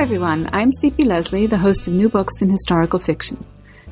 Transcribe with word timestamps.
everyone. 0.00 0.48
I'm 0.54 0.72
C.P. 0.72 1.04
Lesley, 1.04 1.46
the 1.46 1.58
host 1.58 1.86
of 1.86 1.92
New 1.92 2.08
Books 2.08 2.40
in 2.40 2.48
Historical 2.48 2.98
Fiction. 2.98 3.36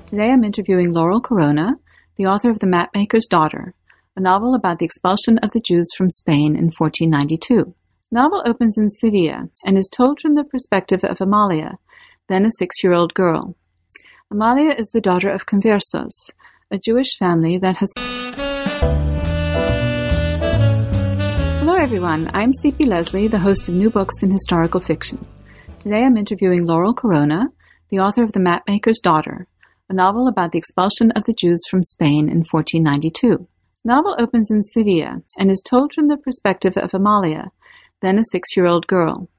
Today 0.06 0.30
I'm 0.30 0.42
interviewing 0.42 0.90
Laurel 0.90 1.20
Corona, 1.20 1.74
the 2.16 2.24
author 2.24 2.48
of 2.48 2.60
The 2.60 2.66
Mapmaker's 2.66 3.26
Daughter, 3.26 3.74
a 4.16 4.20
novel 4.20 4.54
about 4.54 4.78
the 4.78 4.86
expulsion 4.86 5.36
of 5.42 5.50
the 5.50 5.60
Jews 5.60 5.86
from 5.94 6.08
Spain 6.08 6.56
in 6.56 6.70
1492. 6.70 7.74
The 7.74 7.74
novel 8.10 8.42
opens 8.46 8.78
in 8.78 8.88
Sevilla 8.88 9.50
and 9.66 9.76
is 9.76 9.90
told 9.94 10.18
from 10.18 10.34
the 10.34 10.44
perspective 10.44 11.04
of 11.04 11.20
Amalia, 11.20 11.76
then 12.26 12.46
a 12.46 12.50
six-year-old 12.52 13.12
girl. 13.12 13.54
Amalia 14.30 14.70
is 14.70 14.88
the 14.88 15.02
daughter 15.02 15.28
of 15.28 15.44
conversos, 15.44 16.30
a 16.70 16.78
Jewish 16.78 17.18
family 17.18 17.58
that 17.58 17.76
has 17.76 17.92
Hello 21.60 21.74
everyone, 21.74 22.30
I'm 22.32 22.54
C.P. 22.54 22.86
Lesley, 22.86 23.28
the 23.28 23.40
host 23.40 23.68
of 23.68 23.74
New 23.74 23.90
Books 23.90 24.22
in 24.22 24.30
Historical 24.30 24.80
Fiction. 24.80 25.18
Today 25.80 26.02
I'm 26.02 26.16
interviewing 26.16 26.66
Laurel 26.66 26.92
Corona, 26.92 27.52
the 27.88 28.00
author 28.00 28.24
of 28.24 28.32
The 28.32 28.40
Mapmaker's 28.40 28.98
Daughter, 28.98 29.46
a 29.88 29.94
novel 29.94 30.26
about 30.26 30.50
the 30.50 30.58
expulsion 30.58 31.12
of 31.12 31.22
the 31.22 31.32
Jews 31.32 31.62
from 31.70 31.84
Spain 31.84 32.28
in 32.28 32.38
1492. 32.38 33.46
The 33.84 33.88
novel 33.88 34.16
opens 34.18 34.50
in 34.50 34.64
Sevilla 34.64 35.22
and 35.38 35.52
is 35.52 35.62
told 35.62 35.92
from 35.92 36.08
the 36.08 36.16
perspective 36.16 36.76
of 36.76 36.94
Amalia, 36.94 37.52
then 38.02 38.18
a 38.18 38.24
six-year-old 38.24 38.88
girl. 38.88 39.30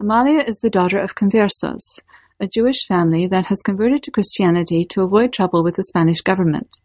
Amalia 0.00 0.44
is 0.46 0.58
the 0.58 0.70
daughter 0.70 1.00
of 1.00 1.16
conversos, 1.16 1.98
a 2.38 2.46
Jewish 2.46 2.86
family 2.86 3.26
that 3.26 3.46
has 3.46 3.60
converted 3.60 4.04
to 4.04 4.12
Christianity 4.12 4.84
to 4.84 5.02
avoid 5.02 5.32
trouble 5.32 5.64
with 5.64 5.74
the 5.74 5.82
Spanish 5.82 6.20
government. 6.20 6.76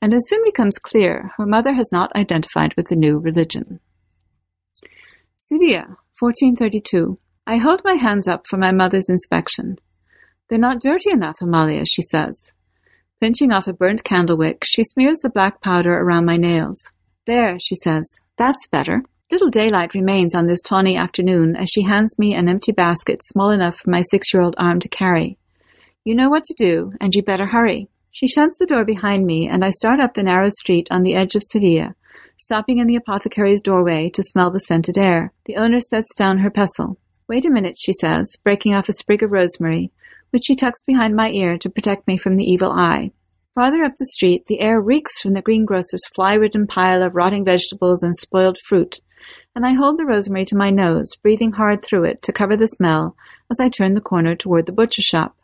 And 0.00 0.14
as 0.14 0.26
soon 0.26 0.42
becomes 0.42 0.78
clear, 0.78 1.32
her 1.36 1.46
mother 1.46 1.74
has 1.74 1.90
not 1.92 2.16
identified 2.16 2.72
with 2.78 2.88
the 2.88 2.96
new 2.96 3.18
religion. 3.18 3.80
Sevilla, 5.36 5.98
1432. 6.18 7.18
I 7.46 7.56
hold 7.56 7.82
my 7.84 7.94
hands 7.94 8.28
up 8.28 8.46
for 8.46 8.56
my 8.56 8.70
mother's 8.70 9.08
inspection. 9.08 9.78
They're 10.48 10.58
not 10.58 10.80
dirty 10.80 11.10
enough, 11.10 11.42
Amalia, 11.42 11.84
she 11.84 12.02
says. 12.02 12.52
Pinching 13.20 13.52
off 13.52 13.66
a 13.66 13.72
burnt 13.72 14.04
candle 14.04 14.36
wick, 14.36 14.62
she 14.64 14.84
smears 14.84 15.18
the 15.18 15.30
black 15.30 15.60
powder 15.60 15.92
around 15.92 16.24
my 16.24 16.36
nails. 16.36 16.90
There, 17.26 17.58
she 17.58 17.74
says. 17.74 18.04
That's 18.36 18.68
better. 18.68 19.02
Little 19.30 19.48
daylight 19.48 19.94
remains 19.94 20.34
on 20.34 20.46
this 20.46 20.62
tawny 20.62 20.96
afternoon 20.96 21.56
as 21.56 21.70
she 21.70 21.82
hands 21.82 22.18
me 22.18 22.34
an 22.34 22.48
empty 22.48 22.70
basket 22.70 23.24
small 23.24 23.50
enough 23.50 23.78
for 23.78 23.90
my 23.90 24.02
six-year-old 24.02 24.54
arm 24.58 24.78
to 24.80 24.88
carry. 24.88 25.38
You 26.04 26.14
know 26.14 26.28
what 26.28 26.44
to 26.44 26.54
do, 26.54 26.92
and 27.00 27.14
you 27.14 27.22
better 27.22 27.46
hurry. 27.46 27.88
She 28.10 28.28
shuts 28.28 28.58
the 28.58 28.66
door 28.66 28.84
behind 28.84 29.24
me, 29.24 29.48
and 29.48 29.64
I 29.64 29.70
start 29.70 30.00
up 30.00 30.14
the 30.14 30.22
narrow 30.22 30.50
street 30.50 30.88
on 30.90 31.02
the 31.02 31.14
edge 31.14 31.34
of 31.34 31.42
Sevilla, 31.42 31.94
stopping 32.38 32.78
in 32.78 32.86
the 32.86 32.96
apothecary's 32.96 33.62
doorway 33.62 34.10
to 34.10 34.22
smell 34.22 34.50
the 34.50 34.60
scented 34.60 34.98
air. 34.98 35.32
The 35.46 35.56
owner 35.56 35.80
sets 35.80 36.14
down 36.14 36.38
her 36.38 36.50
pestle. 36.50 36.98
Wait 37.28 37.44
a 37.44 37.50
minute, 37.50 37.76
she 37.78 37.92
says, 37.92 38.36
breaking 38.42 38.74
off 38.74 38.88
a 38.88 38.92
sprig 38.92 39.22
of 39.22 39.30
rosemary, 39.30 39.90
which 40.30 40.44
she 40.46 40.56
tucks 40.56 40.82
behind 40.82 41.14
my 41.14 41.30
ear 41.30 41.56
to 41.58 41.70
protect 41.70 42.06
me 42.06 42.16
from 42.16 42.36
the 42.36 42.44
evil 42.44 42.72
eye. 42.72 43.12
Farther 43.54 43.84
up 43.84 43.92
the 43.98 44.06
street, 44.06 44.46
the 44.46 44.60
air 44.60 44.80
reeks 44.80 45.20
from 45.20 45.34
the 45.34 45.42
greengrocer's 45.42 46.06
fly-ridden 46.14 46.66
pile 46.66 47.02
of 47.02 47.14
rotting 47.14 47.44
vegetables 47.44 48.02
and 48.02 48.16
spoiled 48.16 48.58
fruit, 48.66 49.00
and 49.54 49.66
I 49.66 49.74
hold 49.74 49.98
the 49.98 50.06
rosemary 50.06 50.46
to 50.46 50.56
my 50.56 50.70
nose, 50.70 51.14
breathing 51.16 51.52
hard 51.52 51.82
through 51.82 52.04
it 52.04 52.22
to 52.22 52.32
cover 52.32 52.56
the 52.56 52.66
smell 52.66 53.14
as 53.50 53.60
I 53.60 53.68
turn 53.68 53.92
the 53.92 54.00
corner 54.00 54.34
toward 54.34 54.66
the 54.66 54.72
butcher 54.72 55.02
shop. 55.02 55.36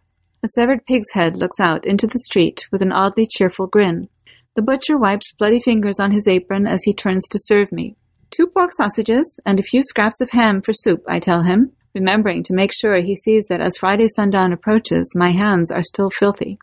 A 0.42 0.48
severed 0.48 0.86
pig's 0.86 1.12
head 1.12 1.36
looks 1.36 1.60
out 1.60 1.84
into 1.84 2.06
the 2.06 2.18
street 2.18 2.66
with 2.72 2.80
an 2.80 2.92
oddly 2.92 3.26
cheerful 3.26 3.66
grin. 3.66 4.08
The 4.54 4.62
butcher 4.62 4.96
wipes 4.96 5.32
bloody 5.32 5.60
fingers 5.60 6.00
on 6.00 6.10
his 6.10 6.26
apron 6.26 6.66
as 6.66 6.84
he 6.84 6.94
turns 6.94 7.28
to 7.28 7.38
serve 7.38 7.70
me. 7.70 7.96
Two 8.30 8.46
pork 8.46 8.72
sausages 8.72 9.40
and 9.46 9.58
a 9.58 9.62
few 9.62 9.82
scraps 9.82 10.20
of 10.20 10.30
ham 10.30 10.60
for 10.60 10.72
soup, 10.72 11.02
I 11.08 11.18
tell 11.18 11.42
him, 11.42 11.72
remembering 11.94 12.42
to 12.44 12.54
make 12.54 12.72
sure 12.72 12.96
he 12.96 13.16
sees 13.16 13.46
that 13.46 13.60
as 13.60 13.78
Friday 13.78 14.08
sundown 14.08 14.52
approaches, 14.52 15.14
my 15.16 15.30
hands 15.30 15.70
are 15.70 15.82
still 15.82 16.10
filthy. 16.10 16.58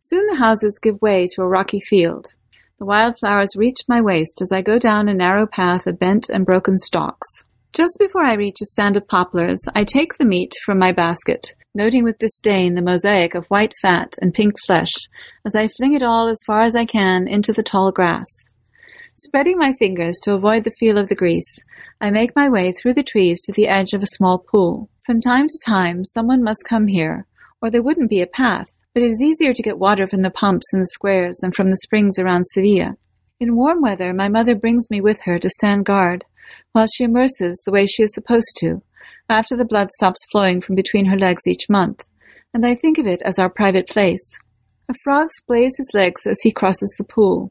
Soon 0.00 0.26
the 0.26 0.36
houses 0.36 0.78
give 0.80 1.00
way 1.00 1.28
to 1.32 1.42
a 1.42 1.48
rocky 1.48 1.80
field. 1.80 2.34
The 2.78 2.84
wildflowers 2.84 3.56
reach 3.56 3.78
my 3.88 4.00
waist 4.00 4.42
as 4.42 4.52
I 4.52 4.62
go 4.62 4.78
down 4.78 5.08
a 5.08 5.14
narrow 5.14 5.46
path 5.46 5.86
of 5.86 5.98
bent 5.98 6.28
and 6.28 6.44
broken 6.44 6.78
stalks. 6.78 7.44
Just 7.72 7.98
before 7.98 8.24
I 8.24 8.34
reach 8.34 8.60
a 8.60 8.66
stand 8.66 8.96
of 8.96 9.08
poplars, 9.08 9.62
I 9.74 9.84
take 9.84 10.14
the 10.14 10.24
meat 10.24 10.54
from 10.64 10.78
my 10.78 10.92
basket, 10.92 11.54
noting 11.74 12.04
with 12.04 12.18
disdain 12.18 12.74
the 12.74 12.82
mosaic 12.82 13.34
of 13.34 13.46
white 13.46 13.74
fat 13.80 14.14
and 14.20 14.34
pink 14.34 14.54
flesh 14.66 14.92
as 15.44 15.54
I 15.54 15.68
fling 15.68 15.94
it 15.94 16.02
all 16.02 16.28
as 16.28 16.40
far 16.46 16.62
as 16.62 16.74
I 16.74 16.84
can 16.84 17.28
into 17.28 17.52
the 17.52 17.62
tall 17.62 17.92
grass. 17.92 18.26
Spreading 19.18 19.56
my 19.56 19.72
fingers 19.72 20.20
to 20.22 20.34
avoid 20.34 20.64
the 20.64 20.70
feel 20.70 20.98
of 20.98 21.08
the 21.08 21.14
grease, 21.14 21.64
I 22.02 22.10
make 22.10 22.36
my 22.36 22.50
way 22.50 22.70
through 22.70 22.92
the 22.92 23.02
trees 23.02 23.40
to 23.42 23.52
the 23.52 23.66
edge 23.66 23.94
of 23.94 24.02
a 24.02 24.06
small 24.06 24.36
pool. 24.36 24.90
From 25.06 25.22
time 25.22 25.48
to 25.48 25.58
time, 25.64 26.04
someone 26.04 26.42
must 26.42 26.66
come 26.68 26.86
here, 26.86 27.26
or 27.62 27.70
there 27.70 27.82
wouldn't 27.82 28.10
be 28.10 28.20
a 28.20 28.26
path, 28.26 28.68
but 28.92 29.02
it 29.02 29.06
is 29.06 29.22
easier 29.22 29.54
to 29.54 29.62
get 29.62 29.78
water 29.78 30.06
from 30.06 30.20
the 30.20 30.30
pumps 30.30 30.66
in 30.74 30.80
the 30.80 30.86
squares 30.86 31.38
than 31.38 31.50
from 31.50 31.70
the 31.70 31.78
springs 31.78 32.18
around 32.18 32.46
Sevilla. 32.46 32.98
In 33.40 33.56
warm 33.56 33.80
weather, 33.80 34.12
my 34.12 34.28
mother 34.28 34.54
brings 34.54 34.90
me 34.90 35.00
with 35.00 35.22
her 35.22 35.38
to 35.38 35.48
stand 35.48 35.86
guard, 35.86 36.26
while 36.72 36.86
she 36.86 37.04
immerses 37.04 37.62
the 37.64 37.72
way 37.72 37.86
she 37.86 38.02
is 38.02 38.12
supposed 38.12 38.54
to, 38.58 38.82
after 39.30 39.56
the 39.56 39.64
blood 39.64 39.90
stops 39.92 40.20
flowing 40.30 40.60
from 40.60 40.74
between 40.74 41.06
her 41.06 41.18
legs 41.18 41.46
each 41.46 41.70
month, 41.70 42.04
and 42.52 42.66
I 42.66 42.74
think 42.74 42.98
of 42.98 43.06
it 43.06 43.22
as 43.22 43.38
our 43.38 43.48
private 43.48 43.88
place. 43.88 44.38
A 44.90 44.94
frog 45.02 45.28
splays 45.40 45.78
his 45.78 45.92
legs 45.94 46.26
as 46.26 46.42
he 46.42 46.52
crosses 46.52 46.94
the 46.98 47.04
pool. 47.04 47.50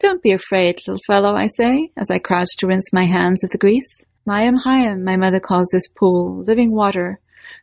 Don't 0.00 0.22
be 0.22 0.30
afraid, 0.30 0.76
little 0.86 1.00
fellow, 1.08 1.34
I 1.34 1.48
say, 1.48 1.90
as 1.96 2.08
I 2.08 2.20
crouch 2.20 2.56
to 2.58 2.68
rinse 2.68 2.92
my 2.92 3.04
hands 3.04 3.42
of 3.42 3.50
the 3.50 3.58
grease. 3.58 4.06
Mayim 4.28 4.62
Hayim, 4.64 5.02
my 5.02 5.16
mother 5.16 5.40
calls 5.40 5.70
this 5.72 5.88
pool, 5.88 6.44
living 6.44 6.70
water, 6.70 7.18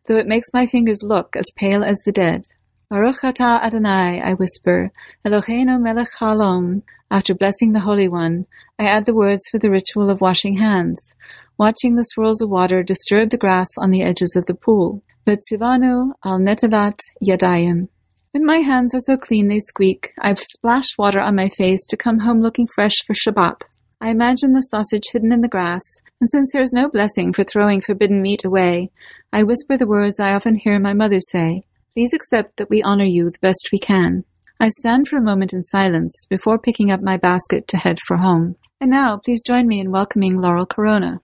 though 0.05 0.17
it 0.17 0.27
makes 0.27 0.47
my 0.53 0.65
fingers 0.65 1.01
look 1.01 1.37
as 1.37 1.45
pale 1.55 1.81
as 1.81 1.97
the 2.05 2.11
dead. 2.11 2.41
Baruch 2.89 3.23
Adonai, 3.23 4.21
I 4.21 4.33
whisper, 4.33 4.91
Eloheinu 5.25 5.81
melech 5.81 6.09
haolam. 6.19 6.81
After 7.09 7.33
blessing 7.33 7.71
the 7.71 7.79
Holy 7.79 8.09
One, 8.09 8.47
I 8.77 8.85
add 8.85 9.05
the 9.05 9.13
words 9.13 9.47
for 9.49 9.57
the 9.57 9.71
ritual 9.71 10.09
of 10.09 10.19
washing 10.19 10.57
hands, 10.57 11.13
watching 11.57 11.95
the 11.95 12.03
swirls 12.03 12.41
of 12.41 12.49
water 12.49 12.83
disturb 12.83 13.29
the 13.29 13.37
grass 13.37 13.69
on 13.77 13.91
the 13.91 14.01
edges 14.01 14.35
of 14.35 14.47
the 14.47 14.55
pool. 14.55 15.03
Betzivanu 15.25 16.11
al 16.25 16.39
netalat 16.39 16.99
yadayim. 17.23 17.87
When 18.35 18.45
my 18.45 18.57
hands 18.57 18.93
are 18.93 18.99
so 18.99 19.15
clean 19.15 19.47
they 19.47 19.61
squeak, 19.61 20.11
I've 20.19 20.39
splashed 20.39 20.97
water 20.97 21.21
on 21.21 21.37
my 21.37 21.47
face 21.47 21.87
to 21.87 21.95
come 21.95 22.19
home 22.19 22.41
looking 22.41 22.67
fresh 22.67 22.95
for 23.07 23.13
Shabbat. 23.13 23.61
I 24.01 24.09
imagine 24.09 24.51
the 24.51 24.59
sausage 24.59 25.05
hidden 25.13 25.31
in 25.31 25.39
the 25.39 25.47
grass, 25.47 25.81
and 26.19 26.29
since 26.29 26.51
there 26.51 26.61
is 26.61 26.73
no 26.73 26.89
blessing 26.89 27.31
for 27.31 27.45
throwing 27.45 27.79
forbidden 27.79 28.21
meat 28.21 28.43
away, 28.43 28.91
I 29.31 29.43
whisper 29.43 29.77
the 29.77 29.87
words 29.87 30.19
I 30.19 30.33
often 30.33 30.55
hear 30.55 30.77
my 30.79 30.91
mother 30.91 31.21
say, 31.21 31.63
Please 31.93 32.13
accept 32.13 32.57
that 32.57 32.69
we 32.69 32.83
honor 32.83 33.05
you 33.05 33.29
the 33.29 33.39
best 33.39 33.69
we 33.71 33.79
can. 33.79 34.25
I 34.59 34.67
stand 34.67 35.07
for 35.07 35.15
a 35.15 35.21
moment 35.21 35.53
in 35.53 35.63
silence 35.63 36.25
before 36.29 36.59
picking 36.59 36.91
up 36.91 37.01
my 37.01 37.15
basket 37.15 37.69
to 37.69 37.77
head 37.77 38.01
for 38.01 38.17
home. 38.17 38.57
And 38.81 38.91
now, 38.91 39.15
please 39.15 39.43
join 39.43 39.65
me 39.65 39.79
in 39.79 39.91
welcoming 39.91 40.41
Laurel 40.41 40.65
Corona. 40.65 41.21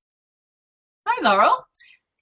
Hi, 1.05 1.21
Laurel. 1.21 1.67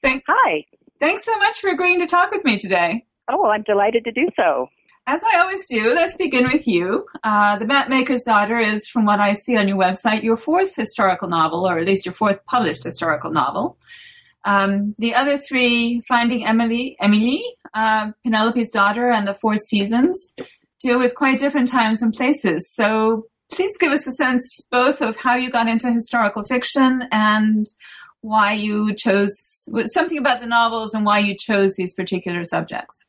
Thank- 0.01 0.23
Hi. 0.27 0.65
Thanks 0.99 1.25
so 1.25 1.37
much 1.37 1.59
for 1.59 1.69
agreeing 1.69 1.99
to 1.99 2.07
talk 2.07 2.31
with 2.31 2.43
me 2.43 2.57
today. 2.57 3.05
Oh, 3.31 3.45
I'm 3.45 3.61
delighted 3.61 4.03
to 4.05 4.11
do 4.11 4.27
so. 4.35 4.67
As 5.11 5.23
I 5.23 5.39
always 5.39 5.65
do, 5.65 5.95
let's 5.95 6.15
begin 6.17 6.43
with 6.43 6.67
you. 6.67 7.07
Uh, 7.23 7.57
the 7.57 7.65
Mapmaker's 7.65 8.21
Daughter 8.21 8.59
is, 8.59 8.87
from 8.87 9.05
what 9.05 9.19
I 9.19 9.33
see 9.33 9.57
on 9.57 9.67
your 9.67 9.75
website, 9.75 10.21
your 10.21 10.37
fourth 10.37 10.75
historical 10.75 11.27
novel, 11.27 11.67
or 11.67 11.79
at 11.79 11.87
least 11.87 12.05
your 12.05 12.13
fourth 12.13 12.45
published 12.45 12.83
historical 12.83 13.31
novel. 13.31 13.79
Um, 14.45 14.93
the 14.99 15.15
other 15.15 15.39
three, 15.39 16.01
Finding 16.07 16.45
Emilie, 16.45 16.95
Emily, 16.99 17.43
uh, 17.73 18.11
Penelope's 18.23 18.69
Daughter, 18.69 19.09
and 19.09 19.27
The 19.27 19.33
Four 19.33 19.57
Seasons, 19.57 20.35
deal 20.79 20.99
with 20.99 21.15
quite 21.15 21.39
different 21.39 21.69
times 21.69 22.03
and 22.03 22.13
places. 22.13 22.71
So 22.75 23.25
please 23.51 23.75
give 23.79 23.91
us 23.91 24.05
a 24.05 24.11
sense 24.11 24.61
both 24.69 25.01
of 25.01 25.17
how 25.17 25.35
you 25.35 25.49
got 25.49 25.67
into 25.67 25.91
historical 25.91 26.43
fiction 26.43 27.05
and 27.11 27.65
why 28.21 28.53
you 28.53 28.93
chose 28.93 29.33
something 29.85 30.19
about 30.19 30.39
the 30.39 30.45
novels 30.45 30.93
and 30.93 31.03
why 31.03 31.17
you 31.17 31.35
chose 31.35 31.73
these 31.77 31.95
particular 31.95 32.43
subjects. 32.43 33.07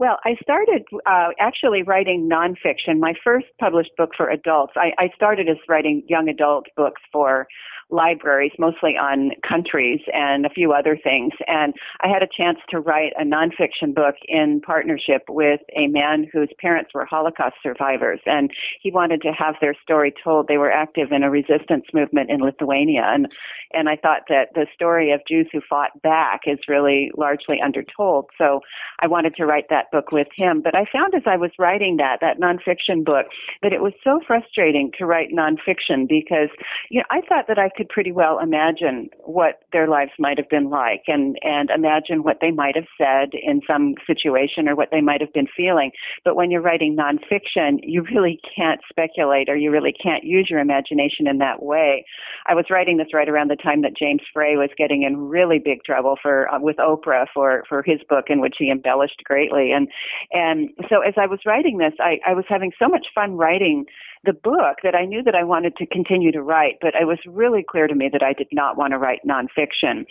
Well, 0.00 0.18
I 0.24 0.34
started 0.40 0.86
uh, 1.04 1.28
actually 1.38 1.82
writing 1.82 2.26
nonfiction. 2.26 3.00
My 3.00 3.12
first 3.22 3.48
published 3.60 3.90
book 3.98 4.12
for 4.16 4.30
adults. 4.30 4.72
I, 4.74 4.92
I 4.96 5.10
started 5.14 5.46
as 5.46 5.58
writing 5.68 6.02
young 6.08 6.26
adult 6.26 6.64
books 6.74 7.02
for 7.12 7.46
libraries, 7.90 8.52
mostly 8.58 8.96
on 8.96 9.30
countries 9.46 10.00
and 10.12 10.46
a 10.46 10.50
few 10.50 10.72
other 10.72 10.98
things. 11.02 11.32
And 11.46 11.74
I 12.00 12.08
had 12.08 12.22
a 12.22 12.28
chance 12.28 12.58
to 12.70 12.80
write 12.80 13.12
a 13.18 13.24
nonfiction 13.24 13.94
book 13.94 14.14
in 14.28 14.60
partnership 14.60 15.22
with 15.28 15.60
a 15.76 15.86
man 15.88 16.26
whose 16.32 16.50
parents 16.60 16.90
were 16.94 17.04
Holocaust 17.04 17.56
survivors. 17.62 18.20
And 18.26 18.50
he 18.80 18.90
wanted 18.90 19.22
to 19.22 19.32
have 19.32 19.56
their 19.60 19.74
story 19.82 20.12
told. 20.22 20.48
They 20.48 20.58
were 20.58 20.70
active 20.70 21.12
in 21.12 21.22
a 21.22 21.30
resistance 21.30 21.86
movement 21.92 22.30
in 22.30 22.40
Lithuania. 22.40 23.04
And 23.06 23.32
and 23.72 23.88
I 23.88 23.96
thought 23.96 24.22
that 24.28 24.48
the 24.54 24.66
story 24.74 25.12
of 25.12 25.20
Jews 25.28 25.48
who 25.52 25.60
fought 25.68 25.90
back 26.02 26.40
is 26.46 26.58
really 26.68 27.10
largely 27.16 27.60
undertold. 27.62 28.30
So 28.36 28.60
I 29.00 29.06
wanted 29.06 29.36
to 29.36 29.46
write 29.46 29.68
that 29.70 29.90
book 29.92 30.10
with 30.10 30.26
him. 30.34 30.60
But 30.60 30.74
I 30.74 30.86
found 30.92 31.14
as 31.14 31.22
I 31.26 31.36
was 31.36 31.50
writing 31.58 31.96
that 31.98 32.18
that 32.20 32.40
nonfiction 32.40 33.04
book 33.04 33.26
that 33.62 33.72
it 33.72 33.80
was 33.80 33.92
so 34.02 34.20
frustrating 34.26 34.90
to 34.98 35.06
write 35.06 35.30
nonfiction 35.30 36.08
because 36.08 36.50
you 36.90 36.98
know 36.98 37.06
I 37.10 37.20
thought 37.22 37.46
that 37.48 37.58
I 37.58 37.70
could 37.80 37.88
pretty 37.88 38.12
well 38.12 38.38
imagine 38.40 39.08
what 39.24 39.60
their 39.72 39.88
lives 39.88 40.10
might 40.18 40.36
have 40.36 40.50
been 40.50 40.68
like 40.68 41.04
and 41.06 41.38
and 41.40 41.70
imagine 41.70 42.22
what 42.22 42.36
they 42.42 42.50
might 42.50 42.76
have 42.76 42.84
said 42.98 43.30
in 43.32 43.62
some 43.66 43.94
situation 44.06 44.68
or 44.68 44.76
what 44.76 44.90
they 44.90 45.00
might 45.00 45.22
have 45.22 45.32
been 45.32 45.46
feeling. 45.56 45.90
But 46.22 46.36
when 46.36 46.50
you're 46.50 46.60
writing 46.60 46.94
nonfiction, 46.94 47.78
you 47.82 48.02
really 48.14 48.38
can't 48.54 48.80
speculate 48.90 49.48
or 49.48 49.56
you 49.56 49.70
really 49.70 49.94
can't 49.94 50.24
use 50.24 50.48
your 50.50 50.58
imagination 50.58 51.26
in 51.26 51.38
that 51.38 51.62
way. 51.62 52.04
I 52.46 52.54
was 52.54 52.66
writing 52.68 52.98
this 52.98 53.14
right 53.14 53.30
around 53.30 53.48
the 53.48 53.56
time 53.56 53.80
that 53.80 53.96
James 53.96 54.20
Frey 54.30 54.56
was 54.56 54.68
getting 54.76 55.02
in 55.02 55.16
really 55.16 55.58
big 55.58 55.82
trouble 55.82 56.16
for 56.20 56.52
uh, 56.52 56.60
with 56.60 56.76
Oprah 56.76 57.28
for 57.32 57.64
for 57.66 57.82
his 57.82 58.00
book 58.10 58.26
in 58.28 58.42
which 58.42 58.56
he 58.58 58.70
embellished 58.70 59.22
greatly 59.24 59.72
and 59.72 59.88
and 60.32 60.68
so 60.90 61.00
as 61.00 61.14
I 61.16 61.26
was 61.26 61.40
writing 61.46 61.78
this 61.78 61.94
I 61.98 62.18
I 62.26 62.34
was 62.34 62.44
having 62.46 62.72
so 62.78 62.88
much 62.88 63.06
fun 63.14 63.38
writing 63.38 63.86
the 64.24 64.32
book 64.34 64.78
that 64.82 64.94
I 64.94 65.06
knew 65.06 65.22
that 65.22 65.34
I 65.34 65.44
wanted 65.44 65.76
to 65.76 65.86
continue 65.86 66.30
to 66.32 66.42
write, 66.42 66.76
but 66.82 66.94
it 66.94 67.06
was 67.06 67.18
really 67.26 67.64
clear 67.66 67.86
to 67.86 67.94
me 67.94 68.10
that 68.12 68.22
I 68.22 68.34
did 68.34 68.48
not 68.52 68.76
want 68.76 68.92
to 68.92 68.98
write 68.98 69.20
nonfiction. 69.26 70.04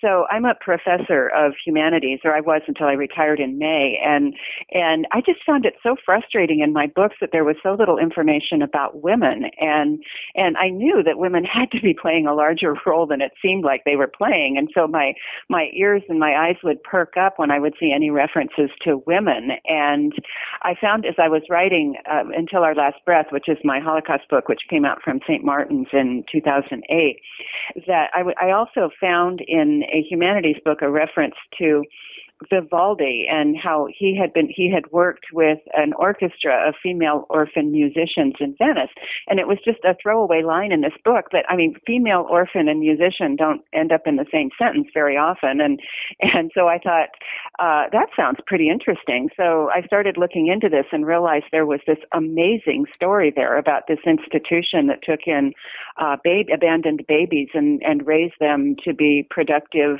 So 0.00 0.24
I'm 0.30 0.46
a 0.46 0.54
professor 0.58 1.28
of 1.28 1.52
humanities, 1.64 2.20
or 2.24 2.34
I 2.34 2.40
was 2.40 2.62
until 2.66 2.86
I 2.86 2.92
retired 2.92 3.38
in 3.38 3.58
May, 3.58 3.98
and 4.02 4.34
and 4.70 5.06
I 5.12 5.20
just 5.20 5.44
found 5.44 5.66
it 5.66 5.74
so 5.82 5.96
frustrating 6.04 6.60
in 6.60 6.72
my 6.72 6.86
books 6.86 7.16
that 7.20 7.30
there 7.32 7.44
was 7.44 7.56
so 7.62 7.74
little 7.74 7.98
information 7.98 8.62
about 8.62 9.02
women, 9.02 9.50
and 9.60 10.02
and 10.34 10.56
I 10.56 10.70
knew 10.70 11.02
that 11.04 11.18
women 11.18 11.44
had 11.44 11.70
to 11.72 11.80
be 11.82 11.94
playing 11.94 12.26
a 12.26 12.34
larger 12.34 12.74
role 12.86 13.06
than 13.06 13.20
it 13.20 13.32
seemed 13.42 13.64
like 13.64 13.82
they 13.84 13.96
were 13.96 14.10
playing, 14.10 14.56
and 14.56 14.70
so 14.74 14.86
my 14.86 15.12
my 15.50 15.68
ears 15.74 16.02
and 16.08 16.18
my 16.18 16.48
eyes 16.48 16.56
would 16.64 16.82
perk 16.82 17.18
up 17.18 17.34
when 17.38 17.50
I 17.50 17.58
would 17.58 17.74
see 17.78 17.92
any 17.94 18.08
references 18.08 18.70
to 18.84 19.02
women, 19.06 19.50
and 19.66 20.14
I 20.62 20.74
found 20.80 21.04
as 21.04 21.16
I 21.18 21.28
was 21.28 21.42
writing 21.50 21.96
uh, 22.10 22.24
until 22.34 22.62
our 22.62 22.74
last 22.74 22.96
breath, 23.04 23.26
which 23.30 23.49
is 23.50 23.58
my 23.64 23.80
Holocaust 23.80 24.28
book, 24.30 24.48
which 24.48 24.60
came 24.70 24.84
out 24.84 25.02
from 25.02 25.20
St. 25.26 25.44
Martin's 25.44 25.88
in 25.92 26.24
2008, 26.32 27.20
that 27.86 28.10
I, 28.14 28.18
w- 28.18 28.36
I 28.40 28.50
also 28.52 28.90
found 29.00 29.40
in 29.46 29.82
a 29.92 30.02
humanities 30.08 30.56
book 30.64 30.78
a 30.82 30.90
reference 30.90 31.34
to 31.58 31.84
Vivaldi 32.48 33.26
and 33.30 33.56
how 33.56 33.86
he 33.94 34.16
had 34.16 34.32
been 34.32 34.48
he 34.48 34.70
had 34.72 34.90
worked 34.90 35.26
with 35.32 35.58
an 35.74 35.92
orchestra 35.94 36.68
of 36.68 36.74
female 36.82 37.26
orphan 37.28 37.70
musicians 37.70 38.34
in 38.40 38.54
Venice. 38.58 38.90
And 39.28 39.38
it 39.38 39.46
was 39.46 39.58
just 39.64 39.84
a 39.84 39.96
throwaway 40.02 40.42
line 40.42 40.72
in 40.72 40.80
this 40.80 40.96
book 41.04 41.26
but 41.30 41.44
I 41.48 41.56
mean 41.56 41.76
female 41.86 42.26
orphan 42.30 42.68
and 42.68 42.80
musician 42.80 43.36
don't 43.36 43.62
end 43.72 43.92
up 43.92 44.02
in 44.06 44.16
the 44.16 44.26
same 44.32 44.50
sentence 44.58 44.88
very 44.94 45.16
often. 45.16 45.60
And 45.60 45.80
and 46.20 46.50
so 46.54 46.68
I 46.68 46.78
thought 46.78 47.10
uh 47.58 47.88
that 47.92 48.08
sounds 48.16 48.38
pretty 48.46 48.70
interesting. 48.70 49.28
So 49.36 49.70
I 49.74 49.82
started 49.82 50.16
looking 50.16 50.48
into 50.48 50.68
this 50.68 50.86
and 50.92 51.06
realized 51.06 51.46
there 51.52 51.66
was 51.66 51.80
this 51.86 51.98
amazing 52.12 52.86
story 52.94 53.32
there 53.34 53.58
about 53.58 53.86
this 53.86 54.00
institution 54.06 54.86
that 54.86 55.02
took 55.02 55.20
in 55.26 55.52
uh 55.98 56.16
baby 56.24 56.52
abandoned 56.52 57.04
babies 57.06 57.48
and 57.54 57.82
and 57.82 58.06
raised 58.06 58.38
them 58.40 58.76
to 58.84 58.94
be 58.94 59.26
productive 59.30 59.98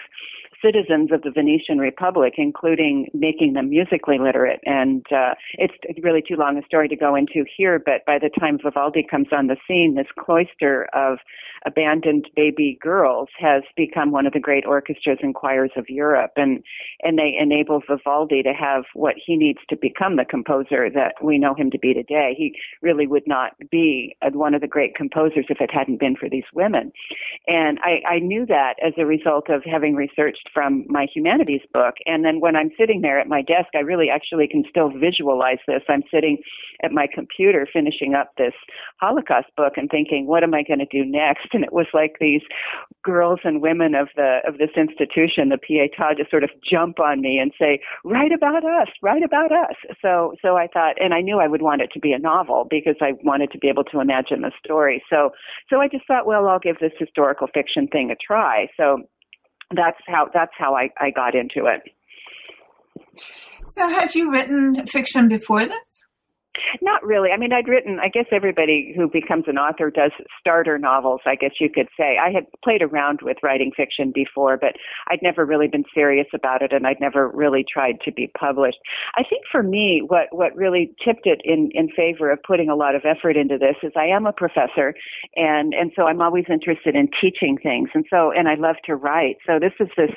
citizens 0.63 1.11
of 1.13 1.23
the 1.23 1.31
Venetian 1.31 1.79
Republic, 1.79 2.35
including 2.37 3.09
making 3.15 3.55
them 3.55 3.71
musically 3.71 4.19
literate. 4.19 4.61
And 4.65 5.05
uh, 5.11 5.35
it's 5.55 5.75
really 6.03 6.23
too 6.27 6.37
long 6.37 6.59
a 6.59 6.65
story 6.67 6.89
to 6.89 6.97
go 6.97 7.15
into 7.15 7.45
here, 7.57 7.79
but 7.85 8.05
by 8.07 8.19
the 8.19 8.31
time 8.39 8.59
Vivaldi 8.63 9.07
comes 9.09 9.29
on 9.33 9.47
the 9.47 9.57
scene, 9.67 9.95
this 9.97 10.07
cloister 10.19 10.89
of 10.93 11.19
abandoned 11.67 12.27
baby 12.35 12.79
girls 12.81 13.29
has 13.39 13.63
become 13.77 14.11
one 14.11 14.27
of 14.27 14.33
the 14.33 14.41
great 14.41 14.65
orchestras 14.67 15.19
and 15.23 15.35
choirs 15.35 15.71
of 15.77 15.87
Europe. 15.89 16.33
And, 16.37 16.63
and 17.03 17.19
they 17.19 17.37
enable 17.39 17.83
Vivaldi 17.89 18.43
to 18.43 18.53
have 18.53 18.85
what 18.95 19.15
he 19.25 19.37
needs 19.37 19.59
to 19.69 19.77
become 19.77 20.17
the 20.17 20.25
composer 20.25 20.89
that 20.91 21.15
we 21.23 21.39
know 21.39 21.55
him 21.55 21.71
to 21.71 21.79
be 21.79 21.93
today. 21.95 22.35
He 22.37 22.55
really 22.83 23.07
would 23.07 23.27
not 23.27 23.53
be 23.71 24.17
one 24.33 24.55
of 24.55 24.61
the 24.61 24.67
great 24.67 24.95
composers 24.95 25.47
if 25.49 25.61
it 25.61 25.71
hadn't 25.73 26.01
been 26.01 26.17
for 26.17 26.29
these 26.29 26.45
women. 26.55 26.93
And 27.47 27.79
I, 27.83 28.15
I 28.15 28.19
knew 28.19 28.47
that 28.47 28.75
as 28.85 28.95
a 28.97 29.07
result 29.07 29.51
of 29.51 29.63
having 29.65 29.95
researched 29.95 30.49
from 30.53 30.85
my 30.89 31.07
humanities 31.13 31.63
book. 31.73 31.95
And 32.07 32.25
then 32.25 32.41
when 32.41 32.57
I'm 32.57 32.71
sitting 32.79 33.01
there 33.01 33.19
at 33.19 33.29
my 33.29 33.43
desk, 33.43 33.69
I 33.75 33.81
really 33.81 34.09
actually 34.11 34.49
can 34.49 34.65
still 34.69 34.91
visualize 34.91 35.59
this. 35.67 35.83
I'm 35.89 36.03
sitting 36.13 36.39
at 36.83 36.93
my 36.93 37.07
computer 37.13 37.67
finishing 37.73 38.15
up 38.15 38.33
this 38.37 38.55
Holocaust 39.01 39.49
book 39.57 39.75
and 39.77 39.91
thinking, 39.91 40.27
what 40.27 40.43
am 40.43 40.55
I 40.55 40.63
going 40.63 40.79
to 40.79 40.87
do 40.87 41.05
next? 41.05 41.49
And 41.61 41.65
it 41.65 41.73
was 41.75 41.89
like 41.93 42.17
these 42.21 42.41
girls 43.05 43.41
and 43.45 43.61
women 43.61 43.95
of 43.95 44.09
the 44.17 44.39
of 44.47 44.57
this 44.57 44.71
institution, 44.77 45.51
the 45.51 45.59
Pietà, 45.59 46.17
just 46.17 46.31
sort 46.31 46.45
of 46.45 46.51
jump 46.65 46.99
on 46.99 47.21
me 47.21 47.39
and 47.39 47.53
say, 47.59 47.81
write 48.05 48.33
about 48.33 48.65
us, 48.65 48.89
write 49.03 49.23
about 49.23 49.53
us. 49.53 49.75
So 50.01 50.35
so 50.41 50.57
I 50.57 50.69
thought, 50.69 50.95
and 50.99 51.13
I 51.13 51.21
knew 51.21 51.39
I 51.39 51.49
would 51.49 51.61
want 51.61 51.83
it 51.83 51.91
to 51.93 52.01
be 52.01 52.13
a 52.13 52.19
novel 52.19 52.67
because 52.71 52.97
I 53.03 53.13
wanted 53.25 53.51
to 53.53 53.59
be 53.59 53.69
able 53.69 53.85
to 53.85 54.01
imagine 54.01 54.41
the 54.41 54.53
story. 54.65 55.03
So 55.11 55.31
so 55.69 55.81
I 55.81 55.89
just 55.89 56.07
thought, 56.07 56.27
well, 56.27 56.49
I'll 56.49 56.59
give 56.59 56.79
this 56.79 56.93
historical 56.99 57.49
fiction 57.53 57.89
thing 57.89 58.11
a 58.11 58.17
try. 58.17 58.69
So 58.77 59.03
that's 59.75 59.99
how 60.07 60.29
that's 60.33 60.53
how 60.59 60.75
I, 60.75 60.91
I 60.99 61.11
got 61.11 61.35
into 61.35 61.67
it. 61.67 61.83
So 63.67 63.89
had 63.89 64.15
you 64.15 64.31
written 64.31 64.87
fiction 64.87 65.29
before 65.29 65.67
this? 65.67 66.07
Not 66.83 67.05
really. 67.05 67.31
I 67.31 67.37
mean, 67.37 67.53
I'd 67.53 67.69
written, 67.69 67.99
I 68.01 68.09
guess 68.09 68.27
everybody 68.33 68.93
who 68.97 69.09
becomes 69.09 69.45
an 69.47 69.59
author 69.59 69.91
does 69.91 70.13
starter 70.39 70.79
novels, 70.79 71.21
I 71.27 71.35
guess 71.35 71.53
you 71.61 71.69
could 71.69 71.89
say. 71.97 72.17
I 72.19 72.31
had 72.31 72.47
played 72.65 72.83
around 72.83 73.21
with 73.23 73.39
writing 73.43 73.73
fiction 73.77 74.13
before, 74.15 74.57
but 74.57 74.75
I'd 75.09 75.23
never 75.23 75.45
really 75.45 75.69
been 75.69 75.85
serious 75.95 76.27
about 76.35 76.63
it 76.63 76.73
and 76.73 76.87
I'd 76.87 77.01
never 77.01 77.29
really 77.29 77.65
tried 77.71 78.01
to 78.05 78.13
be 78.13 78.31
published. 78.39 78.79
I 79.17 79.23
think 79.23 79.45
for 79.51 79.63
me, 79.63 80.03
what, 80.07 80.29
what 80.31 80.55
really 80.57 80.93
tipped 81.05 81.27
it 81.27 81.41
in, 81.45 81.71
in 81.73 81.89
favor 81.97 82.31
of 82.31 82.39
putting 82.47 82.69
a 82.69 82.77
lot 82.77 82.95
of 82.95 83.03
effort 83.05 83.37
into 83.37 83.59
this 83.59 83.77
is 83.83 83.93
I 83.97 84.07
am 84.07 84.27
a 84.27 84.33
professor 84.33 84.95
and, 85.37 85.75
and 85.75 85.93
so 85.97 86.05
I'm 86.07 86.23
always 86.23 86.45
interested 86.51 86.95
in 86.95 87.09
teaching 87.21 87.59
things. 87.63 87.91
And 87.95 88.05
so, 88.11 88.33
and 88.33 88.49
I 88.49 88.55
love 88.55 88.77
to 88.87 88.95
write. 88.95 89.37
So 89.47 89.59
this 89.59 89.73
is 89.81 89.89
this 89.97 90.11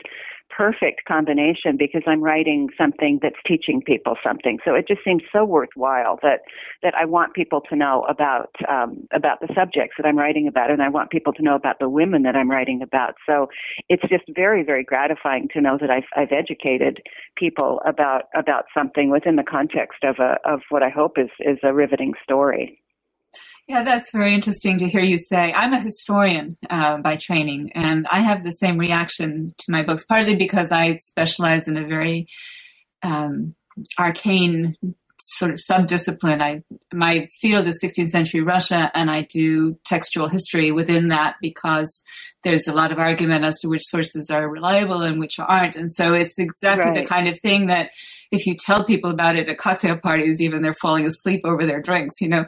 perfect 0.56 1.06
combination 1.08 1.78
because 1.78 2.04
I'm 2.08 2.22
writing 2.22 2.70
something 2.78 3.20
that's 3.22 3.36
teaching 3.46 3.82
people 3.82 4.16
something. 4.24 4.60
So 4.66 4.76
it 4.76 4.88
just 4.88 5.02
seems 5.04 5.24
so 5.32 5.44
worthwhile 5.46 6.20
that 6.22 6.42
that 6.82 6.94
I 6.96 7.06
want 7.06 7.34
people 7.34 7.62
to 7.70 7.76
know 7.76 8.06
about 8.10 8.52
um, 8.70 9.08
about 9.12 9.40
the 9.42 9.48
subjects 9.56 9.96
that 9.98 10.06
I'm 10.06 10.18
writing 10.18 10.48
about, 10.48 10.72
and 10.72 10.82
I 10.82 10.90
want 10.90 11.12
people 11.12 11.34
to 11.34 11.44
know 11.44 11.56
about 11.56 11.80
the 11.80 11.90
women 11.90 12.24
that 12.24 12.36
I'm 12.36 12.50
writing 12.50 12.82
about. 12.82 13.16
So 13.26 13.48
it's 13.90 14.04
just 14.10 14.26
very 14.36 14.64
very 14.64 14.84
gratifying 14.84 15.48
to 15.54 15.62
know 15.62 15.78
that 15.80 15.90
I've 15.90 16.10
I've 16.16 16.32
educated 16.32 17.02
people 17.36 17.82
about 17.86 18.24
about 18.36 18.66
something 18.74 19.10
within 19.10 19.36
the 19.36 19.44
context 19.44 20.04
of 20.04 20.18
a 20.20 20.38
of 20.46 20.62
what 20.70 20.84
I 20.84 20.90
hope 20.90 21.18
is 21.18 21.30
is 21.40 21.58
a 21.64 21.74
riveting 21.74 22.14
story. 22.24 22.80
Yeah, 23.68 23.84
that's 23.84 24.12
very 24.12 24.34
interesting 24.34 24.78
to 24.80 24.90
hear 24.90 25.02
you 25.02 25.18
say. 25.18 25.54
I'm 25.54 25.74
a 25.74 25.80
historian 25.80 26.58
uh, 26.70 26.98
by 26.98 27.16
training, 27.16 27.72
and 27.74 28.06
I 28.12 28.20
have 28.20 28.44
the 28.44 28.52
same 28.52 28.78
reaction 28.78 29.54
to 29.58 29.72
my 29.72 29.84
books, 29.84 30.06
partly 30.06 30.36
because 30.36 30.72
I 30.72 30.98
specialize 30.98 31.68
in 31.68 31.78
a 31.78 31.88
very 31.88 32.28
um, 33.04 33.56
arcane 33.98 34.76
sort 35.22 35.52
of 35.52 35.60
subdiscipline. 35.60 36.42
I 36.42 36.64
my 36.94 37.30
field 37.40 37.66
is 37.66 37.82
16th 37.82 38.10
century 38.10 38.42
Russia, 38.42 38.92
and 38.94 39.10
I 39.10 39.22
do 39.22 39.80
textual 39.86 40.28
history 40.28 40.74
within 40.74 41.08
that 41.08 41.36
because 41.42 42.04
there's 42.44 42.68
a 42.68 42.74
lot 42.74 42.92
of 42.92 43.00
argument 43.00 43.46
as 43.46 43.60
to 43.62 43.70
which 43.70 43.86
sources 43.86 44.30
are 44.30 44.50
reliable 44.50 45.04
and 45.04 45.22
which 45.22 45.40
aren't. 45.40 45.78
And 45.78 45.90
so 45.90 46.14
it's 46.14 46.38
exactly 46.38 46.92
right. 46.92 46.96
the 46.96 47.06
kind 47.06 47.30
of 47.30 47.40
thing 47.40 47.68
that 47.68 47.92
if 48.30 48.46
you 48.46 48.56
tell 48.58 48.84
people 48.84 49.12
about 49.12 49.38
it 49.38 49.48
at 49.48 49.58
cocktail 49.58 49.98
parties, 49.98 50.42
even 50.42 50.62
they're 50.62 50.74
falling 50.74 51.06
asleep 51.06 51.42
over 51.46 51.66
their 51.66 51.82
drinks, 51.82 52.20
you 52.20 52.28
know 52.28 52.46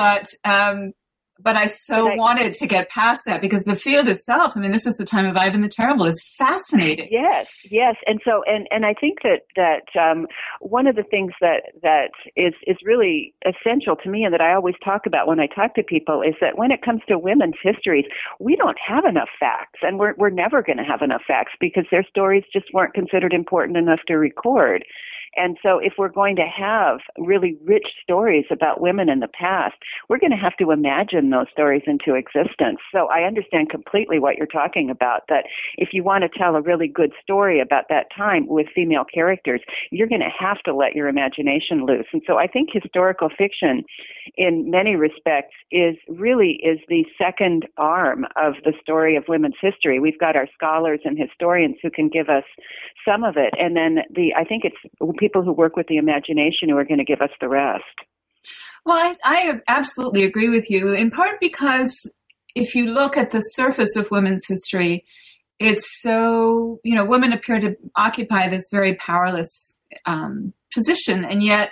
but 0.00 0.30
um, 0.50 0.92
but 1.38 1.56
I 1.56 1.66
so 1.66 2.08
I, 2.08 2.16
wanted 2.16 2.54
to 2.54 2.66
get 2.66 2.88
past 2.88 3.22
that 3.26 3.42
because 3.42 3.64
the 3.64 3.74
field 3.74 4.08
itself, 4.08 4.54
I 4.56 4.60
mean, 4.60 4.72
this 4.72 4.86
is 4.86 4.96
the 4.96 5.04
time 5.04 5.26
of 5.26 5.36
Ivan 5.36 5.60
the 5.60 5.68
Terrible, 5.68 6.06
is 6.06 6.22
fascinating. 6.38 7.08
Yes, 7.10 7.46
yes, 7.70 7.96
and 8.06 8.18
so 8.24 8.42
and 8.46 8.66
and 8.70 8.86
I 8.86 8.94
think 8.98 9.18
that 9.22 9.42
that 9.56 10.00
um, 10.00 10.26
one 10.60 10.86
of 10.86 10.96
the 10.96 11.02
things 11.02 11.32
that 11.42 11.72
that 11.82 12.12
is 12.34 12.54
is 12.66 12.78
really 12.82 13.34
essential 13.44 13.94
to 13.96 14.08
me 14.08 14.24
and 14.24 14.32
that 14.32 14.40
I 14.40 14.54
always 14.54 14.74
talk 14.82 15.02
about 15.04 15.26
when 15.26 15.38
I 15.38 15.46
talk 15.46 15.74
to 15.74 15.82
people 15.82 16.22
is 16.22 16.34
that 16.40 16.56
when 16.56 16.70
it 16.70 16.80
comes 16.82 17.02
to 17.08 17.18
women's 17.18 17.56
histories, 17.62 18.06
we 18.38 18.56
don't 18.56 18.78
have 18.86 19.04
enough 19.04 19.28
facts, 19.38 19.80
and 19.82 19.98
we're 19.98 20.14
we're 20.16 20.30
never 20.30 20.62
going 20.62 20.78
to 20.78 20.84
have 20.84 21.02
enough 21.02 21.22
facts 21.28 21.52
because 21.60 21.84
their 21.90 22.06
stories 22.08 22.44
just 22.54 22.72
weren't 22.72 22.94
considered 22.94 23.34
important 23.34 23.76
enough 23.76 24.00
to 24.08 24.14
record. 24.14 24.82
And 25.36 25.56
so 25.62 25.78
if 25.78 25.94
we're 25.96 26.08
going 26.08 26.36
to 26.36 26.46
have 26.46 26.98
really 27.18 27.56
rich 27.64 27.86
stories 28.02 28.46
about 28.50 28.80
women 28.80 29.08
in 29.08 29.20
the 29.20 29.28
past, 29.28 29.76
we're 30.08 30.18
going 30.18 30.30
to 30.32 30.36
have 30.36 30.56
to 30.56 30.70
imagine 30.70 31.30
those 31.30 31.46
stories 31.52 31.82
into 31.86 32.14
existence. 32.14 32.78
So 32.92 33.06
I 33.06 33.22
understand 33.22 33.70
completely 33.70 34.18
what 34.18 34.36
you're 34.36 34.46
talking 34.46 34.90
about, 34.90 35.22
that 35.28 35.44
if 35.76 35.90
you 35.92 36.02
want 36.02 36.22
to 36.22 36.38
tell 36.38 36.56
a 36.56 36.60
really 36.62 36.88
good 36.88 37.12
story 37.22 37.60
about 37.60 37.84
that 37.88 38.06
time 38.16 38.46
with 38.48 38.66
female 38.74 39.04
characters, 39.04 39.60
you're 39.90 40.08
going 40.08 40.20
to 40.20 40.28
have 40.38 40.58
to 40.64 40.74
let 40.74 40.94
your 40.94 41.08
imagination 41.08 41.86
loose. 41.86 42.06
And 42.12 42.22
so 42.26 42.36
I 42.36 42.46
think 42.46 42.70
historical 42.72 43.28
fiction 43.28 43.84
in 44.36 44.70
many 44.70 44.96
respects 44.96 45.54
is 45.70 45.96
really 46.08 46.60
is 46.62 46.78
the 46.88 47.04
second 47.18 47.66
arm 47.76 48.24
of 48.36 48.54
the 48.64 48.72
story 48.80 49.16
of 49.16 49.24
women's 49.28 49.56
history. 49.60 50.00
We've 50.00 50.18
got 50.18 50.36
our 50.36 50.48
scholars 50.54 51.00
and 51.04 51.18
historians 51.18 51.76
who 51.82 51.90
can 51.90 52.08
give 52.08 52.28
us 52.28 52.44
some 53.04 53.24
of 53.24 53.36
it, 53.36 53.54
and 53.58 53.76
then 53.76 53.98
the 54.10 54.34
I 54.36 54.44
think 54.44 54.64
it's 54.64 54.76
people 55.20 55.42
who 55.42 55.52
work 55.52 55.76
with 55.76 55.86
the 55.86 55.98
imagination 55.98 56.68
who 56.68 56.76
are 56.76 56.84
going 56.84 56.98
to 56.98 57.04
give 57.04 57.20
us 57.20 57.30
the 57.40 57.48
rest. 57.48 57.84
Well, 58.84 58.96
I, 58.96 59.16
I 59.22 59.60
absolutely 59.68 60.24
agree 60.24 60.48
with 60.48 60.70
you, 60.70 60.92
in 60.94 61.10
part 61.10 61.38
because 61.38 62.10
if 62.54 62.74
you 62.74 62.86
look 62.86 63.16
at 63.16 63.30
the 63.30 63.40
surface 63.40 63.94
of 63.94 64.10
women's 64.10 64.46
history, 64.48 65.04
it's 65.58 66.00
so, 66.00 66.80
you 66.82 66.94
know, 66.94 67.04
women 67.04 67.32
appear 67.32 67.60
to 67.60 67.76
occupy 67.94 68.48
this 68.48 68.70
very 68.72 68.94
powerless 68.94 69.78
um, 70.06 70.54
position. 70.72 71.24
And 71.24 71.42
yet, 71.42 71.70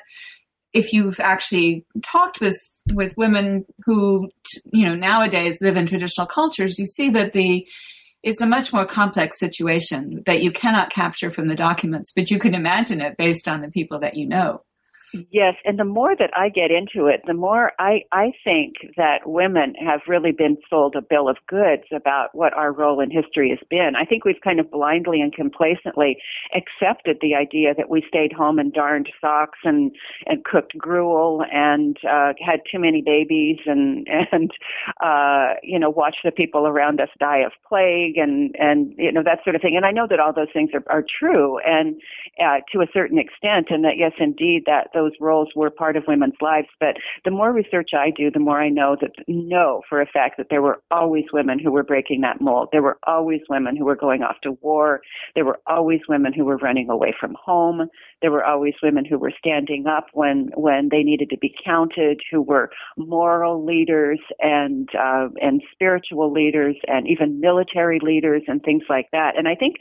if 0.74 0.92
you've 0.92 1.18
actually 1.18 1.86
talked 2.02 2.40
with, 2.42 2.58
with 2.92 3.16
women 3.16 3.64
who, 3.86 4.28
you 4.70 4.84
know, 4.86 4.94
nowadays 4.94 5.62
live 5.62 5.78
in 5.78 5.86
traditional 5.86 6.26
cultures, 6.26 6.78
you 6.78 6.84
see 6.86 7.08
that 7.10 7.32
the, 7.32 7.66
it's 8.28 8.42
a 8.42 8.46
much 8.46 8.74
more 8.74 8.84
complex 8.84 9.38
situation 9.38 10.22
that 10.26 10.42
you 10.42 10.50
cannot 10.50 10.90
capture 10.90 11.30
from 11.30 11.48
the 11.48 11.54
documents, 11.54 12.12
but 12.14 12.30
you 12.30 12.38
can 12.38 12.54
imagine 12.54 13.00
it 13.00 13.16
based 13.16 13.48
on 13.48 13.62
the 13.62 13.70
people 13.70 14.00
that 14.00 14.16
you 14.16 14.28
know. 14.28 14.62
Yes, 15.30 15.54
and 15.64 15.78
the 15.78 15.84
more 15.84 16.14
that 16.16 16.30
I 16.36 16.50
get 16.50 16.70
into 16.70 17.06
it, 17.06 17.22
the 17.26 17.34
more 17.34 17.72
I, 17.78 18.02
I 18.12 18.32
think 18.44 18.74
that 18.96 19.20
women 19.26 19.74
have 19.74 20.00
really 20.06 20.32
been 20.32 20.58
sold 20.68 20.96
a 20.96 21.00
bill 21.00 21.28
of 21.28 21.36
goods 21.48 21.84
about 21.94 22.34
what 22.34 22.52
our 22.52 22.72
role 22.72 23.00
in 23.00 23.10
history 23.10 23.48
has 23.50 23.66
been. 23.70 23.92
I 23.96 24.04
think 24.04 24.24
we've 24.24 24.40
kind 24.44 24.60
of 24.60 24.70
blindly 24.70 25.20
and 25.20 25.32
complacently 25.32 26.18
accepted 26.54 27.18
the 27.22 27.34
idea 27.34 27.74
that 27.74 27.88
we 27.88 28.04
stayed 28.06 28.32
home 28.32 28.58
and 28.58 28.72
darned 28.72 29.08
socks 29.20 29.58
and, 29.64 29.92
and 30.26 30.44
cooked 30.44 30.76
gruel 30.76 31.42
and 31.50 31.96
uh, 32.08 32.34
had 32.44 32.60
too 32.70 32.78
many 32.78 33.00
babies 33.00 33.58
and, 33.64 34.06
and 34.32 34.50
uh, 35.02 35.54
you 35.62 35.78
know, 35.78 35.90
watched 35.90 36.20
the 36.24 36.32
people 36.32 36.66
around 36.66 37.00
us 37.00 37.08
die 37.18 37.38
of 37.38 37.52
plague 37.66 38.18
and, 38.18 38.54
and, 38.58 38.94
you 38.98 39.10
know, 39.10 39.22
that 39.22 39.38
sort 39.42 39.56
of 39.56 39.62
thing. 39.62 39.74
And 39.76 39.86
I 39.86 39.90
know 39.90 40.06
that 40.08 40.20
all 40.20 40.34
those 40.34 40.52
things 40.52 40.70
are, 40.74 40.84
are 40.92 41.04
true 41.18 41.58
and 41.60 41.96
uh, 42.38 42.58
to 42.72 42.80
a 42.80 42.86
certain 42.92 43.18
extent, 43.18 43.68
and 43.70 43.84
that, 43.84 43.96
yes, 43.96 44.12
indeed, 44.18 44.64
that 44.66 44.88
those 44.98 45.12
roles 45.20 45.48
were 45.54 45.70
part 45.70 45.96
of 45.96 46.02
women's 46.08 46.34
lives. 46.40 46.66
But 46.80 46.96
the 47.24 47.30
more 47.30 47.52
research 47.52 47.90
I 47.94 48.10
do, 48.10 48.30
the 48.30 48.40
more 48.40 48.60
I 48.60 48.68
know 48.68 48.96
that 49.00 49.12
know 49.28 49.82
for 49.88 50.00
a 50.00 50.06
fact 50.06 50.36
that 50.38 50.48
there 50.50 50.62
were 50.62 50.82
always 50.90 51.24
women 51.32 51.58
who 51.58 51.70
were 51.70 51.84
breaking 51.84 52.22
that 52.22 52.40
mold. 52.40 52.70
There 52.72 52.82
were 52.82 52.98
always 53.06 53.40
women 53.48 53.76
who 53.76 53.84
were 53.84 53.96
going 53.96 54.22
off 54.22 54.36
to 54.42 54.58
war. 54.60 55.00
There 55.36 55.44
were 55.44 55.60
always 55.66 56.00
women 56.08 56.32
who 56.32 56.44
were 56.44 56.56
running 56.56 56.90
away 56.90 57.14
from 57.18 57.36
home. 57.40 57.88
There 58.20 58.30
were 58.30 58.44
always 58.44 58.74
women 58.82 59.04
who 59.04 59.18
were 59.18 59.32
standing 59.38 59.86
up 59.86 60.06
when 60.12 60.50
when 60.54 60.88
they 60.90 61.02
needed 61.02 61.30
to 61.30 61.38
be 61.38 61.54
counted, 61.64 62.20
who 62.30 62.42
were 62.42 62.70
moral 62.96 63.64
leaders 63.64 64.20
and 64.40 64.88
uh, 64.98 65.28
and 65.40 65.62
spiritual 65.72 66.32
leaders 66.32 66.76
and 66.86 67.06
even 67.08 67.40
military 67.40 68.00
leaders 68.02 68.42
and 68.46 68.62
things 68.62 68.82
like 68.88 69.08
that. 69.12 69.36
And 69.36 69.48
I 69.48 69.54
think 69.54 69.76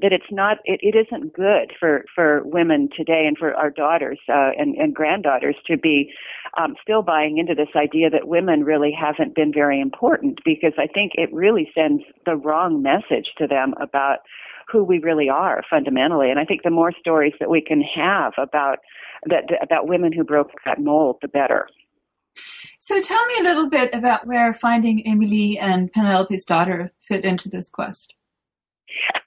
that 0.00 0.12
it's 0.12 0.30
not 0.30 0.58
it, 0.64 0.80
it 0.82 0.94
isn't 0.96 1.32
good 1.32 1.72
for 1.78 2.04
for 2.14 2.42
women 2.44 2.88
today 2.96 3.24
and 3.26 3.36
for 3.38 3.54
our 3.54 3.70
daughters 3.70 4.18
uh, 4.28 4.50
and, 4.58 4.74
and 4.76 4.94
granddaughters 4.94 5.56
to 5.66 5.76
be 5.76 6.12
um, 6.60 6.74
still 6.82 7.02
buying 7.02 7.38
into 7.38 7.54
this 7.54 7.74
idea 7.76 8.10
that 8.10 8.28
women 8.28 8.64
really 8.64 8.92
haven't 8.92 9.34
been 9.34 9.52
very 9.52 9.80
important 9.80 10.40
because 10.44 10.72
I 10.78 10.86
think 10.86 11.12
it 11.14 11.32
really 11.32 11.70
sends 11.74 12.02
the 12.24 12.36
wrong 12.36 12.82
message 12.82 13.32
to 13.38 13.46
them 13.46 13.74
about 13.80 14.18
who 14.70 14.84
we 14.84 14.98
really 14.98 15.28
are 15.28 15.62
fundamentally. 15.68 16.30
And 16.30 16.38
I 16.38 16.44
think 16.44 16.62
the 16.62 16.70
more 16.70 16.92
stories 16.98 17.34
that 17.40 17.50
we 17.50 17.60
can 17.60 17.80
have 17.80 18.32
about 18.38 18.78
that 19.26 19.44
about 19.62 19.88
women 19.88 20.12
who 20.12 20.24
broke 20.24 20.50
that 20.64 20.80
mold, 20.80 21.16
the 21.22 21.28
better. 21.28 21.68
So 22.78 23.00
tell 23.00 23.24
me 23.26 23.34
a 23.40 23.42
little 23.42 23.68
bit 23.68 23.92
about 23.92 24.26
where 24.26 24.52
finding 24.54 25.04
Emilie 25.06 25.58
and 25.58 25.92
Penelope's 25.92 26.44
daughter 26.44 26.92
fit 27.00 27.24
into 27.24 27.48
this 27.48 27.68
quest. 27.68 28.14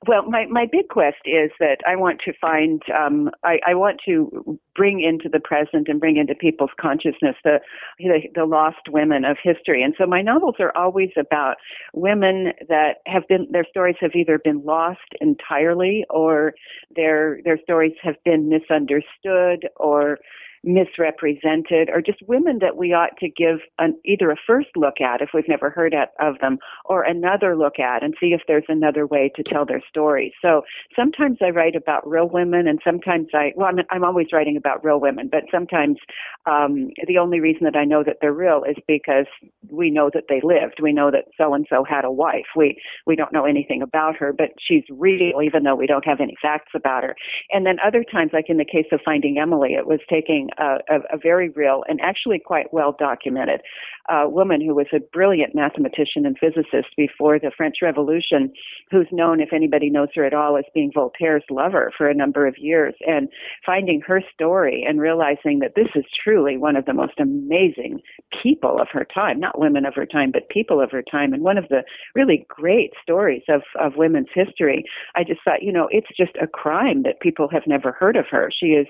Well, 0.08 0.24
my, 0.24 0.46
my 0.50 0.66
big 0.72 0.88
quest 0.90 1.18
is 1.26 1.52
that 1.60 1.78
I 1.88 1.96
want 1.96 2.22
to 2.26 2.34
find, 2.42 2.82
um, 2.98 3.30
I, 3.44 3.60
I 3.68 3.74
want 3.76 4.02
to 4.06 4.60
bring 4.76 5.02
into 5.02 5.30
the 5.30 5.40
present 5.40 5.88
and 5.88 6.00
bring 6.00 6.18
into 6.18 6.34
people's 6.34 6.72
consciousness 6.80 7.36
the, 7.44 7.60
the, 8.00 8.22
the 8.34 8.46
lost 8.46 8.90
women 8.90 9.26
of 9.26 9.38
history. 9.44 9.84
And 9.84 9.94
so 9.98 10.08
my 10.08 10.22
novels 10.22 10.56
are 10.60 10.76
always 10.76 11.12
about 11.18 11.58
women 11.94 12.54
that 12.68 12.98
have 13.06 13.28
been, 13.28 13.48
their 13.52 13.66
stories 13.70 13.98
have 14.02 14.16
either 14.16 14.40
been 14.44 14.64
lost 14.66 15.00
entirely 15.20 16.06
or 16.10 16.54
their, 16.96 17.40
their 17.44 17.60
stories 17.62 17.94
have 18.02 18.16
been 18.26 18.50
misunderstood 18.50 19.70
or 19.76 20.18
misrepresented 20.64 21.90
or 21.90 22.02
just 22.02 22.22
women 22.28 22.60
that 22.60 22.78
we 22.78 22.94
ought 22.94 23.18
to 23.20 23.30
give 23.30 23.60
an, 23.80 23.96
either 24.06 24.32
a 24.32 24.36
first 24.48 24.70
look 24.76 25.02
at 25.02 25.22
if 25.22 25.30
we've 25.34 25.48
never 25.48 25.70
heard 25.70 25.94
at, 25.94 26.10
of 26.20 26.40
them 26.40 26.58
or 26.86 27.04
another 27.04 27.56
look 27.56 27.80
at 27.80 28.04
and 28.04 28.14
see 28.20 28.28
if 28.28 28.42
there's 28.48 28.66
another 28.68 29.06
way 29.06 29.32
to 29.36 29.44
tell 29.44 29.66
their 29.66 29.82
story. 29.90 30.34
So 30.42 30.64
sometimes 30.96 31.38
I 31.42 31.50
write 31.50 31.76
about 31.76 32.08
real 32.08 32.28
women 32.28 32.68
and 32.68 32.80
sometimes 32.84 33.28
I, 33.34 33.54
well, 33.56 33.68
I'm, 33.68 33.80
I'm 33.90 34.04
always 34.04 34.28
writing 34.34 34.58
about 34.58 34.84
real 34.84 35.00
women, 35.00 35.30
but 35.32 35.44
sometimes 35.52 35.98
um, 36.46 36.90
the 37.08 37.18
only 37.18 37.40
reason 37.40 37.64
that 37.66 37.76
I 37.76 37.86
know 37.86 38.04
that 38.04 38.18
they're 38.22 38.34
real 38.34 38.64
is 38.68 38.78
because 38.88 39.28
we 39.70 39.90
know 39.90 40.10
that 40.14 40.26
they 40.30 40.42
lived. 40.44 40.80
We 40.82 40.94
know 40.94 41.12
that 41.12 41.26
so 41.38 41.54
and 41.54 41.66
so 41.70 41.84
had 41.84 42.06
a 42.06 42.12
wife. 42.12 42.48
We, 42.56 42.80
we 43.06 43.16
don't 43.16 43.34
know 43.34 43.46
anything 43.46 43.82
about 43.82 44.16
her, 44.18 44.34
but 44.34 44.50
she's 44.60 44.84
real 44.90 45.12
even 45.44 45.64
though 45.64 45.76
we 45.76 45.88
don't 45.88 46.06
have 46.06 46.20
any 46.20 46.36
facts 46.42 46.72
about 46.76 47.04
her. 47.04 47.16
And 47.52 47.66
then 47.66 47.78
other 47.86 48.04
times, 48.04 48.32
like 48.34 48.46
in 48.50 48.58
the 48.58 48.66
case 48.66 48.86
of 48.92 49.02
Finding 49.04 49.38
Emilie, 49.38 49.74
it 49.74 49.88
was 49.88 50.00
taking 50.10 50.50
a, 50.58 50.78
a, 50.90 51.16
a 51.16 51.18
very 51.22 51.50
real 51.50 51.84
and 51.88 52.00
actually 52.02 52.40
quite 52.40 52.74
well 52.74 52.96
documented 52.98 53.62
uh, 54.10 54.24
woman 54.28 54.62
who 54.62 54.74
was 54.74 54.88
a 54.94 55.00
brilliant 55.00 55.56
mathematician 55.56 56.26
and 56.26 56.38
physicist 56.38 56.90
before 56.98 57.40
the 57.40 57.52
French 57.56 57.78
Revolution, 57.82 58.52
who's 58.90 59.08
known, 59.12 59.40
if 59.40 59.54
anybody 59.54 59.90
knows 59.90 60.10
her 60.16 60.26
at 60.26 60.34
all, 60.34 60.58
as 60.58 60.66
being 60.74 60.92
Voltaire's 60.94 61.44
lover 61.50 61.92
for 61.98 62.10
a 62.10 62.14
number 62.14 62.48
of 62.48 62.58
years. 62.58 62.94
And 63.08 63.30
finding 63.66 64.02
her 64.02 64.22
story 64.34 64.84
and 64.88 65.00
realizing 65.00 65.60
that 65.60 65.76
this 65.76 65.88
is 65.96 66.04
truly 66.24 66.58
one 66.58 66.76
of 66.76 66.86
the 66.86 66.94
most 66.94 67.20
amazing 67.20 68.02
people 68.42 68.80
of 68.82 68.88
her 68.92 69.06
time, 69.06 69.40
not 69.40 69.60
women 69.60 69.86
of 69.86 69.96
her 69.96 70.06
time, 70.06 70.32
but 70.32 70.50
people 70.50 70.82
of 70.82 70.92
her 70.92 71.04
time, 71.04 71.34
and 71.34 71.44
one 71.44 71.58
of 71.58 71.70
the 71.70 71.84
really 72.16 72.46
great 72.50 72.92
stories 73.02 73.44
of, 73.50 73.62
of 73.80 73.94
women's 73.96 74.30
history. 74.34 74.84
I 75.16 75.24
just 75.24 75.42
thought, 75.44 75.62
you 75.62 75.72
know, 75.72 75.88
it's 75.92 76.16
just 76.18 76.36
a 76.42 76.48
crime 76.48 77.04
that 77.04 77.22
people 77.22 77.48
have 77.52 77.64
never 77.68 77.92
heard 77.92 78.16
of 78.16 78.26
her. 78.32 78.50
She 78.52 78.68
is 78.68 78.88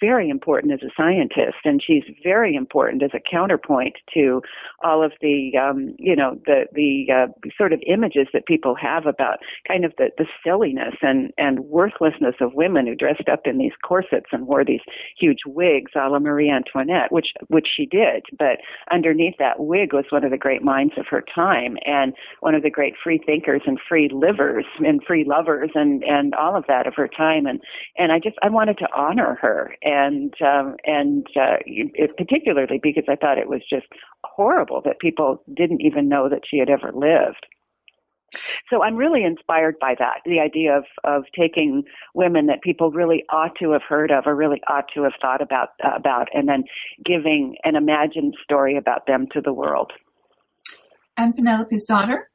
very 0.00 0.28
important 0.30 0.72
as 0.72 0.80
a 0.82 0.87
scientist, 0.96 1.58
and 1.64 1.82
she's 1.84 2.04
very 2.22 2.54
important 2.54 3.02
as 3.02 3.10
a 3.14 3.20
counterpoint 3.20 3.96
to 4.14 4.42
all 4.82 5.04
of 5.04 5.12
the 5.20 5.52
um, 5.56 5.94
you 5.98 6.16
know 6.16 6.38
the 6.46 6.66
the 6.72 7.06
uh, 7.12 7.26
sort 7.56 7.72
of 7.72 7.80
images 7.86 8.28
that 8.32 8.46
people 8.46 8.74
have 8.74 9.06
about 9.06 9.38
kind 9.66 9.84
of 9.84 9.92
the, 9.98 10.10
the 10.18 10.26
silliness 10.44 10.94
and 11.02 11.32
and 11.38 11.60
worthlessness 11.60 12.36
of 12.40 12.54
women 12.54 12.86
who 12.86 12.94
dressed 12.94 13.28
up 13.30 13.40
in 13.44 13.58
these 13.58 13.72
corsets 13.86 14.26
and 14.32 14.46
wore 14.46 14.64
these 14.64 14.80
huge 15.18 15.40
wigs 15.46 15.92
a 15.94 16.08
la 16.08 16.18
Marie 16.18 16.50
Antoinette, 16.50 17.12
which 17.12 17.28
which 17.48 17.68
she 17.74 17.86
did, 17.86 18.24
but 18.38 18.58
underneath 18.90 19.34
that 19.38 19.60
wig 19.60 19.92
was 19.92 20.04
one 20.10 20.24
of 20.24 20.30
the 20.30 20.38
great 20.38 20.62
minds 20.62 20.94
of 20.96 21.06
her 21.10 21.22
time 21.34 21.76
and 21.84 22.14
one 22.40 22.54
of 22.54 22.62
the 22.62 22.70
great 22.70 22.94
free 23.02 23.20
thinkers 23.24 23.62
and 23.66 23.78
free 23.88 24.08
livers 24.12 24.64
and 24.84 25.02
free 25.04 25.24
lovers 25.24 25.70
and 25.74 26.02
and 26.04 26.34
all 26.34 26.56
of 26.56 26.64
that 26.68 26.86
of 26.86 26.94
her 26.94 27.08
time. 27.08 27.46
And 27.46 27.60
and 27.96 28.12
I 28.12 28.18
just 28.18 28.36
I 28.42 28.48
wanted 28.48 28.78
to 28.78 28.88
honor 28.94 29.38
her. 29.40 29.74
And 29.82 30.34
um, 30.42 30.76
and 30.84 31.26
uh, 31.40 31.56
particularly 32.16 32.80
because 32.82 33.04
I 33.08 33.16
thought 33.16 33.38
it 33.38 33.48
was 33.48 33.62
just 33.68 33.86
horrible 34.24 34.80
that 34.84 35.00
people 35.00 35.42
didn't 35.54 35.82
even 35.82 36.08
know 36.08 36.28
that 36.28 36.42
she 36.48 36.58
had 36.58 36.68
ever 36.68 36.92
lived. 36.92 37.46
So 38.70 38.82
I'm 38.82 38.96
really 38.96 39.24
inspired 39.24 39.76
by 39.80 39.94
that, 39.98 40.20
the 40.26 40.38
idea 40.40 40.76
of, 40.76 40.84
of 41.04 41.24
taking 41.38 41.84
women 42.14 42.46
that 42.46 42.60
people 42.62 42.90
really 42.90 43.24
ought 43.32 43.52
to 43.60 43.72
have 43.72 43.82
heard 43.88 44.10
of 44.10 44.26
or 44.26 44.36
really 44.36 44.60
ought 44.68 44.84
to 44.94 45.02
have 45.04 45.14
thought 45.20 45.40
about, 45.40 45.68
uh, 45.82 45.96
about 45.96 46.28
and 46.34 46.46
then 46.46 46.64
giving 47.04 47.56
an 47.64 47.74
imagined 47.74 48.34
story 48.42 48.76
about 48.76 49.06
them 49.06 49.26
to 49.32 49.40
the 49.40 49.52
world. 49.52 49.92
And 51.16 51.34
Penelope's 51.34 51.86
daughter? 51.86 52.30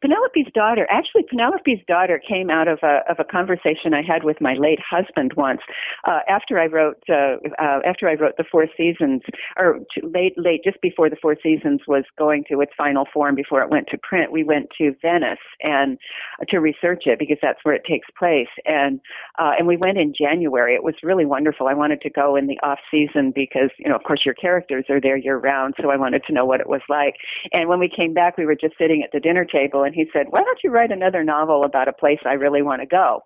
Penelope's 0.00 0.50
daughter, 0.54 0.86
actually, 0.90 1.24
Penelope's 1.28 1.84
daughter 1.86 2.20
came 2.26 2.50
out 2.50 2.68
of 2.68 2.78
a 2.82 3.00
of 3.08 3.18
a 3.18 3.24
conversation 3.24 3.94
I 3.94 4.02
had 4.02 4.24
with 4.24 4.40
my 4.40 4.54
late 4.54 4.80
husband 4.88 5.32
once. 5.36 5.60
Uh, 6.04 6.20
after 6.28 6.58
I 6.58 6.66
wrote 6.66 7.02
uh, 7.08 7.36
uh, 7.58 7.80
after 7.84 8.08
I 8.08 8.14
wrote 8.14 8.36
the 8.36 8.44
Four 8.50 8.66
Seasons, 8.76 9.22
or 9.56 9.80
late 10.02 10.34
late 10.36 10.62
just 10.64 10.80
before 10.80 11.10
the 11.10 11.16
Four 11.20 11.36
Seasons 11.42 11.82
was 11.86 12.04
going 12.18 12.44
to 12.50 12.60
its 12.60 12.72
final 12.76 13.06
form 13.12 13.34
before 13.34 13.62
it 13.62 13.70
went 13.70 13.88
to 13.88 13.98
print, 13.98 14.32
we 14.32 14.44
went 14.44 14.68
to 14.78 14.94
Venice 15.02 15.38
and 15.60 15.98
uh, 16.40 16.44
to 16.48 16.58
research 16.58 17.04
it 17.06 17.18
because 17.18 17.38
that's 17.42 17.58
where 17.62 17.74
it 17.74 17.82
takes 17.88 18.08
place. 18.18 18.48
And 18.64 19.00
uh, 19.38 19.52
and 19.58 19.66
we 19.66 19.76
went 19.76 19.98
in 19.98 20.12
January. 20.18 20.74
It 20.74 20.84
was 20.84 20.94
really 21.02 21.24
wonderful. 21.24 21.68
I 21.68 21.74
wanted 21.74 22.00
to 22.02 22.10
go 22.10 22.36
in 22.36 22.46
the 22.46 22.58
off 22.62 22.78
season 22.90 23.32
because 23.34 23.70
you 23.78 23.88
know, 23.88 23.96
of 23.96 24.04
course, 24.04 24.22
your 24.24 24.34
characters 24.34 24.84
are 24.88 25.00
there 25.00 25.16
year 25.16 25.38
round, 25.38 25.74
so 25.80 25.90
I 25.90 25.96
wanted 25.96 26.22
to 26.26 26.32
know 26.32 26.44
what 26.44 26.60
it 26.60 26.68
was 26.68 26.82
like. 26.88 27.16
And 27.52 27.68
when 27.68 27.78
we 27.78 27.88
came 27.88 28.14
back, 28.14 28.36
we 28.36 28.46
were 28.46 28.54
just 28.54 28.74
sitting 28.78 29.02
at 29.02 29.12
the 29.12 29.20
dinner 29.20 29.44
table, 29.44 29.65
and 29.74 29.94
he 29.94 30.06
said, 30.12 30.26
"Why 30.30 30.42
don't 30.42 30.58
you 30.62 30.70
write 30.70 30.90
another 30.90 31.24
novel 31.24 31.64
about 31.64 31.88
a 31.88 31.92
place 31.92 32.20
I 32.24 32.34
really 32.34 32.62
want 32.62 32.82
to 32.82 32.86
go?" 32.86 33.22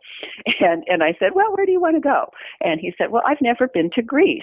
And 0.61 0.85
and 0.89 1.03
I 1.03 1.15
said, 1.19 1.31
"Well, 1.35 1.55
where 1.55 1.67
do 1.67 1.73
you 1.73 1.81
want 1.81 1.97
to 1.97 2.01
go?" 2.01 2.31
And 2.61 2.81
he 2.81 2.93
said, 2.99 3.11
"Well, 3.11 3.23
I've 3.27 3.41
never 3.41 3.69
been 3.69 3.91
to 3.95 4.03
Greece." 4.03 4.43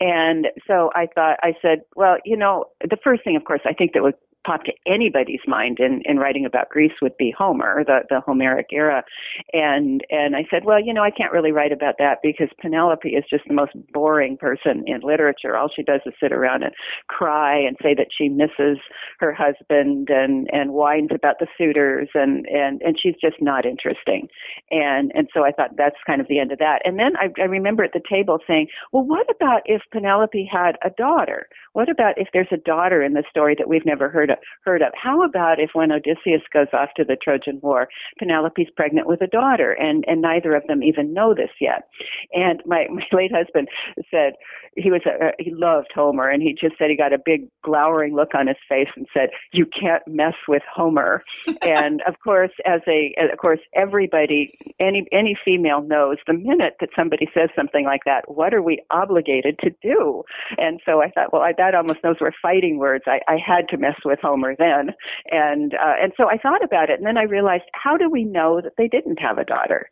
And 0.00 0.46
so 0.66 0.90
I 0.94 1.08
thought, 1.12 1.38
I 1.42 1.54
said, 1.60 1.80
well, 1.96 2.18
you 2.24 2.36
know, 2.36 2.66
the 2.82 2.98
first 3.02 3.24
thing, 3.24 3.34
of 3.34 3.44
course, 3.44 3.62
I 3.64 3.72
think 3.72 3.94
that 3.94 4.02
would 4.02 4.14
pop 4.48 4.64
to 4.64 4.72
anybody's 4.86 5.44
mind 5.46 5.78
in, 5.78 6.00
in 6.06 6.16
writing 6.16 6.46
about 6.46 6.70
Greece 6.70 6.92
would 7.02 7.16
be 7.18 7.34
Homer, 7.36 7.84
the, 7.84 8.00
the 8.08 8.20
Homeric 8.20 8.68
era. 8.72 9.04
And 9.52 10.02
and 10.08 10.34
I 10.34 10.46
said, 10.50 10.64
well, 10.64 10.82
you 10.82 10.94
know, 10.94 11.02
I 11.02 11.10
can't 11.10 11.32
really 11.32 11.52
write 11.52 11.72
about 11.72 11.96
that 11.98 12.18
because 12.22 12.48
Penelope 12.58 13.08
is 13.10 13.24
just 13.28 13.44
the 13.46 13.52
most 13.52 13.72
boring 13.92 14.38
person 14.38 14.84
in 14.86 15.00
literature. 15.02 15.54
All 15.54 15.68
she 15.74 15.82
does 15.82 16.00
is 16.06 16.14
sit 16.22 16.32
around 16.32 16.62
and 16.62 16.72
cry 17.08 17.58
and 17.58 17.76
say 17.82 17.94
that 17.94 18.08
she 18.16 18.30
misses 18.30 18.78
her 19.20 19.34
husband 19.34 20.08
and 20.10 20.48
and 20.50 20.72
whines 20.72 21.10
about 21.14 21.38
the 21.40 21.46
suitors 21.58 22.08
and 22.14 22.46
and 22.46 22.80
and 22.80 22.96
she's 23.00 23.16
just 23.20 23.36
not 23.42 23.66
interesting. 23.66 24.28
And 24.70 25.12
and 25.14 25.28
so 25.34 25.44
I 25.44 25.52
thought 25.52 25.76
that's 25.76 25.96
kind 26.06 26.22
of 26.22 26.28
the 26.28 26.38
end 26.38 26.52
of 26.52 26.58
that. 26.58 26.80
And 26.86 26.98
then 26.98 27.16
I, 27.16 27.28
I 27.38 27.44
remember 27.44 27.84
at 27.84 27.92
the 27.92 28.00
table 28.08 28.38
saying, 28.46 28.68
well, 28.92 29.04
what 29.04 29.26
about 29.30 29.60
if 29.66 29.82
Penelope 29.92 30.48
had 30.50 30.76
a 30.82 30.88
daughter? 30.88 31.48
What 31.78 31.88
about 31.88 32.18
if 32.18 32.26
there's 32.32 32.50
a 32.50 32.56
daughter 32.56 33.04
in 33.04 33.12
the 33.12 33.22
story 33.30 33.54
that 33.56 33.68
we've 33.68 33.86
never 33.86 34.08
heard 34.08 34.30
of? 34.30 34.38
Heard 34.64 34.82
of? 34.82 34.88
How 35.00 35.22
about 35.22 35.60
if 35.60 35.70
when 35.74 35.92
Odysseus 35.92 36.42
goes 36.52 36.66
off 36.72 36.88
to 36.96 37.04
the 37.04 37.14
Trojan 37.14 37.60
War, 37.62 37.86
Penelope's 38.18 38.68
pregnant 38.74 39.06
with 39.06 39.20
a 39.22 39.28
daughter, 39.28 39.70
and 39.70 40.04
and 40.08 40.20
neither 40.20 40.56
of 40.56 40.66
them 40.66 40.82
even 40.82 41.14
know 41.14 41.34
this 41.34 41.52
yet? 41.60 41.84
And 42.32 42.60
my 42.66 42.86
my 42.90 43.04
late 43.12 43.30
husband 43.32 43.68
said 44.10 44.32
he 44.74 44.90
was 44.90 45.02
a, 45.06 45.30
he 45.38 45.54
loved 45.54 45.92
Homer, 45.94 46.28
and 46.28 46.42
he 46.42 46.52
just 46.52 46.76
said 46.78 46.90
he 46.90 46.96
got 46.96 47.12
a 47.12 47.22
big 47.24 47.46
glowering 47.62 48.12
look 48.12 48.34
on 48.34 48.48
his 48.48 48.56
face 48.68 48.88
and 48.96 49.06
said, 49.14 49.28
"You 49.52 49.64
can't 49.64 50.02
mess 50.08 50.34
with 50.48 50.62
Homer." 50.74 51.22
and 51.62 52.02
of 52.08 52.16
course, 52.24 52.50
as 52.66 52.80
a 52.88 53.14
of 53.30 53.38
course 53.38 53.60
everybody 53.72 54.52
any 54.80 55.06
any 55.12 55.38
female 55.44 55.82
knows 55.82 56.16
the 56.26 56.34
minute 56.34 56.74
that 56.80 56.88
somebody 56.96 57.28
says 57.32 57.50
something 57.54 57.84
like 57.84 58.02
that, 58.04 58.22
what 58.26 58.52
are 58.52 58.62
we 58.62 58.82
obligated 58.90 59.60
to 59.60 59.70
do? 59.80 60.24
And 60.56 60.80
so 60.84 61.00
I 61.00 61.10
thought, 61.10 61.32
well, 61.32 61.42
I, 61.42 61.52
that 61.56 61.67
almost 61.74 62.00
those 62.02 62.16
were 62.20 62.34
fighting 62.40 62.78
words. 62.78 63.04
I, 63.06 63.20
I 63.28 63.36
had 63.36 63.68
to 63.70 63.76
mess 63.76 63.96
with 64.04 64.18
Homer 64.20 64.54
then, 64.58 64.94
and 65.30 65.74
uh, 65.74 65.94
and 66.00 66.12
so 66.16 66.28
I 66.28 66.38
thought 66.38 66.64
about 66.64 66.90
it, 66.90 66.98
and 66.98 67.06
then 67.06 67.18
I 67.18 67.22
realized, 67.22 67.64
how 67.74 67.96
do 67.96 68.10
we 68.10 68.24
know 68.24 68.60
that 68.60 68.74
they 68.76 68.88
didn't 68.88 69.20
have 69.20 69.38
a 69.38 69.44
daughter? 69.44 69.88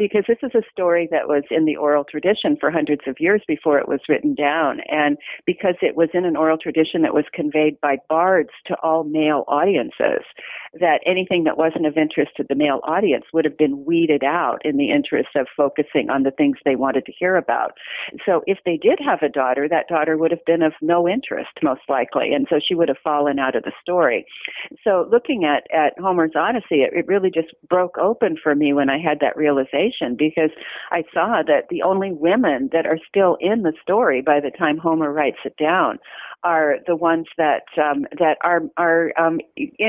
Because 0.00 0.24
this 0.26 0.38
is 0.42 0.54
a 0.54 0.64
story 0.72 1.06
that 1.10 1.28
was 1.28 1.42
in 1.50 1.66
the 1.66 1.76
oral 1.76 2.04
tradition 2.04 2.56
for 2.58 2.70
hundreds 2.70 3.02
of 3.06 3.16
years 3.20 3.42
before 3.46 3.78
it 3.78 3.86
was 3.86 4.00
written 4.08 4.34
down. 4.34 4.80
And 4.88 5.18
because 5.44 5.74
it 5.82 5.94
was 5.94 6.08
in 6.14 6.24
an 6.24 6.36
oral 6.36 6.56
tradition 6.56 7.02
that 7.02 7.12
was 7.12 7.26
conveyed 7.34 7.78
by 7.82 7.98
bards 8.08 8.48
to 8.68 8.76
all 8.82 9.04
male 9.04 9.44
audiences, 9.46 10.24
that 10.80 11.00
anything 11.04 11.44
that 11.44 11.58
wasn't 11.58 11.84
of 11.84 11.98
interest 11.98 12.30
to 12.38 12.46
the 12.48 12.54
male 12.54 12.80
audience 12.84 13.26
would 13.34 13.44
have 13.44 13.58
been 13.58 13.84
weeded 13.84 14.24
out 14.24 14.64
in 14.64 14.78
the 14.78 14.90
interest 14.90 15.28
of 15.36 15.46
focusing 15.54 16.08
on 16.08 16.22
the 16.22 16.30
things 16.30 16.56
they 16.64 16.76
wanted 16.76 17.04
to 17.04 17.12
hear 17.12 17.36
about. 17.36 17.72
So 18.24 18.42
if 18.46 18.58
they 18.64 18.78
did 18.78 19.00
have 19.04 19.20
a 19.20 19.28
daughter, 19.28 19.68
that 19.68 19.88
daughter 19.88 20.16
would 20.16 20.30
have 20.30 20.44
been 20.46 20.62
of 20.62 20.72
no 20.80 21.06
interest, 21.06 21.50
most 21.62 21.82
likely. 21.90 22.32
And 22.32 22.46
so 22.48 22.58
she 22.58 22.74
would 22.74 22.88
have 22.88 23.04
fallen 23.04 23.38
out 23.38 23.54
of 23.54 23.64
the 23.64 23.72
story. 23.82 24.24
So 24.82 25.06
looking 25.10 25.44
at, 25.44 25.66
at 25.76 25.92
Homer's 26.00 26.32
Odyssey, 26.34 26.86
it, 26.86 26.94
it 26.94 27.06
really 27.06 27.30
just 27.30 27.52
broke 27.68 27.98
open 27.98 28.36
for 28.42 28.54
me 28.54 28.72
when 28.72 28.88
I 28.88 28.98
had 28.98 29.18
that 29.20 29.36
realization 29.36 29.89
because 30.16 30.50
I 30.90 31.04
saw 31.12 31.42
that 31.46 31.68
the 31.70 31.82
only 31.82 32.12
women 32.12 32.70
that 32.72 32.86
are 32.86 32.98
still 33.08 33.36
in 33.40 33.62
the 33.62 33.72
story 33.82 34.22
by 34.22 34.40
the 34.40 34.50
time 34.50 34.78
Homer 34.78 35.12
writes 35.12 35.38
it 35.44 35.56
down 35.56 35.98
are 36.42 36.76
the 36.86 36.96
ones 36.96 37.26
that 37.36 37.64
um, 37.76 38.06
that 38.18 38.36
are 38.42 38.62
are 38.76 39.12
um, 39.18 39.40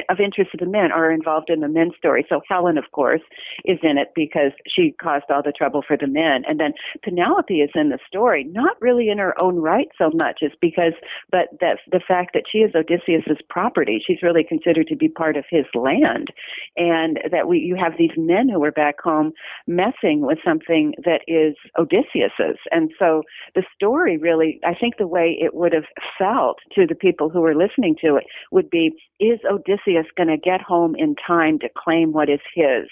of 0.09 0.19
interest 0.19 0.51
to 0.51 0.57
the 0.57 0.69
men 0.69 0.91
are 0.91 1.11
involved 1.11 1.49
in 1.49 1.61
the 1.61 1.67
men's 1.67 1.93
story. 1.97 2.25
So 2.27 2.41
Helen, 2.49 2.77
of 2.77 2.85
course, 2.91 3.21
is 3.65 3.79
in 3.83 3.97
it 3.97 4.09
because 4.15 4.51
she 4.67 4.93
caused 5.01 5.25
all 5.29 5.43
the 5.43 5.51
trouble 5.51 5.83
for 5.85 5.97
the 5.97 6.07
men, 6.07 6.43
and 6.47 6.59
then 6.59 6.73
Penelope 7.03 7.53
is 7.53 7.69
in 7.75 7.89
the 7.89 7.99
story, 8.07 8.43
not 8.43 8.75
really 8.81 9.09
in 9.09 9.17
her 9.17 9.39
own 9.39 9.57
right 9.57 9.87
so 9.97 10.11
much 10.13 10.39
as 10.43 10.51
because, 10.59 10.93
but 11.31 11.47
that 11.59 11.77
the 11.91 12.01
fact 12.05 12.31
that 12.33 12.43
she 12.51 12.59
is 12.59 12.75
Odysseus's 12.75 13.41
property, 13.49 14.01
she's 14.05 14.23
really 14.23 14.43
considered 14.43 14.87
to 14.87 14.95
be 14.95 15.07
part 15.07 15.37
of 15.37 15.45
his 15.49 15.65
land, 15.73 16.27
and 16.75 17.19
that 17.31 17.47
we 17.47 17.59
you 17.59 17.75
have 17.75 17.93
these 17.97 18.17
men 18.17 18.49
who 18.49 18.63
are 18.63 18.71
back 18.71 18.99
home 18.99 19.31
messing 19.67 20.21
with 20.21 20.39
something 20.43 20.93
that 21.05 21.21
is 21.27 21.55
Odysseus's, 21.77 22.59
and 22.71 22.91
so 22.99 23.23
the 23.55 23.63
story 23.73 24.17
really, 24.17 24.59
I 24.65 24.73
think, 24.73 24.97
the 24.97 25.07
way 25.07 25.37
it 25.39 25.53
would 25.53 25.73
have 25.73 25.85
felt 26.17 26.40
felt 26.41 26.59
to 26.75 26.85
the 26.87 26.95
people 26.95 27.29
who 27.29 27.41
were 27.41 27.55
listening 27.55 27.95
to 28.01 28.15
it 28.15 28.25
would 28.51 28.69
be 28.69 28.91
is 29.19 29.39
Odysseus 29.49 30.05
going 30.15 30.29
to 30.29 30.37
get 30.37 30.61
home 30.61 30.95
in 30.95 31.15
time 31.15 31.59
to 31.59 31.69
claim 31.77 32.11
what 32.11 32.29
is 32.29 32.39
his? 32.55 32.87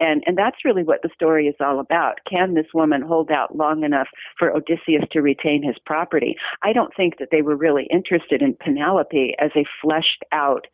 And 0.00 0.22
and 0.26 0.36
that's 0.36 0.64
really 0.64 0.82
what 0.82 1.02
the 1.02 1.10
story 1.14 1.46
is 1.46 1.54
all 1.60 1.78
about. 1.78 2.18
Can 2.28 2.54
this 2.54 2.72
woman 2.72 3.02
hold 3.02 3.30
out 3.30 3.56
long 3.56 3.84
enough 3.84 4.08
for 4.38 4.54
Odysseus 4.54 5.04
to 5.12 5.20
retain 5.20 5.62
his 5.62 5.76
property? 5.84 6.36
I 6.62 6.72
don't 6.72 6.94
think 6.96 7.18
that 7.18 7.28
they 7.30 7.42
were 7.42 7.56
really 7.56 7.86
interested 7.92 8.42
in 8.42 8.56
Penelope 8.58 9.34
as 9.38 9.50
a 9.54 9.66
fleshed 9.82 10.24
out 10.32 10.66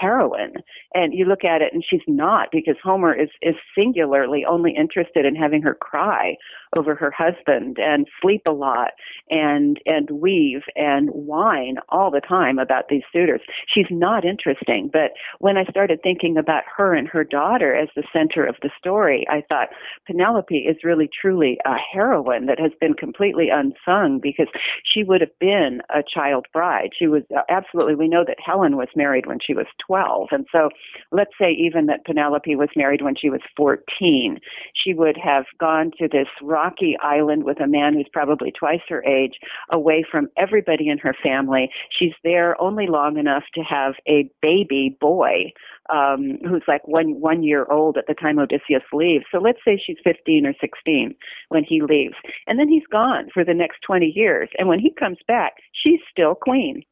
heroine. 0.00 0.54
And 0.94 1.12
you 1.12 1.24
look 1.24 1.44
at 1.44 1.62
it 1.62 1.72
and 1.72 1.84
she's 1.88 2.00
not 2.06 2.48
because 2.50 2.76
Homer 2.82 3.14
is, 3.14 3.28
is 3.42 3.54
singularly 3.76 4.44
only 4.48 4.74
interested 4.74 5.26
in 5.26 5.34
having 5.34 5.62
her 5.62 5.74
cry 5.74 6.36
over 6.76 6.94
her 6.94 7.10
husband 7.10 7.78
and 7.78 8.06
sleep 8.20 8.42
a 8.46 8.52
lot 8.52 8.92
and, 9.30 9.80
and 9.86 10.10
weave 10.10 10.62
and 10.76 11.08
whine 11.10 11.76
all 11.88 12.10
the 12.10 12.20
time 12.20 12.58
about 12.58 12.88
these 12.88 13.02
suitors. 13.12 13.40
She's 13.72 13.86
not 13.90 14.24
interesting. 14.24 14.90
But 14.92 15.12
when 15.38 15.56
I 15.56 15.64
started 15.64 16.00
thinking 16.02 16.36
about 16.36 16.64
her 16.76 16.94
and 16.94 17.08
her 17.08 17.24
daughter 17.24 17.74
as 17.74 17.88
the 17.94 18.04
center 18.12 18.44
of 18.44 18.56
the 18.62 18.70
story, 18.78 19.26
I 19.30 19.42
thought 19.48 19.68
Penelope 20.06 20.56
is 20.56 20.76
really 20.84 21.08
truly 21.20 21.58
a 21.64 21.74
heroine 21.92 22.46
that 22.46 22.60
has 22.60 22.72
been 22.80 22.94
completely 22.94 23.48
unsung 23.50 24.20
because 24.22 24.48
she 24.84 25.04
would 25.04 25.20
have 25.20 25.38
been 25.38 25.80
a 25.90 26.02
child 26.02 26.46
bride. 26.52 26.90
She 26.98 27.06
was 27.06 27.22
uh, 27.34 27.42
absolutely, 27.48 27.94
we 27.94 28.08
know 28.08 28.24
that 28.26 28.38
Helen 28.44 28.76
was 28.76 28.88
married 28.96 29.26
when 29.26 29.38
she 29.44 29.54
was 29.54 29.66
12. 29.86 30.28
And 30.32 30.46
so 30.50 30.70
let's 31.12 31.32
say 31.40 31.52
even 31.52 31.86
that 31.86 32.04
Penelope 32.04 32.54
was 32.56 32.68
married 32.76 33.02
when 33.02 33.14
she 33.16 33.30
was 33.30 33.40
14. 33.56 34.38
She 34.74 34.94
would 34.94 35.16
have 35.16 35.44
gone 35.58 35.90
to 35.98 36.08
this 36.08 36.28
rocky 36.42 36.96
island 37.02 37.44
with 37.44 37.60
a 37.60 37.66
man 37.66 37.94
who's 37.94 38.08
probably 38.12 38.52
twice 38.52 38.80
her 38.88 39.04
age, 39.04 39.38
away 39.70 40.04
from 40.08 40.28
everybody 40.36 40.88
in 40.88 40.98
her 40.98 41.14
family. 41.22 41.70
She's 41.96 42.14
there 42.24 42.60
only 42.60 42.86
long 42.86 43.18
enough 43.18 43.44
to 43.54 43.62
have 43.62 43.94
a 44.06 44.30
baby 44.42 44.96
boy 45.00 45.52
um, 45.90 46.38
who's 46.46 46.64
like 46.68 46.86
one 46.86 47.20
one 47.20 47.42
year 47.42 47.66
old 47.70 47.96
at 47.96 48.06
the 48.06 48.14
time 48.14 48.38
Odysseus 48.38 48.82
leaves. 48.92 49.24
So 49.32 49.38
let's 49.38 49.60
say 49.64 49.80
she's 49.84 49.96
15 50.04 50.46
or 50.46 50.54
16 50.60 51.14
when 51.48 51.64
he 51.64 51.80
leaves, 51.82 52.14
and 52.46 52.58
then 52.58 52.68
he's 52.68 52.86
gone 52.90 53.28
for 53.32 53.44
the 53.44 53.54
next 53.54 53.80
20 53.86 54.06
years. 54.06 54.48
And 54.58 54.68
when 54.68 54.80
he 54.80 54.92
comes 54.98 55.18
back, 55.26 55.54
she's 55.72 56.00
still 56.10 56.34
queen. 56.34 56.82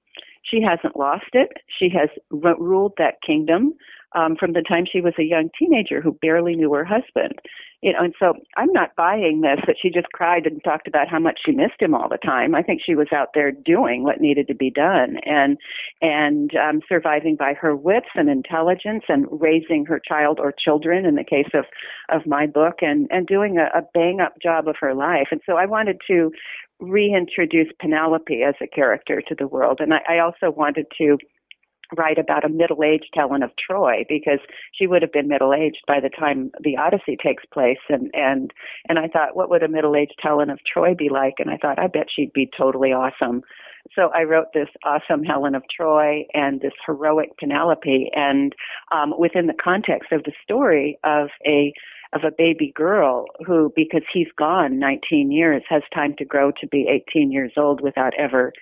She 0.49 0.61
hasn't 0.63 0.97
lost 0.97 1.31
it. 1.33 1.53
She 1.79 1.89
has 1.91 2.09
r- 2.45 2.59
ruled 2.59 2.93
that 2.99 3.23
kingdom 3.27 3.75
um, 4.17 4.37
from 4.37 4.53
the 4.53 4.63
time 4.63 4.85
she 4.91 5.01
was 5.01 5.15
a 5.19 5.25
young 5.25 5.51
teenager 5.59 6.01
who 6.01 6.13
barely 6.13 6.57
knew 6.57 6.73
her 6.73 6.85
husband. 6.85 7.35
You 7.83 7.93
know, 7.93 7.99
and 8.01 8.15
so 8.19 8.33
I'm 8.57 8.73
not 8.73 8.97
buying 8.97 9.43
this 9.43 9.61
that 9.67 9.77
she 9.81 9.91
just 9.91 10.11
cried 10.13 10.47
and 10.47 10.65
talked 10.65 10.89
about 10.89 11.09
how 11.09 11.19
much 11.19 11.41
she 11.45 11.53
missed 11.53 11.81
him 11.81 11.95
all 11.95 12.09
the 12.09 12.17
time. 12.17 12.55
I 12.55 12.63
think 12.63 12.81
she 12.85 12.95
was 12.95 13.09
out 13.15 13.29
there 13.35 13.53
doing 13.53 14.03
what 14.03 14.21
needed 14.21 14.49
to 14.49 14.55
be 14.55 14.71
done 14.71 15.19
and 15.25 15.59
and 16.01 16.53
um, 16.57 16.81
surviving 16.89 17.37
by 17.37 17.53
her 17.53 17.77
wits 17.77 18.09
and 18.15 18.31
intelligence 18.31 19.05
and 19.09 19.27
raising 19.31 19.85
her 19.85 20.01
child 20.01 20.41
or 20.41 20.53
children 20.53 21.05
in 21.05 21.17
the 21.17 21.25
case 21.25 21.51
of 21.53 21.67
of 22.09 22.27
my 22.27 22.47
book 22.47 22.77
and 22.81 23.09
and 23.11 23.27
doing 23.27 23.59
a, 23.59 23.79
a 23.79 23.83
bang 23.93 24.21
up 24.21 24.41
job 24.43 24.67
of 24.69 24.77
her 24.81 24.95
life. 24.95 25.29
And 25.31 25.43
so 25.45 25.57
I 25.57 25.67
wanted 25.67 26.01
to 26.09 26.33
reintroduce 26.81 27.69
Penelope 27.81 28.43
as 28.43 28.55
a 28.61 28.67
character 28.67 29.23
to 29.29 29.35
the 29.35 29.47
world, 29.47 29.81
and 29.81 29.95
I, 29.95 30.01
I 30.09 30.19
also 30.19 30.51
wanted 30.51 30.87
to 30.99 31.19
write 31.97 32.19
about 32.19 32.45
a 32.45 32.49
middle-aged 32.49 33.11
Helen 33.15 33.43
of 33.43 33.51
Troy 33.65 34.05
because 34.09 34.41
she 34.75 34.87
would 34.87 35.03
have 35.03 35.13
been 35.13 35.29
middle-aged 35.29 35.83
by 35.87 36.01
the 36.01 36.09
time 36.09 36.51
the 36.63 36.77
Odyssey 36.77 37.17
takes 37.17 37.45
place. 37.53 37.79
And 37.89 38.11
and 38.13 38.53
and 38.89 38.99
I 38.99 39.09
thought 39.09 39.37
what 39.37 39.51
would 39.51 39.63
a 39.63 39.69
middle-aged 39.69 40.19
Helen 40.21 40.51
of 40.51 40.59
Troy 40.71 40.95
be 40.95 41.09
like? 41.09 41.35
And 41.39 41.51
I 41.51 41.57
thought 41.57 41.79
I 41.79 41.87
bet 41.87 42.07
she'd 42.15 42.33
be 42.33 42.51
totally 42.57 42.93
awesome. 42.93 43.43
So 43.95 44.11
I 44.15 44.25
wrote 44.25 44.49
this 44.53 44.69
awesome 44.85 45.23
Helen 45.23 45.55
of 45.55 45.63
Troy 45.75 46.25
and 46.35 46.61
this 46.61 46.73
heroic 46.85 47.39
Penelope, 47.39 48.11
and 48.15 48.53
um, 48.91 49.15
within 49.17 49.47
the 49.47 49.55
context 49.63 50.11
of 50.11 50.25
the 50.25 50.33
story 50.43 50.99
of 51.05 51.29
a 51.47 51.73
of 52.13 52.23
a 52.25 52.35
baby 52.37 52.73
girl 52.75 53.27
who, 53.47 53.73
because 53.75 54.03
he's 54.13 54.29
gone 54.39 54.79
19 54.79 55.31
years, 55.31 55.63
has 55.69 55.83
time 55.95 56.15
to 56.19 56.25
grow 56.25 56.51
to 56.61 56.67
be 56.67 56.87
18 56.89 57.33
years 57.33 57.53
old 57.57 57.81
without 57.81 58.13
ever 58.19 58.53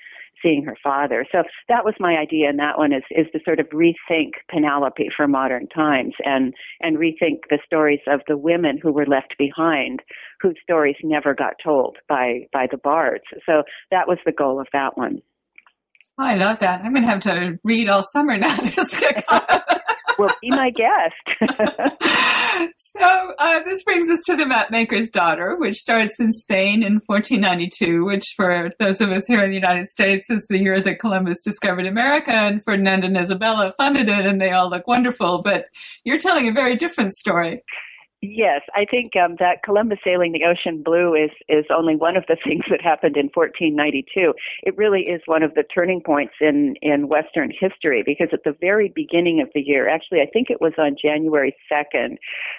seeing 0.42 0.64
her 0.64 0.76
father. 0.82 1.26
So 1.32 1.42
that 1.68 1.84
was 1.84 1.94
my 1.98 2.16
idea 2.16 2.50
in 2.50 2.56
that 2.56 2.78
one 2.78 2.92
is, 2.92 3.02
is 3.10 3.26
to 3.32 3.40
sort 3.44 3.60
of 3.60 3.66
rethink 3.70 4.32
Penelope 4.50 5.08
for 5.16 5.26
modern 5.26 5.68
times 5.68 6.14
and, 6.24 6.52
and 6.80 6.98
rethink 6.98 7.40
the 7.48 7.58
stories 7.64 8.00
of 8.06 8.20
the 8.28 8.36
women 8.36 8.78
who 8.80 8.92
were 8.92 9.06
left 9.06 9.34
behind, 9.38 10.00
whose 10.40 10.56
stories 10.62 10.96
never 11.02 11.34
got 11.34 11.54
told 11.62 11.96
by, 12.08 12.46
by 12.52 12.66
the 12.70 12.76
bards. 12.76 13.24
So 13.46 13.62
that 13.90 14.06
was 14.06 14.18
the 14.26 14.32
goal 14.32 14.60
of 14.60 14.66
that 14.72 14.96
one. 14.96 15.22
Oh, 16.18 16.24
I 16.24 16.36
love 16.36 16.60
that. 16.60 16.82
I'm 16.84 16.92
going 16.92 17.04
to 17.04 17.10
have 17.10 17.22
to 17.22 17.58
read 17.64 17.88
all 17.88 18.04
summer 18.04 18.36
now 18.36 18.56
just 18.64 18.98
to 19.00 19.93
well, 20.18 20.34
be 20.40 20.50
my 20.50 20.70
guest. 20.70 21.14
so 22.78 23.34
uh, 23.38 23.62
this 23.64 23.82
brings 23.82 24.10
us 24.10 24.22
to 24.26 24.36
the 24.36 24.44
Mapmaker's 24.44 25.10
Daughter, 25.10 25.56
which 25.56 25.76
starts 25.76 26.20
in 26.20 26.32
Spain 26.32 26.82
in 26.82 27.00
1492, 27.06 28.04
which 28.04 28.24
for 28.36 28.72
those 28.78 29.00
of 29.00 29.10
us 29.10 29.26
here 29.26 29.42
in 29.42 29.50
the 29.50 29.56
United 29.56 29.88
States 29.88 30.30
is 30.30 30.46
the 30.48 30.58
year 30.58 30.80
that 30.80 30.98
Columbus 30.98 31.42
discovered 31.42 31.86
America, 31.86 32.32
and 32.32 32.62
Ferdinand 32.64 33.04
and 33.04 33.16
Isabella 33.16 33.74
funded 33.76 34.08
it, 34.08 34.26
and 34.26 34.40
they 34.40 34.50
all 34.50 34.70
look 34.70 34.86
wonderful. 34.86 35.42
But 35.42 35.66
you're 36.04 36.18
telling 36.18 36.48
a 36.48 36.52
very 36.52 36.76
different 36.76 37.12
story. 37.12 37.62
Yes, 38.26 38.62
I 38.74 38.86
think 38.90 39.14
um, 39.16 39.36
that 39.38 39.62
Columbus 39.62 39.98
sailing 40.02 40.32
the 40.32 40.44
ocean 40.44 40.82
blue 40.82 41.14
is 41.14 41.30
is 41.46 41.66
only 41.68 41.94
one 41.94 42.16
of 42.16 42.24
the 42.26 42.38
things 42.44 42.64
that 42.70 42.80
happened 42.80 43.18
in 43.18 43.28
1492. 43.34 44.32
It 44.62 44.76
really 44.78 45.02
is 45.02 45.20
one 45.26 45.42
of 45.42 45.52
the 45.54 45.62
turning 45.62 46.00
points 46.00 46.32
in 46.40 46.74
in 46.80 47.08
Western 47.08 47.50
history 47.50 48.02
because 48.04 48.28
at 48.32 48.44
the 48.44 48.56
very 48.58 48.90
beginning 48.94 49.42
of 49.42 49.50
the 49.54 49.60
year, 49.60 49.90
actually, 49.90 50.22
I 50.22 50.26
think 50.32 50.48
it 50.48 50.62
was 50.62 50.72
on 50.78 50.96
January 51.00 51.54
2nd, 51.70 52.16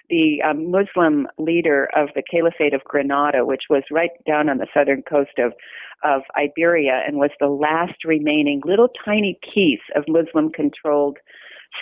the 0.09 0.41
um, 0.47 0.69
Muslim 0.69 1.27
leader 1.39 1.89
of 1.95 2.09
the 2.13 2.21
Caliphate 2.21 2.75
of 2.75 2.83
Granada, 2.83 3.43
which 3.43 3.63
was 3.67 3.83
right 3.89 4.11
down 4.27 4.49
on 4.49 4.59
the 4.59 4.67
southern 4.71 5.01
coast 5.01 5.39
of 5.39 5.53
of 6.03 6.21
Iberia 6.37 7.01
and 7.07 7.17
was 7.17 7.31
the 7.39 7.47
last 7.47 8.05
remaining 8.05 8.61
little 8.65 8.89
tiny 9.03 9.39
piece 9.53 9.81
of 9.95 10.03
Muslim 10.07 10.51
controlled 10.51 11.17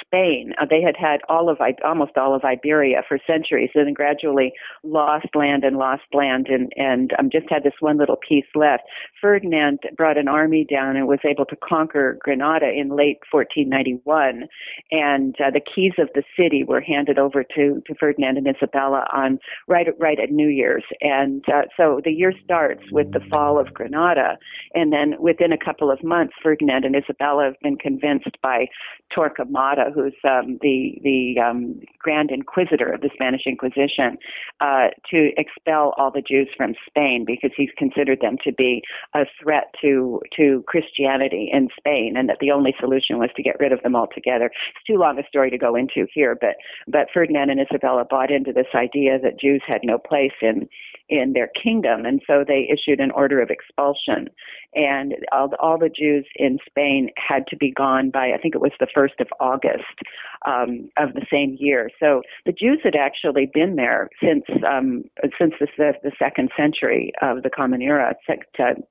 Spain. 0.02 0.54
Uh, 0.62 0.66
they 0.70 0.82
had 0.82 0.96
had 0.98 1.22
all 1.30 1.50
of 1.50 1.60
almost 1.84 2.18
all 2.18 2.36
of 2.36 2.44
Iberia 2.44 3.04
for 3.08 3.20
centuries, 3.26 3.72
and 3.76 3.88
then 3.88 3.94
gradually 3.94 4.54
lost 4.84 5.28
land 5.36 5.64
and 5.64 5.78
lost 5.78 6.04
land, 6.14 6.48
and 6.48 6.72
and 6.76 7.12
um, 7.20 7.30
just 7.32 7.46
had 7.50 7.64
this 7.64 7.74
one 7.80 7.98
little 7.98 8.18
piece 8.18 8.46
left. 8.56 8.84
Ferdinand 9.22 9.80
brought 9.96 10.18
an 10.18 10.28
army 10.28 10.66
down 10.70 10.96
and 10.96 11.08
was 11.08 11.20
able 11.26 11.46
to 11.46 11.56
conquer 11.56 12.18
Granada 12.22 12.70
in 12.70 12.90
late 12.90 13.20
1491, 13.32 14.48
and 14.92 15.36
uh, 15.40 15.52
the 15.52 15.62
keys 15.62 15.94
of 15.98 16.10
the 16.14 16.24
city 16.38 16.64
were 16.64 16.82
handed 16.82 17.18
over 17.18 17.44
to 17.56 17.82
to 17.86 17.96
Ferdinand 18.00 18.38
and 18.38 18.48
Isabella 18.48 19.06
on 19.14 19.40
right 19.68 19.88
right 20.00 20.20
at 20.20 20.32
New 20.32 20.50
Year's, 20.50 20.86
and 21.02 21.44
uh, 21.48 21.64
so 21.78 22.02
the 22.04 22.12
year 22.12 22.34
starts 22.44 22.84
with 22.92 23.12
the 23.12 23.22
fall 23.30 23.60
of 23.60 23.74
Granada, 23.74 24.38
and 24.74 24.92
then 24.92 25.16
within 25.20 25.52
a 25.52 25.58
couple 25.58 25.92
of 25.92 26.04
months, 26.04 26.34
Ferdinand 26.42 26.86
and 26.86 26.96
Isabella 26.96 27.46
have 27.46 27.60
been 27.62 27.78
convinced 27.78 28.38
by 28.42 28.68
Torquemada 29.16 29.83
who's 29.94 30.16
um, 30.24 30.60
the 30.62 30.96
the 31.04 31.36
um, 31.42 31.80
Grand 32.00 32.32
Inquisitor 32.32 32.92
of 32.92 33.02
the 33.02 33.10
Spanish 33.14 33.42
Inquisition, 33.46 34.18
uh, 34.62 34.88
to 35.10 35.32
expel 35.38 35.94
all 35.98 36.12
the 36.12 36.22
Jews 36.22 36.50
from 36.56 36.74
Spain 36.88 37.26
because 37.26 37.52
he's 37.56 37.70
considered 37.78 38.20
them 38.22 38.38
to 38.44 38.52
be 38.52 38.82
a 39.14 39.26
threat 39.42 39.74
to 39.82 40.22
to 40.36 40.64
Christianity 40.68 41.50
in 41.52 41.70
Spain, 41.78 42.16
and 42.18 42.30
that 42.30 42.38
the 42.40 42.52
only 42.52 42.74
solution 42.80 43.18
was 43.18 43.30
to 43.36 43.44
get 43.44 43.60
rid 43.60 43.72
of 43.72 43.82
them 43.84 43.96
altogether. 43.96 44.46
It's 44.46 44.86
too 44.86 44.98
long 44.98 45.20
a 45.20 45.28
story 45.28 45.50
to 45.50 45.58
go 45.58 45.76
into 45.76 46.08
here, 46.14 46.38
but 46.40 46.56
but 46.88 47.08
Ferdinand 47.14 47.50
and 47.50 47.62
Isabella 47.62 48.06
bought 48.10 48.32
into 48.32 48.54
this 48.54 48.68
idea 48.76 49.20
that 49.20 49.40
Jews 49.40 49.64
had 49.68 49.82
no 49.84 49.98
place 49.98 50.32
in 50.42 50.68
in 51.14 51.34
their 51.34 51.50
kingdom, 51.62 52.06
and 52.06 52.22
so 52.26 52.44
they 52.46 52.68
issued 52.74 53.00
an 53.00 53.12
order 53.12 53.40
of 53.40 53.52
expulsion, 53.52 54.28
and 54.74 55.14
all 55.32 55.48
the, 55.48 55.58
all 55.58 55.78
the 55.78 55.90
Jews 55.90 56.26
in 56.36 56.58
Spain 56.66 57.10
had 57.18 57.46
to 57.50 57.56
be 57.56 57.72
gone 57.72 58.10
by 58.10 58.32
I 58.34 58.40
think 58.42 58.56
it 58.56 58.62
was 58.62 58.72
the 58.80 58.88
first 58.92 59.14
of 59.20 59.28
August 59.40 60.00
um, 60.48 60.90
of 60.98 61.14
the 61.14 61.26
same 61.32 61.56
year. 61.60 61.92
So 62.00 62.24
the 62.48 62.52
Jews 62.52 62.80
had 62.84 62.96
actually 62.96 63.48
been 63.54 63.76
there 63.76 64.10
since 64.22 64.44
um, 64.68 65.04
since 65.40 65.54
the, 65.60 65.94
the 66.02 66.12
second 66.18 66.50
century 66.58 67.12
of 67.22 67.44
the 67.44 67.52
Common 67.52 67.84
Era. 67.84 68.16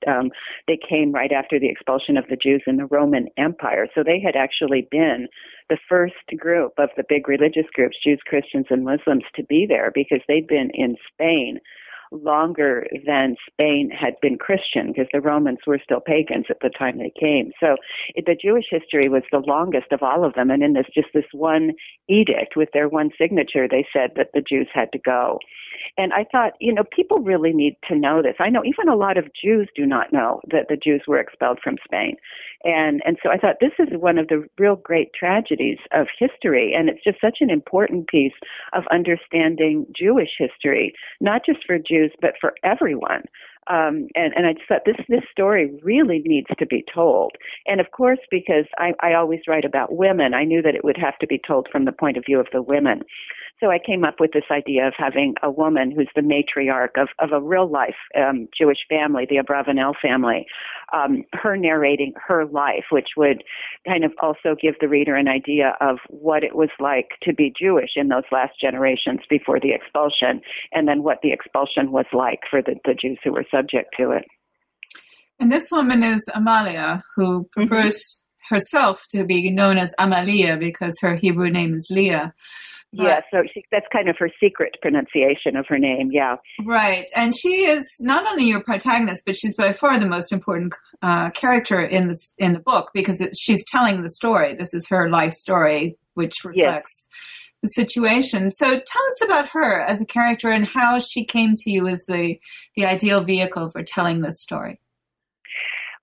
Um, 0.07 0.31
they 0.69 0.79
came 0.89 1.11
right 1.11 1.33
after 1.33 1.59
the 1.59 1.69
expulsion 1.69 2.17
of 2.17 2.25
the 2.31 2.37
Jews 2.37 2.63
in 2.69 2.77
the 2.77 2.87
Roman 2.87 3.27
Empire, 3.37 3.89
so 3.95 4.05
they 4.05 4.21
had 4.21 4.37
actually 4.37 4.87
been 4.93 5.27
the 5.69 5.79
first 5.89 6.15
group 6.39 6.73
of 6.79 6.91
the 6.97 7.05
big 7.09 7.29
religious 7.29 7.67
groups, 7.75 7.97
Jews, 8.05 8.21
Christians, 8.27 8.67
and 8.71 8.85
Muslims, 8.85 9.25
to 9.35 9.43
be 9.43 9.67
there 9.69 9.91
because 9.93 10.21
they'd 10.29 10.47
been 10.47 10.71
in 10.75 10.97
Spain 11.13 11.59
longer 12.13 12.87
than 13.07 13.37
Spain 13.51 13.91
had 13.91 14.15
been 14.21 14.39
Christian 14.39 14.89
because 14.89 15.09
the 15.13 15.21
Romans 15.21 15.59
were 15.67 15.81
still 15.83 16.01
pagans 16.01 16.47
at 16.51 16.59
the 16.61 16.71
time 16.71 16.99
they 16.99 17.13
came. 17.19 17.53
So 17.59 17.77
it, 18.15 18.27
the 18.27 18.37
Jewish 18.41 18.67
history 18.71 19.09
was 19.09 19.23
the 19.31 19.43
longest 19.47 19.93
of 19.93 20.03
all 20.03 20.25
of 20.25 20.35
them. 20.35 20.51
And 20.51 20.63
in 20.63 20.75
this, 20.75 20.87
just 20.95 21.09
this 21.15 21.25
one 21.33 21.73
edict 22.09 22.55
with 22.57 22.69
their 22.73 22.89
one 22.89 23.11
signature, 23.19 23.67
they 23.69 23.87
said 23.93 24.11
that 24.17 24.29
the 24.35 24.43
Jews 24.47 24.69
had 24.73 24.93
to 24.93 24.99
go. 24.99 25.39
And 25.97 26.13
I 26.13 26.25
thought, 26.31 26.53
you 26.61 26.73
know, 26.73 26.85
people 26.95 27.19
really 27.19 27.53
need 27.53 27.77
to 27.89 27.97
know 27.97 28.23
this. 28.23 28.37
I 28.39 28.51
know 28.51 28.63
even 28.65 28.89
a 28.89 28.97
lot 28.97 29.19
of 29.19 29.31
Jews 29.35 29.69
do 29.75 29.87
not 29.87 30.13
know 30.13 30.41
that 30.51 30.67
the 30.69 30.77
Jews 30.77 31.03
were 31.07 31.19
expelled 31.19 31.59
from 31.63 31.77
Spain. 31.85 32.17
And 32.65 33.03
and 33.05 33.19
so 33.23 33.31
I 33.31 33.39
thought 33.39 33.57
this 33.61 33.73
is 33.79 33.89
one 33.99 34.19
of 34.19 34.29
the 34.29 34.47
real 34.59 34.77
great 34.77 35.13
tragedies 35.19 35.79
of 35.93 36.07
history 36.19 36.75
and 36.77 36.89
it's 36.89 37.03
just 37.03 37.21
such 37.21 37.39
an 37.41 37.51
important 37.51 38.09
piece 38.09 38.33
of 38.73 38.85
understanding 38.93 39.87
Jewish 39.97 40.31
history, 40.39 40.95
not 41.21 41.45
just 41.45 41.61
for 41.67 41.79
Jews 41.79 42.13
but 42.21 42.35
for 42.41 42.55
everyone. 42.63 43.23
Um, 43.69 44.09
and, 44.17 44.35
and 44.35 44.47
I 44.47 44.55
just 44.55 44.67
thought 44.69 44.83
this 44.85 44.97
this 45.09 45.23
story 45.31 45.71
really 45.83 46.23
needs 46.25 46.49
to 46.59 46.67
be 46.67 46.85
told. 46.93 47.33
And 47.67 47.81
of 47.81 47.93
course, 47.93 48.19
because 48.31 48.67
I, 48.77 48.93
I 49.01 49.15
always 49.15 49.41
write 49.47 49.65
about 49.65 49.95
women, 49.95 50.35
I 50.35 50.45
knew 50.45 50.63
that 50.63 50.75
it 50.75 50.85
would 50.85 50.97
have 50.97 51.17
to 51.19 51.29
be 51.29 51.41
told 51.47 51.69
from 51.71 51.85
the 51.85 51.93
point 51.93 52.17
of 52.17 52.25
view 52.27 52.41
of 52.41 52.49
the 52.53 52.63
women. 52.63 53.03
So 53.63 53.71
I 53.71 53.79
came 53.79 54.03
up 54.03 54.17
with 54.19 54.33
this 54.33 54.51
idea 54.51 54.89
of 54.89 54.95
having 54.99 55.35
a 55.41 55.49
woman 55.51 55.93
who's 55.93 56.11
the 56.17 56.21
matriarch 56.21 57.01
of, 57.01 57.09
of 57.21 57.31
a 57.31 57.41
real 57.41 57.71
life 57.71 57.95
um, 58.19 58.49
Jewish 58.59 58.79
family, 58.89 59.25
the 59.29 59.37
Abravanel 59.37 59.95
family, 60.03 60.47
um, 60.93 61.23
her 61.33 61.57
narrating 61.57 62.13
her 62.27 62.45
life, 62.45 62.87
which 62.91 63.11
would 63.17 63.45
kind 63.87 64.05
of 64.05 64.11
also 64.21 64.57
give 64.61 64.75
the 64.81 64.89
reader 64.89 65.15
an 65.15 65.29
idea 65.29 65.77
of 65.81 65.99
what 66.09 66.43
it 66.43 66.57
was 66.57 66.71
like 66.81 67.11
to 67.23 67.33
be 67.33 67.53
Jewish 67.57 67.91
in 67.95 68.09
those 68.09 68.25
last 68.33 68.55
generations 68.61 69.21
before 69.31 69.61
the 69.61 69.73
expulsion, 69.73 70.41
and 70.73 70.89
then 70.89 71.05
what 71.05 71.19
the 71.23 71.33
expulsion 71.33 71.93
was 71.93 72.07
like 72.13 72.41
for 72.51 72.63
the, 72.63 72.75
the 72.85 72.95
Jews 72.95 73.21
who 73.23 73.31
were 73.31 73.47
subject 73.49 73.95
to 73.97 74.11
it. 74.11 74.25
And 75.39 75.53
this 75.53 75.69
woman 75.71 76.03
is 76.03 76.21
Amalia, 76.35 77.05
who 77.15 77.43
mm-hmm. 77.43 77.61
prefers 77.61 77.95
mm-hmm. 77.95 78.55
herself 78.57 79.05
to 79.13 79.25
be 79.25 79.53
known 79.53 79.79
as 79.79 79.95
Amalia 80.01 80.57
because 80.57 80.99
her 81.01 81.15
Hebrew 81.15 81.49
name 81.49 81.75
is 81.75 81.87
Leah. 81.93 82.35
Yeah, 82.93 83.21
so 83.35 83.43
she, 83.53 83.65
that's 83.73 83.87
kind 83.91 84.09
of 84.11 84.17
her 84.19 84.31
secret 84.39 84.77
pronunciation 84.83 85.57
of 85.57 85.67
her 85.69 85.79
name. 85.79 86.11
Yeah, 86.13 86.37
right. 86.65 87.07
And 87.17 87.35
she 87.35 87.65
is 87.65 87.91
not 88.01 88.27
only 88.31 88.45
your 88.45 88.63
protagonist, 88.63 89.23
but 89.25 89.35
she's 89.35 89.57
by 89.57 89.73
far 89.73 89.99
the 89.99 90.07
most 90.07 90.31
important 90.31 90.75
uh, 91.01 91.31
character 91.31 91.81
in 91.81 92.09
the 92.09 92.19
in 92.39 92.53
the 92.53 92.61
book 92.61 92.91
because 92.93 93.23
it, 93.23 93.35
she's 93.39 93.65
telling 93.67 94.03
the 94.03 94.11
story. 94.11 94.55
This 94.55 94.75
is 94.75 94.87
her 94.89 95.09
life 95.09 95.33
story, 95.33 95.97
which 96.15 96.45
reflects 96.45 97.09
yes. 97.11 97.63
the 97.63 97.69
situation. 97.69 98.51
So, 98.51 98.67
tell 98.67 98.77
us 98.77 99.25
about 99.25 99.49
her 99.53 99.81
as 99.81 100.03
a 100.03 100.07
character 100.07 100.51
and 100.51 100.67
how 100.67 100.99
she 100.99 101.25
came 101.25 101.55
to 101.57 101.71
you 101.71 101.89
as 101.89 102.05
the 102.07 102.39
the 102.77 102.85
ideal 102.85 103.23
vehicle 103.23 103.71
for 103.71 103.83
telling 103.83 104.21
this 104.21 104.43
story. 104.43 104.82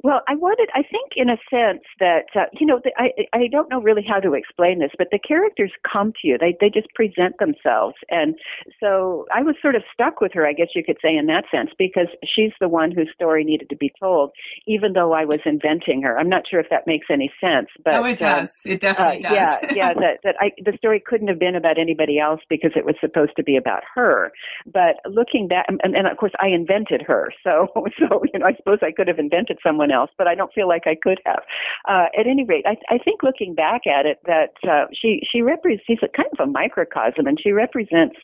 Well, 0.02 0.22
I 0.30 0.36
wanted, 0.36 0.70
I 0.74 0.82
think, 0.84 1.12
in 1.18 1.30
a 1.30 1.36
sense 1.50 1.84
that 2.00 2.28
uh, 2.34 2.46
you 2.54 2.66
know, 2.66 2.80
the, 2.82 2.92
I 2.98 3.12
I 3.34 3.48
don't 3.52 3.70
know 3.70 3.82
really 3.82 4.06
how 4.08 4.22
to 4.22 4.34
explain 4.34 4.80
this, 4.80 4.92
but 4.98 5.08
the 5.12 5.20
characters 5.20 5.74
come 5.92 6.14
to 6.22 6.28
you. 6.28 6.38
They 6.38 6.56
they 6.62 6.70
just 6.70 6.88
present 6.96 7.38
themselves, 7.38 7.96
and 8.10 8.36
so 8.80 9.26
I 9.36 9.44
was 9.44 9.56
sort 9.62 9.76
of 9.76 9.84
stuck 9.94 10.22
with 10.22 10.32
her, 10.36 10.48
I 10.48 10.54
guess 10.54 10.70
you 10.74 10.86
could 10.86 10.98
say, 11.02 11.18
in 11.18 11.26
that 11.26 11.44
sense, 11.52 11.72
because 11.78 12.08
she's 12.24 12.54
the 12.62 12.70
one 12.70 12.92
whose 12.92 13.10
story 13.14 13.44
needed 13.44 13.70
to 13.72 13.76
be 13.76 13.92
told, 14.00 14.32
even 14.66 14.94
though 14.94 15.12
I 15.12 15.26
was 15.26 15.40
inventing 15.46 16.02
her. 16.04 16.18
I'm 16.18 16.30
not 16.30 16.44
sure 16.50 16.62
if 16.62 16.70
that 16.70 16.88
makes 16.88 17.08
any 17.12 17.30
sense, 17.42 17.68
but 17.84 17.96
oh, 17.96 18.06
it 18.06 18.22
uh, 18.22 18.40
does. 18.40 18.64
Uh, 18.66 18.72
it 18.72 18.80
definitely 18.80 19.26
uh, 19.26 19.30
does. 19.30 19.58
yeah, 19.62 19.74
yeah. 19.76 19.94
That 19.94 20.20
that 20.24 20.36
I 20.40 20.52
the 20.64 20.78
story 20.78 21.02
couldn't 21.06 21.28
have 21.28 21.40
been 21.40 21.56
about 21.56 21.78
anybody 21.78 22.20
else 22.20 22.40
because 22.50 22.72
it 22.78 22.86
was 22.86 22.96
supposed 23.02 23.36
to 23.36 23.44
be 23.44 23.58
about 23.58 23.84
her. 23.96 24.32
But 24.66 25.04
looking 25.06 25.50
back, 25.50 25.66
and, 25.68 25.94
and 25.94 26.08
of 26.08 26.16
course, 26.16 26.34
I 26.40 26.48
invented 26.48 27.02
her, 27.02 27.34
so 27.44 27.68
so 28.00 28.24
you 28.32 28.40
know, 28.40 28.46
I 28.46 28.56
suppose 28.56 28.80
I 28.82 28.94
could 28.96 29.10
have 29.10 29.20
invented 29.20 29.58
someone 29.62 29.89
anyone 29.90 30.02
else, 30.02 30.12
but 30.18 30.28
I 30.28 30.36
don't 30.36 30.54
feel 30.54 30.68
like 30.68 30.84
I 30.86 30.96
could 31.02 31.20
have. 31.26 31.44
Uh, 31.88 32.06
at 32.18 32.28
any 32.28 32.44
rate, 32.44 32.66
I, 32.66 32.78
I 32.90 32.98
think 32.98 33.24
looking 33.24 33.56
back 33.56 33.82
at 33.88 34.06
it, 34.06 34.20
that 34.26 34.54
uh, 34.70 34.86
she 34.94 35.22
she 35.32 35.42
represents 35.42 35.84
she's 35.88 36.00
a 36.04 36.08
kind 36.08 36.30
of 36.38 36.48
a 36.48 36.52
microcosm, 36.52 37.28
and 37.28 37.40
she 37.42 37.52
represents 37.52 38.16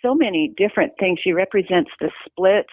so 0.00 0.14
many 0.14 0.52
different 0.56 0.92
things. 0.98 1.18
She 1.22 1.32
represents 1.32 1.90
the 2.00 2.10
split 2.26 2.66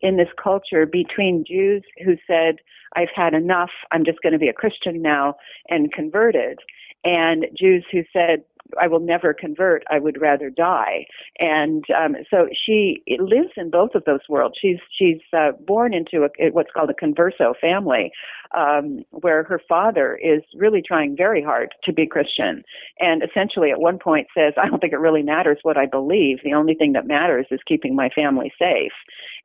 in 0.00 0.16
this 0.16 0.28
culture 0.42 0.86
between 0.86 1.44
Jews 1.46 1.82
who 2.04 2.16
said, 2.26 2.56
"I've 2.94 3.14
had 3.14 3.34
enough. 3.34 3.70
I'm 3.92 4.04
just 4.04 4.18
going 4.22 4.32
to 4.32 4.38
be 4.38 4.48
a 4.48 4.52
Christian 4.52 5.02
now," 5.02 5.36
and 5.68 5.92
converted, 5.92 6.58
and 7.04 7.46
Jews 7.58 7.84
who 7.92 8.02
said, 8.12 8.42
I 8.80 8.86
will 8.88 9.00
never 9.00 9.34
convert. 9.34 9.84
I 9.90 9.98
would 9.98 10.20
rather 10.20 10.50
die. 10.50 11.06
And 11.38 11.84
um, 11.90 12.16
so 12.30 12.48
she 12.52 13.02
lives 13.18 13.50
in 13.56 13.70
both 13.70 13.94
of 13.94 14.04
those 14.04 14.20
worlds. 14.28 14.56
She's 14.60 14.78
she's 14.96 15.20
uh, 15.32 15.52
born 15.66 15.94
into 15.94 16.24
a, 16.24 16.50
what's 16.50 16.70
called 16.72 16.90
a 16.90 16.94
converso 16.94 17.54
family, 17.60 18.12
um, 18.56 19.04
where 19.10 19.44
her 19.44 19.60
father 19.68 20.18
is 20.22 20.42
really 20.54 20.82
trying 20.86 21.16
very 21.16 21.42
hard 21.42 21.74
to 21.84 21.92
be 21.92 22.06
Christian, 22.06 22.62
and 23.00 23.22
essentially 23.22 23.70
at 23.70 23.80
one 23.80 23.98
point 23.98 24.28
says, 24.36 24.54
"I 24.56 24.68
don't 24.68 24.80
think 24.80 24.92
it 24.92 24.98
really 25.00 25.22
matters 25.22 25.58
what 25.62 25.76
I 25.76 25.86
believe. 25.86 26.38
The 26.44 26.54
only 26.54 26.74
thing 26.74 26.92
that 26.92 27.06
matters 27.06 27.46
is 27.50 27.60
keeping 27.66 27.94
my 27.94 28.08
family 28.10 28.52
safe." 28.58 28.92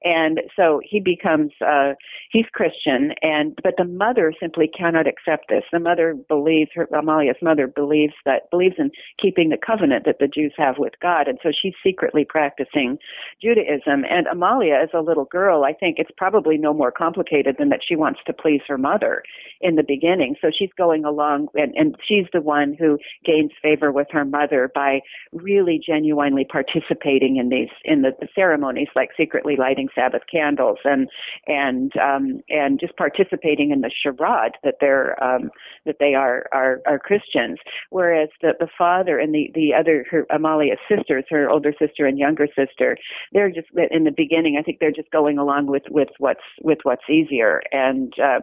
And 0.03 0.41
so 0.55 0.81
he 0.83 0.99
becomes 0.99 1.51
uh, 1.65 1.93
he's 2.31 2.45
Christian, 2.53 3.13
and 3.21 3.57
but 3.63 3.75
the 3.77 3.85
mother 3.85 4.33
simply 4.39 4.67
cannot 4.67 5.05
accept 5.07 5.49
this. 5.49 5.63
The 5.71 5.79
mother 5.79 6.15
believes 6.27 6.71
her 6.73 6.87
Amalia's 6.87 7.41
mother 7.41 7.67
believes 7.67 8.13
that 8.25 8.49
believes 8.49 8.75
in 8.79 8.91
keeping 9.21 9.49
the 9.49 9.57
covenant 9.57 10.05
that 10.05 10.17
the 10.19 10.27
Jews 10.27 10.53
have 10.57 10.75
with 10.77 10.93
God, 11.01 11.27
and 11.27 11.37
so 11.43 11.51
she's 11.51 11.73
secretly 11.83 12.25
practicing 12.27 12.97
Judaism. 13.41 14.03
And 14.09 14.27
Amalia, 14.27 14.75
as 14.81 14.89
a 14.93 15.01
little 15.01 15.25
girl, 15.25 15.63
I 15.63 15.73
think 15.73 15.97
it's 15.99 16.11
probably 16.17 16.57
no 16.57 16.73
more 16.73 16.91
complicated 16.91 17.55
than 17.59 17.69
that 17.69 17.81
she 17.87 17.95
wants 17.95 18.21
to 18.25 18.33
please 18.33 18.61
her 18.67 18.77
mother 18.77 19.21
in 19.61 19.75
the 19.75 19.83
beginning. 19.87 20.35
So 20.41 20.49
she's 20.57 20.71
going 20.77 21.05
along, 21.05 21.49
and, 21.53 21.73
and 21.75 21.95
she's 22.07 22.25
the 22.33 22.41
one 22.41 22.75
who 22.79 22.97
gains 23.23 23.51
favor 23.61 23.91
with 23.91 24.07
her 24.11 24.25
mother 24.25 24.71
by 24.73 25.01
really 25.31 25.79
genuinely 25.85 26.45
participating 26.49 27.37
in 27.37 27.49
these 27.49 27.69
in 27.85 28.01
the, 28.01 28.11
the 28.19 28.27
ceremonies, 28.33 28.87
like 28.95 29.09
secretly 29.15 29.55
lighting 29.55 29.89
Sabbath 29.93 30.23
candles 30.31 30.79
and 30.83 31.09
and 31.47 31.91
um, 31.97 32.41
and 32.49 32.79
just 32.79 32.95
participating 32.97 33.71
in 33.71 33.81
the 33.81 33.91
charade 33.91 34.53
that 34.63 34.75
they're 34.79 35.21
um, 35.23 35.49
that 35.85 35.97
they 35.99 36.13
are 36.13 36.45
are, 36.53 36.81
are 36.85 36.99
Christians. 36.99 37.59
Whereas 37.89 38.29
the 38.41 38.53
the 38.59 38.67
father 38.77 39.19
and 39.19 39.33
the 39.33 39.51
the 39.53 39.73
other 39.73 40.05
her 40.09 40.25
Amalia's 40.31 40.79
sisters, 40.89 41.25
her 41.29 41.49
older 41.49 41.73
sister 41.77 42.05
and 42.05 42.17
younger 42.17 42.47
sister, 42.47 42.97
they're 43.31 43.51
just 43.51 43.67
in 43.91 44.03
the 44.03 44.11
beginning. 44.15 44.57
I 44.59 44.63
think 44.63 44.79
they're 44.79 44.91
just 44.91 45.11
going 45.11 45.37
along 45.37 45.67
with 45.67 45.83
with 45.89 46.09
what's 46.19 46.39
with 46.61 46.79
what's 46.83 47.09
easier, 47.09 47.61
and 47.71 48.13
uh, 48.19 48.41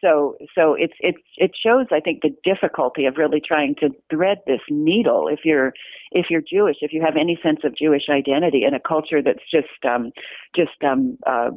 so 0.00 0.36
so 0.54 0.74
it's 0.74 0.94
it's 1.00 1.18
it 1.36 1.52
shows 1.60 1.86
I 1.90 2.00
think 2.00 2.22
the 2.22 2.34
difficulty 2.44 3.06
of 3.06 3.16
really 3.16 3.40
trying 3.40 3.74
to 3.76 3.90
thread 4.10 4.38
this 4.46 4.60
needle 4.68 5.28
if 5.28 5.40
you're 5.44 5.72
if 6.12 6.26
you're 6.28 6.42
Jewish, 6.42 6.78
if 6.80 6.92
you 6.92 7.02
have 7.02 7.16
any 7.16 7.38
sense 7.42 7.60
of 7.64 7.76
Jewish 7.76 8.08
identity 8.10 8.64
in 8.64 8.74
a 8.74 8.80
culture 8.80 9.22
that's 9.22 9.48
just 9.50 9.68
um, 9.88 10.10
just 10.54 10.79
um, 10.84 11.18
uh, 11.26 11.50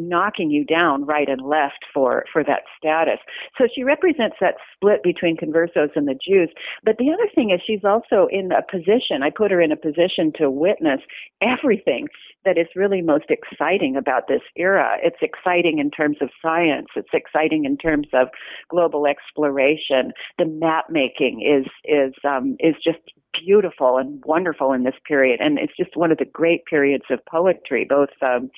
knocking 0.00 0.50
you 0.50 0.64
down 0.64 1.04
right 1.04 1.28
and 1.28 1.42
left 1.42 1.84
for 1.92 2.24
for 2.32 2.42
that 2.44 2.62
status. 2.76 3.18
So 3.58 3.68
she 3.72 3.84
represents 3.84 4.36
that 4.40 4.54
split 4.74 5.02
between 5.02 5.36
conversos 5.36 5.90
and 5.94 6.08
the 6.08 6.14
Jews. 6.14 6.50
But 6.84 6.96
the 6.98 7.10
other 7.12 7.28
thing 7.34 7.50
is 7.50 7.60
she's 7.66 7.84
also 7.84 8.28
in 8.30 8.50
a 8.52 8.62
position. 8.62 9.22
I 9.22 9.30
put 9.30 9.50
her 9.50 9.60
in 9.60 9.72
a 9.72 9.76
position 9.76 10.32
to 10.38 10.50
witness 10.50 11.00
everything 11.42 12.08
that 12.44 12.56
is 12.56 12.68
really 12.74 13.02
most 13.02 13.26
exciting 13.28 13.96
about 13.96 14.28
this 14.28 14.40
era. 14.56 14.96
It's 15.02 15.20
exciting 15.20 15.78
in 15.78 15.90
terms 15.90 16.16
of 16.22 16.30
science. 16.40 16.88
It's 16.96 17.12
exciting 17.12 17.64
in 17.66 17.76
terms 17.76 18.08
of 18.14 18.28
global 18.70 19.06
exploration. 19.06 20.12
The 20.38 20.46
map 20.46 20.86
making 20.88 21.42
is 21.42 21.70
is 21.84 22.14
um, 22.24 22.56
is 22.60 22.74
just 22.82 23.00
beautiful 23.32 23.98
and 23.98 24.22
wonderful 24.24 24.72
in 24.72 24.84
this 24.84 24.94
period, 25.06 25.40
and 25.40 25.58
it's 25.58 25.76
just 25.76 25.96
one 25.96 26.12
of 26.12 26.18
the 26.18 26.24
great 26.24 26.64
periods 26.64 27.04
of 27.10 27.24
poetry, 27.26 27.86
both 27.88 28.10
um, 28.22 28.50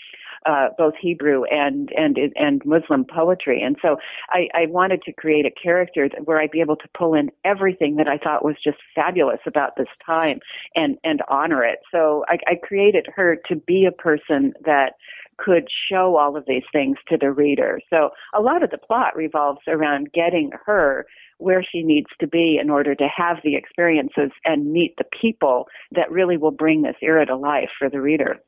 uh, 0.47 0.69
both 0.77 0.95
Hebrew 1.01 1.45
and 1.45 1.91
and 1.97 2.19
and 2.37 2.63
Muslim 2.65 3.05
poetry. 3.05 3.63
And 3.63 3.77
so 3.81 3.97
I, 4.31 4.49
I 4.55 4.67
wanted 4.67 5.01
to 5.03 5.13
create 5.13 5.47
a 5.47 5.51
character 5.51 6.09
where 6.25 6.41
I'd 6.41 6.51
be 6.51 6.61
able 6.61 6.77
to 6.77 6.89
pull 6.97 7.15
in 7.15 7.31
everything 7.45 7.97
that 7.97 8.09
I 8.09 8.19
thought 8.19 8.45
was 8.45 8.57
just 8.63 8.79
fabulous 8.95 9.41
about 9.47 9.77
this 9.77 9.89
time 10.05 10.41
and 10.75 10.99
and 11.05 11.23
honor 11.29 11.65
it. 11.65 11.79
So 11.93 12.25
I, 12.29 12.39
I 12.47 12.55
created 12.63 13.07
her 13.15 13.39
to 13.49 13.57
be 13.57 13.87
a 13.87 13.93
person 13.93 14.53
that 14.65 14.95
could 15.39 15.67
show 15.91 16.17
all 16.17 16.37
of 16.37 16.45
these 16.47 16.63
things 16.73 16.99
to 17.09 17.17
the 17.17 17.33
reader. 17.33 17.81
So 17.91 18.11
a 18.35 18.41
lot 18.41 18.63
of 18.63 18.71
the 18.71 18.79
plot 18.79 19.17
revolves 19.17 19.63
around 19.67 20.13
getting 20.13 20.51
her 20.67 21.07
where 21.43 21.63
she 21.63 21.83
needs 21.83 22.09
to 22.21 22.27
be 22.27 22.59
in 22.61 22.71
order 22.71 22.95
to 22.95 23.09
have 23.15 23.39
the 23.45 23.57
experiences 23.57 24.31
and 24.45 24.73
meet 24.73 24.95
the 24.99 25.05
people 25.21 25.67
that 25.93 26.11
really 26.11 26.37
will 26.37 26.51
bring 26.51 26.83
this 26.83 26.97
era 27.03 27.27
to 27.27 27.37
life 27.37 27.71
for 27.79 27.91
the 27.91 28.01
reader. 28.01 28.39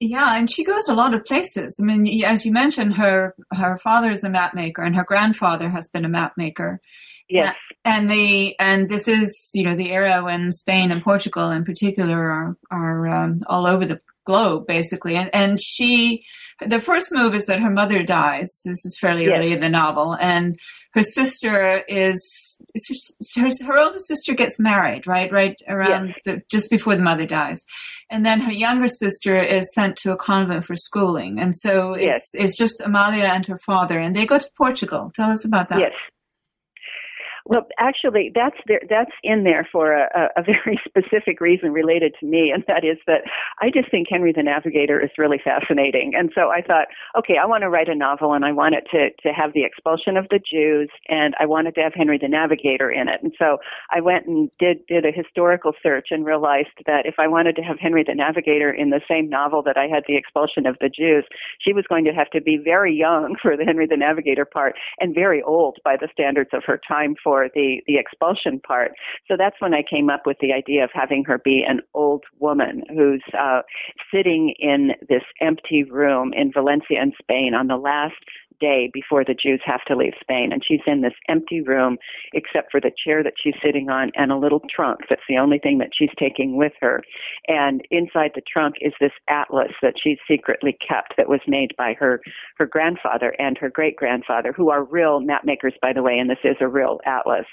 Yeah, 0.00 0.36
and 0.36 0.50
she 0.50 0.64
goes 0.64 0.88
a 0.88 0.94
lot 0.94 1.14
of 1.14 1.24
places. 1.24 1.78
I 1.80 1.84
mean, 1.84 2.24
as 2.24 2.44
you 2.44 2.52
mentioned, 2.52 2.94
her 2.94 3.34
her 3.52 3.78
father 3.78 4.10
is 4.10 4.24
a 4.24 4.28
map 4.28 4.54
maker, 4.54 4.82
and 4.82 4.94
her 4.96 5.04
grandfather 5.04 5.70
has 5.70 5.88
been 5.88 6.04
a 6.04 6.08
map 6.10 6.34
maker. 6.36 6.80
Yes, 7.28 7.56
and 7.84 8.10
the 8.10 8.54
and 8.58 8.88
this 8.88 9.08
is 9.08 9.50
you 9.54 9.62
know 9.62 9.76
the 9.76 9.92
era 9.92 10.22
when 10.22 10.50
Spain 10.50 10.90
and 10.90 11.02
Portugal 11.02 11.50
in 11.50 11.64
particular 11.64 12.30
are 12.30 12.56
are 12.70 13.08
um, 13.08 13.42
all 13.46 13.66
over 13.66 13.86
the 13.86 14.00
globe 14.24 14.66
basically. 14.66 15.16
And 15.16 15.30
and 15.34 15.60
she 15.60 16.24
the 16.64 16.80
first 16.80 17.10
move 17.12 17.34
is 17.34 17.46
that 17.46 17.60
her 17.60 17.70
mother 17.70 18.02
dies. 18.02 18.62
This 18.64 18.84
is 18.84 18.98
fairly 19.00 19.24
yes. 19.24 19.32
early 19.36 19.52
in 19.52 19.60
the 19.60 19.68
novel. 19.68 20.16
And 20.20 20.56
her 20.92 21.02
sister 21.02 21.82
is, 21.88 22.62
her, 23.36 23.48
her 23.66 23.78
older 23.78 23.98
sister 23.98 24.32
gets 24.32 24.60
married 24.60 25.06
right 25.06 25.30
right 25.32 25.56
around 25.66 26.08
yes. 26.08 26.18
the, 26.24 26.42
just 26.48 26.70
before 26.70 26.94
the 26.94 27.02
mother 27.02 27.26
dies. 27.26 27.64
And 28.10 28.24
then 28.24 28.40
her 28.40 28.52
younger 28.52 28.86
sister 28.86 29.42
is 29.42 29.72
sent 29.74 29.96
to 29.98 30.12
a 30.12 30.16
convent 30.16 30.64
for 30.64 30.76
schooling. 30.76 31.40
And 31.40 31.56
so 31.56 31.94
it's 31.94 32.30
yes. 32.32 32.44
it's 32.44 32.56
just 32.56 32.80
amalia 32.80 33.24
and 33.24 33.44
her 33.46 33.58
father. 33.58 33.98
And 33.98 34.14
they 34.14 34.26
go 34.26 34.38
to 34.38 34.48
portugal. 34.56 35.10
Tell 35.14 35.30
us 35.30 35.44
about 35.44 35.68
that. 35.70 35.80
Yes 35.80 35.92
well, 37.46 37.66
actually, 37.78 38.32
that's 38.34 38.56
there, 38.66 38.80
that's 38.88 39.10
in 39.22 39.44
there 39.44 39.68
for 39.70 39.92
a, 39.92 40.30
a 40.36 40.42
very 40.42 40.80
specific 40.88 41.42
reason 41.42 41.72
related 41.72 42.14
to 42.20 42.26
me, 42.26 42.50
and 42.50 42.64
that 42.68 42.84
is 42.84 42.96
that 43.06 43.22
I 43.60 43.68
just 43.70 43.90
think 43.90 44.08
Henry 44.08 44.32
the 44.32 44.42
Navigator 44.42 44.98
is 44.98 45.10
really 45.18 45.40
fascinating. 45.44 46.12
And 46.16 46.30
so 46.34 46.48
I 46.48 46.62
thought, 46.62 46.88
okay, 47.18 47.34
I 47.36 47.44
want 47.44 47.60
to 47.60 47.68
write 47.68 47.90
a 47.90 47.94
novel, 47.94 48.32
and 48.32 48.46
I 48.46 48.52
want 48.52 48.76
it 48.76 48.84
to 48.92 49.10
to 49.28 49.34
have 49.34 49.52
the 49.52 49.62
expulsion 49.62 50.16
of 50.16 50.26
the 50.30 50.40
Jews, 50.40 50.88
and 51.08 51.34
I 51.38 51.44
wanted 51.44 51.74
to 51.74 51.82
have 51.82 51.92
Henry 51.94 52.16
the 52.16 52.28
Navigator 52.28 52.90
in 52.90 53.08
it. 53.08 53.20
And 53.22 53.34
so 53.38 53.58
I 53.90 54.00
went 54.00 54.26
and 54.26 54.50
did 54.58 54.78
did 54.86 55.04
a 55.04 55.12
historical 55.12 55.72
search 55.82 56.08
and 56.10 56.24
realized 56.24 56.80
that 56.86 57.04
if 57.04 57.16
I 57.18 57.28
wanted 57.28 57.56
to 57.56 57.62
have 57.62 57.78
Henry 57.78 58.04
the 58.06 58.14
Navigator 58.14 58.72
in 58.72 58.88
the 58.88 59.02
same 59.06 59.28
novel 59.28 59.62
that 59.64 59.76
I 59.76 59.86
had 59.86 60.04
the 60.08 60.16
expulsion 60.16 60.64
of 60.64 60.76
the 60.80 60.88
Jews, 60.88 61.26
she 61.60 61.74
was 61.74 61.84
going 61.90 62.06
to 62.06 62.14
have 62.14 62.30
to 62.30 62.40
be 62.40 62.56
very 62.56 62.94
young 62.94 63.36
for 63.42 63.54
the 63.54 63.64
Henry 63.64 63.86
the 63.86 63.98
Navigator 63.98 64.46
part 64.46 64.76
and 64.98 65.14
very 65.14 65.42
old 65.42 65.76
by 65.84 65.96
the 66.00 66.08
standards 66.10 66.50
of 66.54 66.62
her 66.64 66.80
time 66.88 67.14
for 67.22 67.33
for 67.34 67.48
the 67.54 67.80
the 67.86 67.96
expulsion 67.98 68.60
part. 68.60 68.92
So 69.26 69.34
that's 69.36 69.56
when 69.58 69.74
I 69.74 69.82
came 69.82 70.08
up 70.08 70.22
with 70.24 70.36
the 70.40 70.52
idea 70.52 70.84
of 70.84 70.90
having 70.92 71.24
her 71.24 71.38
be 71.38 71.64
an 71.66 71.80
old 71.92 72.22
woman 72.38 72.84
who's 72.88 73.24
uh, 73.36 73.62
sitting 74.12 74.54
in 74.60 74.92
this 75.08 75.22
empty 75.40 75.82
room 75.82 76.32
in 76.32 76.52
Valencia 76.52 77.02
in 77.02 77.12
Spain 77.20 77.52
on 77.54 77.66
the 77.66 77.76
last 77.76 78.14
day 78.60 78.90
before 78.92 79.24
the 79.24 79.34
Jews 79.34 79.60
have 79.64 79.84
to 79.86 79.96
leave 79.96 80.14
Spain. 80.20 80.52
And 80.52 80.62
she's 80.66 80.80
in 80.86 81.02
this 81.02 81.14
empty 81.28 81.60
room, 81.60 81.98
except 82.32 82.70
for 82.70 82.80
the 82.80 82.92
chair 83.04 83.22
that 83.22 83.34
she's 83.42 83.54
sitting 83.64 83.88
on 83.90 84.10
and 84.14 84.32
a 84.32 84.36
little 84.36 84.62
trunk. 84.74 85.00
That's 85.08 85.22
the 85.28 85.38
only 85.38 85.58
thing 85.58 85.78
that 85.78 85.90
she's 85.96 86.10
taking 86.18 86.56
with 86.56 86.72
her. 86.80 87.02
And 87.48 87.82
inside 87.90 88.32
the 88.34 88.42
trunk 88.50 88.76
is 88.80 88.92
this 89.00 89.12
atlas 89.28 89.72
that 89.82 89.94
she's 90.02 90.18
secretly 90.28 90.76
kept 90.86 91.14
that 91.16 91.28
was 91.28 91.40
made 91.46 91.74
by 91.76 91.94
her, 91.98 92.20
her 92.58 92.66
grandfather 92.66 93.34
and 93.38 93.56
her 93.58 93.70
great 93.70 93.96
grandfather, 93.96 94.52
who 94.52 94.70
are 94.70 94.84
real 94.84 95.20
map 95.20 95.44
makers, 95.44 95.74
by 95.80 95.92
the 95.92 96.02
way, 96.02 96.18
and 96.18 96.30
this 96.30 96.38
is 96.44 96.56
a 96.60 96.68
real 96.68 97.00
atlas. 97.06 97.46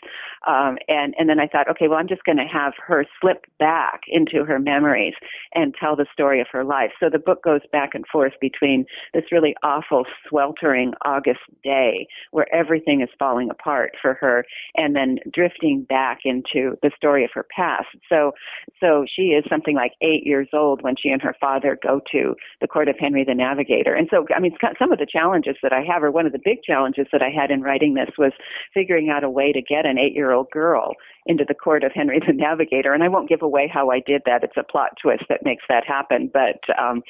Um, 0.48 0.78
and, 0.88 1.14
and 1.18 1.30
then 1.30 1.40
I 1.40 1.48
thought, 1.48 1.70
okay, 1.70 1.88
well, 1.88 2.00
I'm 2.00 2.08
just 2.08 2.24
going 2.24 2.38
to 2.38 2.46
have 2.52 2.74
her 2.86 3.06
slip 3.20 3.46
back 3.60 4.02
into 4.08 4.46
her 4.46 4.60
memories 4.60 5.14
and 5.54 5.74
tell 5.80 5.96
the 5.96 6.06
story 6.12 6.42
of 6.42 6.48
her 6.52 6.64
life. 6.64 6.92
So 7.00 7.10
the 7.10 7.20
book 7.20 7.44
goes 7.44 7.62
back 7.72 7.92
and 7.94 8.06
forth 8.08 8.34
between 8.40 8.86
this 9.14 9.24
really 9.32 9.56
awful, 9.64 10.06
sweltering 10.28 10.91
August 11.06 11.40
day 11.64 12.08
where 12.32 12.54
everything 12.54 13.02
is 13.02 13.10
falling 13.18 13.50
apart 13.50 13.92
for 14.02 14.14
her 14.16 14.46
and 14.76 14.96
then 14.96 15.18
drifting 15.32 15.86
back 15.88 16.20
into 16.26 16.78
the 16.82 16.92
story 16.96 17.24
of 17.24 17.32
her 17.34 17.46
past. 17.56 17.88
So, 18.10 18.32
so 18.80 19.06
she 19.14 19.34
is 19.34 19.44
something 19.50 19.76
like 19.76 19.94
eight 20.02 20.26
years 20.26 20.48
old 20.54 20.82
when 20.82 20.96
she 21.02 21.10
and 21.10 21.22
her 21.22 21.36
father 21.40 21.78
go 21.82 22.02
to 22.12 22.36
the 22.60 22.68
court 22.68 22.88
of 22.88 22.96
Henry 23.00 23.24
the 23.24 23.36
Navigator. 23.36 23.94
And 23.94 24.08
so, 24.12 24.26
I 24.36 24.40
mean, 24.40 24.56
some 24.80 24.92
of 24.92 25.00
the 25.00 25.08
challenges 25.12 25.56
that 25.64 25.74
I 25.74 25.82
have, 25.82 26.04
or 26.04 26.12
one 26.12 26.26
of 26.26 26.32
the 26.32 26.40
big 26.44 26.64
challenges 26.64 27.08
that 27.12 27.22
I 27.22 27.30
had 27.30 27.52
in 27.52 27.62
writing 27.62 27.94
this 27.94 28.10
was 28.18 28.34
figuring 28.74 29.10
out 29.10 29.24
a 29.24 29.30
way 29.30 29.52
to 29.52 29.62
get 29.62 29.86
an 29.86 29.98
eight 29.98 30.14
year 30.14 30.32
old 30.32 30.50
girl 30.52 30.94
into 31.26 31.46
the 31.48 31.54
court 31.54 31.84
of 31.84 31.92
Henry 31.94 32.20
the 32.26 32.34
Navigator. 32.34 32.94
And 32.94 33.04
I 33.04 33.08
won't 33.08 33.30
give 33.30 33.42
away 33.42 33.70
how 33.72 33.92
I 33.92 34.00
did 34.00 34.24
that. 34.26 34.44
It's 34.44 34.58
a 34.58 34.64
plot 34.64 34.92
twist 35.02 35.24
that 35.30 35.44
makes 35.44 35.64
that 35.70 35.84
happen. 35.86 36.32
But 36.34 36.60
um, 36.80 37.04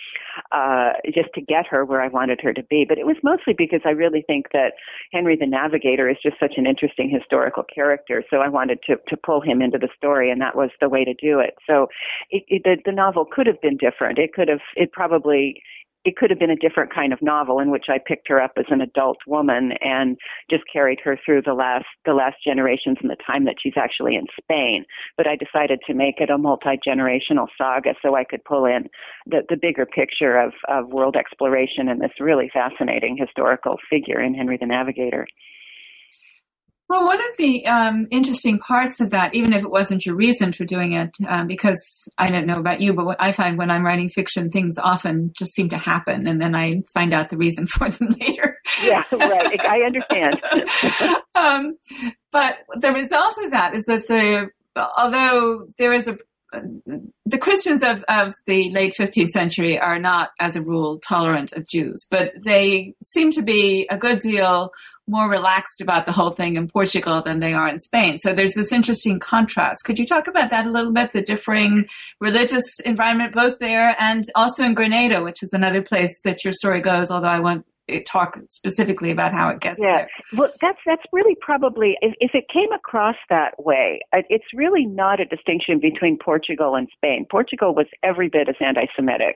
uh, 0.51 0.93
just 1.05 1.29
to 1.35 1.41
get 1.41 1.65
her 1.67 1.85
where 1.85 2.01
I 2.01 2.09
wanted 2.09 2.39
her 2.41 2.53
to 2.53 2.63
be. 2.63 2.85
But 2.87 2.97
it 2.97 3.05
was 3.05 3.15
mostly 3.23 3.53
because 3.57 3.70
I 3.85 3.91
really 3.91 4.23
think 4.25 4.47
that 4.53 4.73
Henry 5.11 5.37
the 5.39 5.47
Navigator 5.47 6.09
is 6.09 6.17
just 6.21 6.39
such 6.39 6.53
an 6.57 6.65
interesting 6.65 7.09
historical 7.09 7.63
character. 7.63 8.23
So 8.29 8.37
I 8.37 8.49
wanted 8.49 8.79
to, 8.87 8.95
to 9.07 9.17
pull 9.17 9.41
him 9.41 9.61
into 9.61 9.77
the 9.77 9.89
story, 9.97 10.31
and 10.31 10.41
that 10.41 10.55
was 10.55 10.69
the 10.79 10.89
way 10.89 11.05
to 11.05 11.13
do 11.13 11.39
it. 11.39 11.55
So 11.65 11.87
it, 12.29 12.43
it, 12.47 12.63
the, 12.63 12.77
the 12.85 12.91
novel 12.91 13.25
could 13.25 13.47
have 13.47 13.61
been 13.61 13.77
different. 13.77 14.17
It 14.17 14.33
could 14.33 14.47
have, 14.47 14.61
it 14.75 14.91
probably 14.91 15.61
it 16.03 16.15
could 16.15 16.29
have 16.29 16.39
been 16.39 16.49
a 16.49 16.55
different 16.55 16.93
kind 16.93 17.13
of 17.13 17.21
novel 17.21 17.59
in 17.59 17.69
which 17.69 17.85
I 17.89 17.99
picked 18.03 18.27
her 18.27 18.41
up 18.41 18.53
as 18.57 18.65
an 18.69 18.81
adult 18.81 19.17
woman 19.27 19.73
and 19.81 20.17
just 20.49 20.63
carried 20.71 20.99
her 21.03 21.17
through 21.23 21.43
the 21.43 21.53
last 21.53 21.85
the 22.05 22.13
last 22.13 22.37
generations 22.43 22.97
and 23.01 23.09
the 23.09 23.17
time 23.25 23.45
that 23.45 23.55
she's 23.61 23.77
actually 23.77 24.15
in 24.15 24.25
Spain. 24.41 24.85
But 25.17 25.27
I 25.27 25.35
decided 25.35 25.79
to 25.87 25.93
make 25.93 26.15
it 26.19 26.29
a 26.29 26.37
multi 26.37 26.79
generational 26.85 27.47
saga 27.57 27.93
so 28.01 28.15
I 28.15 28.23
could 28.23 28.43
pull 28.45 28.65
in 28.65 28.89
the 29.27 29.41
the 29.49 29.57
bigger 29.57 29.85
picture 29.85 30.37
of 30.37 30.53
of 30.67 30.87
world 30.87 31.15
exploration 31.15 31.87
and 31.87 32.01
this 32.01 32.11
really 32.19 32.49
fascinating 32.51 33.17
historical 33.17 33.77
figure 33.89 34.21
in 34.21 34.33
Henry 34.33 34.57
the 34.57 34.65
Navigator. 34.65 35.27
Well, 36.91 37.05
one 37.05 37.21
of 37.21 37.37
the 37.37 37.65
um, 37.67 38.07
interesting 38.11 38.59
parts 38.59 38.99
of 38.99 39.11
that, 39.11 39.33
even 39.33 39.53
if 39.53 39.63
it 39.63 39.71
wasn't 39.71 40.05
your 40.05 40.13
reason 40.13 40.51
for 40.51 40.65
doing 40.65 40.91
it, 40.91 41.15
um, 41.25 41.47
because 41.47 41.81
I 42.17 42.29
don't 42.29 42.45
know 42.45 42.55
about 42.55 42.81
you, 42.81 42.91
but 42.91 43.05
what 43.05 43.15
I 43.17 43.31
find 43.31 43.57
when 43.57 43.71
I'm 43.71 43.85
writing 43.85 44.09
fiction, 44.09 44.51
things 44.51 44.77
often 44.77 45.31
just 45.33 45.53
seem 45.53 45.69
to 45.69 45.77
happen, 45.77 46.27
and 46.27 46.41
then 46.41 46.53
I 46.53 46.81
find 46.93 47.13
out 47.13 47.29
the 47.29 47.37
reason 47.37 47.65
for 47.67 47.89
them 47.89 48.09
later. 48.19 48.57
Yeah, 48.83 49.05
right. 49.09 49.61
I 49.61 49.83
understand. 49.83 50.41
um, 51.35 51.77
but 52.29 52.57
the 52.75 52.91
result 52.91 53.35
of 53.41 53.51
that 53.51 53.73
is 53.73 53.85
that 53.85 54.09
the 54.09 54.49
although 54.75 55.67
there 55.77 55.93
is 55.93 56.09
a 56.09 56.17
the 57.25 57.37
Christians 57.37 57.83
of, 57.83 58.03
of 58.09 58.33
the 58.45 58.69
late 58.71 58.93
15th 58.97 59.29
century 59.29 59.79
are 59.79 59.99
not, 59.99 60.31
as 60.39 60.57
a 60.57 60.61
rule, 60.61 60.99
tolerant 60.99 61.53
of 61.53 61.65
Jews, 61.65 62.05
but 62.11 62.33
they 62.43 62.93
seem 63.05 63.31
to 63.31 63.41
be 63.41 63.87
a 63.89 63.97
good 63.97 64.19
deal 64.19 64.71
more 65.11 65.29
relaxed 65.29 65.81
about 65.81 66.05
the 66.05 66.11
whole 66.11 66.31
thing 66.31 66.55
in 66.55 66.67
Portugal 66.67 67.21
than 67.21 67.39
they 67.39 67.53
are 67.53 67.67
in 67.67 67.79
Spain. 67.79 68.17
So 68.17 68.33
there's 68.33 68.53
this 68.53 68.71
interesting 68.71 69.19
contrast. 69.19 69.83
Could 69.83 69.99
you 69.99 70.07
talk 70.07 70.27
about 70.27 70.49
that 70.49 70.65
a 70.65 70.71
little 70.71 70.91
bit? 70.91 71.11
The 71.11 71.21
differing 71.21 71.85
religious 72.19 72.79
environment 72.79 73.33
both 73.33 73.59
there 73.59 73.95
and 73.99 74.23
also 74.33 74.63
in 74.63 74.73
Granada, 74.73 75.21
which 75.21 75.43
is 75.43 75.53
another 75.53 75.81
place 75.81 76.19
that 76.23 76.43
your 76.43 76.53
story 76.53 76.81
goes, 76.81 77.11
although 77.11 77.27
I 77.27 77.39
won't 77.39 77.65
talk 77.99 78.37
specifically 78.49 79.11
about 79.11 79.33
how 79.33 79.49
it 79.49 79.59
gets 79.59 79.79
yeah. 79.79 79.97
there. 79.97 80.09
Well, 80.33 80.51
that's 80.61 80.79
that's 80.85 81.03
really 81.11 81.35
probably 81.39 81.95
if, 82.01 82.13
if 82.19 82.31
it 82.33 82.45
came 82.51 82.71
across 82.71 83.15
that 83.29 83.53
way, 83.57 84.01
it's 84.13 84.45
really 84.53 84.85
not 84.85 85.19
a 85.19 85.25
distinction 85.25 85.79
between 85.79 86.17
Portugal 86.17 86.75
and 86.75 86.87
Spain. 86.95 87.25
Portugal 87.29 87.73
was 87.75 87.87
every 88.03 88.29
bit 88.29 88.49
as 88.49 88.55
anti-Semitic, 88.59 89.35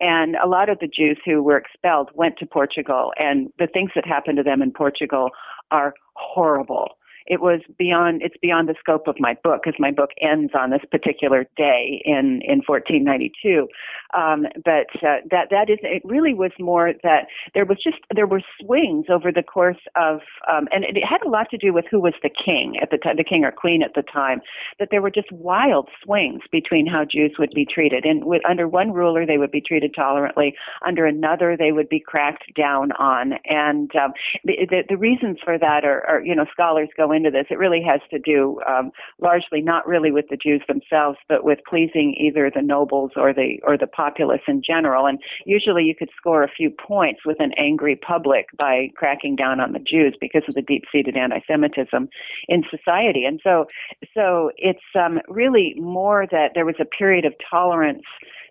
and 0.00 0.36
a 0.42 0.48
lot 0.48 0.68
of 0.68 0.78
the 0.80 0.88
Jews 0.88 1.18
who 1.24 1.42
were 1.42 1.56
expelled 1.56 2.10
went 2.14 2.38
to 2.38 2.46
Portugal, 2.46 3.12
and 3.18 3.52
the 3.58 3.66
things 3.66 3.90
that 3.94 4.06
happened 4.06 4.38
to 4.38 4.42
them 4.42 4.62
in 4.62 4.72
Portugal 4.72 5.30
are 5.70 5.94
horrible 6.14 6.96
it 7.26 7.40
was 7.40 7.60
beyond 7.78 8.22
it's 8.22 8.36
beyond 8.40 8.68
the 8.68 8.74
scope 8.78 9.06
of 9.06 9.16
my 9.18 9.36
book 9.42 9.62
because 9.64 9.78
my 9.78 9.90
book 9.90 10.10
ends 10.20 10.52
on 10.58 10.70
this 10.70 10.82
particular 10.90 11.46
day 11.56 12.02
in 12.04 12.40
in 12.44 12.62
1492 12.66 13.68
um, 14.14 14.46
but 14.64 14.88
uh, 15.06 15.20
that 15.30 15.48
that 15.50 15.70
is 15.70 15.78
it 15.82 16.02
really 16.04 16.34
was 16.34 16.52
more 16.58 16.92
that 17.02 17.26
there 17.54 17.64
was 17.64 17.78
just 17.82 17.98
there 18.14 18.26
were 18.26 18.42
swings 18.60 19.06
over 19.08 19.30
the 19.32 19.42
course 19.42 19.82
of 19.96 20.20
um, 20.50 20.68
and 20.72 20.84
it 20.84 21.04
had 21.04 21.22
a 21.24 21.28
lot 21.28 21.48
to 21.50 21.58
do 21.58 21.72
with 21.72 21.84
who 21.90 22.00
was 22.00 22.14
the 22.22 22.30
king 22.30 22.78
at 22.80 22.90
the 22.90 22.98
time 22.98 23.16
the 23.16 23.24
king 23.24 23.44
or 23.44 23.52
queen 23.52 23.82
at 23.82 23.94
the 23.94 24.02
time 24.02 24.40
that 24.78 24.88
there 24.90 25.02
were 25.02 25.10
just 25.10 25.30
wild 25.32 25.88
swings 26.02 26.42
between 26.50 26.86
how 26.86 27.04
Jews 27.04 27.34
would 27.38 27.52
be 27.54 27.66
treated. 27.66 28.04
And 28.04 28.24
with, 28.24 28.42
under 28.48 28.68
one 28.68 28.92
ruler 28.92 29.26
they 29.26 29.38
would 29.38 29.50
be 29.50 29.60
treated 29.60 29.94
tolerantly. 29.94 30.54
Under 30.86 31.06
another 31.06 31.56
they 31.56 31.72
would 31.72 31.88
be 31.88 32.00
cracked 32.00 32.54
down 32.54 32.92
on. 32.92 33.34
And 33.44 33.90
um, 33.96 34.12
the, 34.44 34.54
the 34.68 34.82
the 34.88 34.96
reasons 34.96 35.38
for 35.44 35.58
that 35.58 35.84
are, 35.84 36.06
are 36.06 36.22
you 36.22 36.34
know 36.34 36.46
scholars 36.52 36.88
go 36.96 37.11
into 37.12 37.30
this. 37.30 37.46
It 37.50 37.58
really 37.58 37.82
has 37.82 38.00
to 38.10 38.18
do 38.18 38.60
um, 38.68 38.90
largely 39.20 39.60
not 39.60 39.86
really 39.86 40.10
with 40.10 40.26
the 40.30 40.36
Jews 40.36 40.62
themselves, 40.66 41.18
but 41.28 41.44
with 41.44 41.58
pleasing 41.68 42.14
either 42.18 42.50
the 42.54 42.62
nobles 42.62 43.12
or 43.16 43.32
the 43.32 43.58
or 43.62 43.76
the 43.78 43.86
populace 43.86 44.42
in 44.48 44.62
general. 44.66 45.06
And 45.06 45.18
usually, 45.44 45.84
you 45.84 45.94
could 45.94 46.10
score 46.16 46.42
a 46.42 46.48
few 46.48 46.70
points 46.70 47.20
with 47.24 47.38
an 47.40 47.52
angry 47.58 47.96
public 47.96 48.46
by 48.58 48.88
cracking 48.96 49.36
down 49.36 49.60
on 49.60 49.72
the 49.72 49.78
Jews 49.78 50.16
because 50.20 50.42
of 50.48 50.54
the 50.54 50.62
deep-seated 50.62 51.16
anti-Semitism 51.16 52.08
in 52.48 52.62
society. 52.70 53.24
And 53.24 53.40
so, 53.42 53.66
so 54.14 54.50
it's 54.56 54.80
um, 54.94 55.20
really 55.28 55.74
more 55.78 56.26
that 56.30 56.52
there 56.54 56.64
was 56.64 56.76
a 56.80 56.84
period 56.84 57.24
of 57.24 57.34
tolerance 57.48 58.02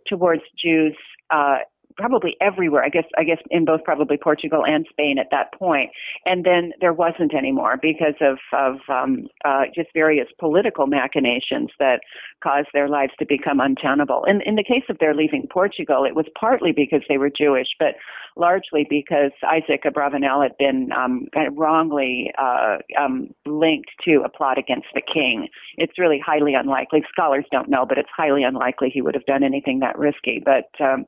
towards 0.08 0.42
Jews 0.62 0.96
uh, 1.32 1.60
probably 1.98 2.36
everywhere. 2.42 2.84
I 2.84 2.90
guess 2.90 3.06
I 3.18 3.24
guess 3.24 3.40
in 3.50 3.66
both 3.66 3.84
probably 3.84 4.18
Portugal 4.18 4.64
and 4.66 4.86
Spain 4.90 5.18
at 5.20 5.28
that 5.32 5.54
point. 5.54 5.92
And 6.26 6.46
then 6.46 6.72
there 6.80 6.94
wasn't 6.94 7.34
anymore 7.34 7.78
because 7.82 8.16
of 8.22 8.38
of 8.54 8.78
um, 8.90 9.28
uh, 9.46 9.64
just 9.76 9.90
various 9.94 10.28
political 10.40 10.88
machinations 10.88 11.70
that 11.80 12.02
caused 12.44 12.70
their 12.74 12.90
lives 12.90 13.14
to 13.20 13.26
become 13.26 13.60
untenable. 13.60 14.26
And 14.26 14.42
in 14.44 14.56
the 14.56 14.64
case 14.64 14.84
of 14.90 14.98
their 15.00 15.14
leaving 15.14 15.48
Portugal, 15.52 16.06
it 16.06 16.16
was 16.16 16.26
partly 16.40 16.72
because 16.72 17.02
they 17.08 17.18
were 17.18 17.30
Jewish, 17.30 17.68
but 17.80 17.96
largely 18.36 18.86
because 18.90 19.32
Isaac 19.44 19.84
Abravanel 19.86 20.44
had 20.44 20.58
been 20.58 20.90
um, 20.92 21.28
kind 21.34 21.48
of 21.48 21.56
wrongly 21.58 22.32
uh, 22.38 22.78
um, 23.00 23.34
linked 23.46 23.90
to 24.06 24.24
a 24.26 24.30
plot 24.30 24.58
against 24.58 24.88
the 24.94 25.02
king. 25.02 25.48
It's 25.78 26.00
really 26.00 26.22
highly 26.24 26.54
unlikely. 26.54 27.04
Scholars 27.12 27.46
don't 27.52 27.70
know, 27.70 27.86
but 27.88 27.98
it's 27.98 28.10
highly 28.16 28.44
unlikely 28.44 28.90
he 28.90 29.02
would 29.02 29.16
have 29.16 29.26
done 29.26 29.44
anything 29.44 29.80
that 29.80 29.98
risky. 29.98 30.42
But 30.44 30.70
um, 30.84 31.06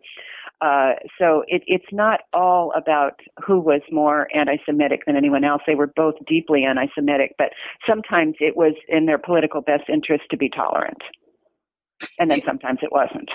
uh, 0.63 0.93
so 1.19 1.43
it, 1.47 1.62
it's 1.67 1.91
not 1.91 2.21
all 2.34 2.71
about 2.76 3.19
who 3.45 3.60
was 3.60 3.82
more 3.91 4.28
anti-Semitic 4.36 5.02
than 5.06 5.17
anyone 5.17 5.43
else. 5.43 5.62
They 5.67 5.76
were 5.76 5.91
both 5.93 6.15
deeply 6.26 6.63
anti-Semitic, 6.63 7.36
but 7.38 7.49
sometimes 7.86 8.36
it 8.39 8.56
was 8.56 8.73
in 8.88 9.06
their 9.06 9.17
political 9.17 9.62
best 9.62 9.84
interest 9.91 10.23
to 10.32 10.38
be 10.38 10.49
tolerant, 10.49 11.02
and 12.17 12.32
then 12.32 12.41
sometimes 12.45 12.80
it 12.82 12.91
wasn't. 12.91 13.30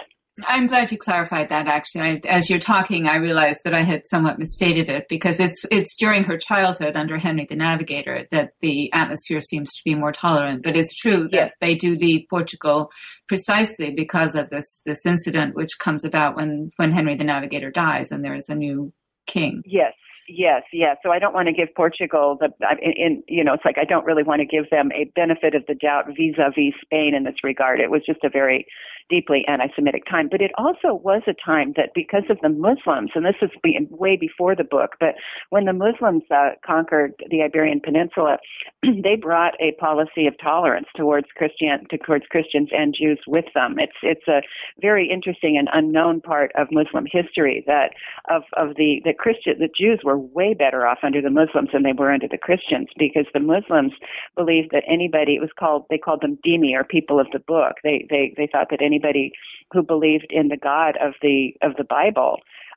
I'm 0.46 0.66
glad 0.66 0.92
you 0.92 0.98
clarified 0.98 1.48
that. 1.48 1.66
Actually, 1.66 2.03
I, 2.03 2.20
as 2.29 2.48
you're 2.48 2.59
talking, 2.59 3.07
I 3.07 3.16
realized 3.16 3.61
that 3.64 3.74
I 3.74 3.83
had 3.83 4.07
somewhat 4.07 4.38
misstated 4.38 4.88
it 4.88 5.07
because 5.09 5.40
it's 5.40 5.64
it's 5.70 5.96
during 5.96 6.24
her 6.24 6.37
childhood 6.37 6.96
under 6.96 7.18
Henry 7.18 7.46
the 7.48 7.57
Navigator 7.57 8.22
that 8.31 8.53
the 8.61 8.92
atmosphere 8.92 9.40
seems 9.40 9.72
to 9.74 9.83
be 9.85 9.94
more 9.94 10.12
tolerant. 10.12 10.62
But 10.62 10.77
it's 10.77 10.96
true 10.96 11.24
that 11.24 11.33
yes. 11.33 11.53
they 11.61 11.74
do 11.74 11.96
leave 11.96 12.27
Portugal 12.31 12.90
precisely 13.29 13.90
because 13.90 14.35
of 14.35 14.51
this 14.51 14.83
this 14.87 15.05
incident, 15.07 15.55
which 15.55 15.79
comes 15.79 16.05
about 16.05 16.37
when 16.37 16.70
when 16.77 16.92
Henry 16.92 17.16
the 17.16 17.24
Navigator 17.24 17.70
dies 17.70 18.11
and 18.11 18.24
there 18.24 18.35
is 18.35 18.48
a 18.48 18.55
new 18.55 18.92
king. 19.27 19.62
Yes, 19.64 19.92
Yes, 20.29 20.62
yes. 20.74 20.98
So 21.03 21.11
I 21.11 21.18
don't 21.18 21.33
want 21.33 21.48
to 21.48 21.55
give 21.55 21.74
Portugal 21.74 22.37
the, 22.38 22.51
in, 22.83 22.92
in, 22.92 23.22
you 23.29 23.42
know, 23.42 23.55
it's 23.55 23.64
like 23.64 23.79
I 23.79 23.85
don't 23.85 24.05
really 24.05 24.22
want 24.22 24.40
to 24.40 24.46
give 24.46 24.68
them 24.70 24.90
a 24.92 25.11
benefit 25.16 25.55
of 25.55 25.64
the 25.66 25.74
doubt 25.74 26.07
vis-a-vis 26.09 26.74
Spain 26.83 27.14
in 27.14 27.24
this 27.24 27.42
regard. 27.42 27.81
It 27.81 27.90
was 27.90 28.03
just 28.05 28.22
a 28.22 28.29
very 28.29 28.66
deeply 29.09 29.44
anti-Semitic 29.49 30.05
time. 30.07 30.29
But 30.31 30.40
it 30.40 30.53
also 30.59 30.94
was 30.94 31.23
a 31.27 31.35
time 31.35 31.73
that 31.77 31.90
because 31.94 32.25
of 32.31 32.38
the 32.42 32.49
Muslims, 32.49 33.11
and 33.14 33.25
this 33.25 33.37
is 33.42 33.51
way 33.90 34.16
before 34.16 34.55
the 34.55 34.64
book, 34.64 34.92
but 35.01 35.14
when 35.51 35.64
the 35.64 35.73
Muslims 35.73 36.23
uh, 36.31 36.51
conquered 36.64 37.14
the 37.31 37.42
Iberian 37.42 37.81
Peninsula, 37.81 38.38
they 38.83 39.16
brought 39.16 39.55
a 39.61 39.73
policy 39.81 40.27
of 40.27 40.35
tolerance 40.42 40.87
towards 40.97 41.27
Christian 41.37 41.87
towards 42.05 42.27
Christians 42.27 42.68
and 42.73 42.94
Jews 42.99 43.21
with 43.27 43.47
them. 43.55 43.77
It's 43.79 43.99
it's 44.03 44.29
a 44.29 44.42
very 44.81 45.11
interesting 45.11 45.57
and 45.59 45.68
unknown 45.73 46.21
part 46.21 46.53
of 46.57 46.68
Muslim 46.71 47.07
history 47.11 47.64
that 47.66 47.90
of 48.31 48.42
of 48.57 48.77
the 48.77 49.01
the 49.05 49.14
Christian 49.14 49.59
the 49.59 49.68
Jews 49.68 50.01
were 50.05 50.18
way 50.18 50.55
better 50.55 50.87
off 50.87 50.99
under 51.03 51.21
the 51.21 51.31
Muslims 51.31 51.71
than 51.73 51.83
they 51.83 51.92
were 51.92 52.12
under 52.12 52.29
the 52.29 52.38
Christians 52.38 52.88
because 52.99 53.27
the 53.33 53.40
Muslims 53.40 53.92
believed 54.37 54.71
that 54.73 54.85
anybody 54.88 55.37
it 55.37 55.40
was 55.40 55.51
called 55.59 55.85
they 55.90 55.99
called 55.99 56.23
them 56.23 56.38
dhimmi 56.47 56.75
or 56.75 56.85
people 56.85 57.21
of 57.21 57.27
the 57.33 57.40
book. 57.40 57.77
They 57.83 58.07
they 58.11 58.35
they 58.37 58.49
thought 58.51 58.68
that 58.71 58.83
any 58.83 58.98
anybody 58.99 59.33
who 59.73 59.83
believed 59.83 60.27
in 60.31 60.49
the 60.49 60.57
God 60.57 60.97
of 61.01 61.15
the 61.23 61.53
of 61.63 61.77
the 61.77 61.85
Bible 61.85 62.37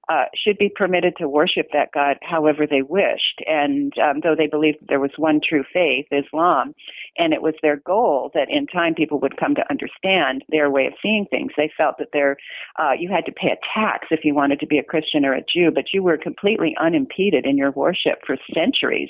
uh, 0.09 0.25
should 0.35 0.57
be 0.57 0.69
permitted 0.69 1.15
to 1.17 1.27
worship 1.27 1.67
that 1.73 1.91
God 1.93 2.17
however 2.21 2.65
they 2.69 2.81
wished. 2.81 3.41
And 3.45 3.93
um, 3.97 4.19
though 4.23 4.35
they 4.37 4.47
believed 4.47 4.79
there 4.87 4.99
was 4.99 5.11
one 5.17 5.39
true 5.47 5.63
faith, 5.71 6.07
Islam, 6.11 6.73
and 7.17 7.33
it 7.33 7.41
was 7.41 7.53
their 7.61 7.77
goal 7.77 8.31
that 8.33 8.49
in 8.49 8.67
time 8.67 8.93
people 8.95 9.19
would 9.19 9.37
come 9.37 9.55
to 9.55 9.69
understand 9.69 10.43
their 10.49 10.69
way 10.69 10.85
of 10.85 10.93
seeing 11.01 11.25
things. 11.29 11.51
They 11.57 11.71
felt 11.77 11.97
that 11.99 12.09
there, 12.13 12.37
uh, 12.79 12.91
you 12.97 13.09
had 13.09 13.25
to 13.25 13.31
pay 13.31 13.49
a 13.49 13.79
tax 13.79 14.07
if 14.11 14.23
you 14.23 14.33
wanted 14.33 14.59
to 14.59 14.67
be 14.67 14.77
a 14.77 14.83
Christian 14.83 15.25
or 15.25 15.33
a 15.33 15.41
Jew, 15.41 15.71
but 15.73 15.93
you 15.93 16.03
were 16.03 16.17
completely 16.17 16.75
unimpeded 16.79 17.45
in 17.45 17.57
your 17.57 17.71
worship 17.71 18.19
for 18.25 18.37
centuries 18.53 19.09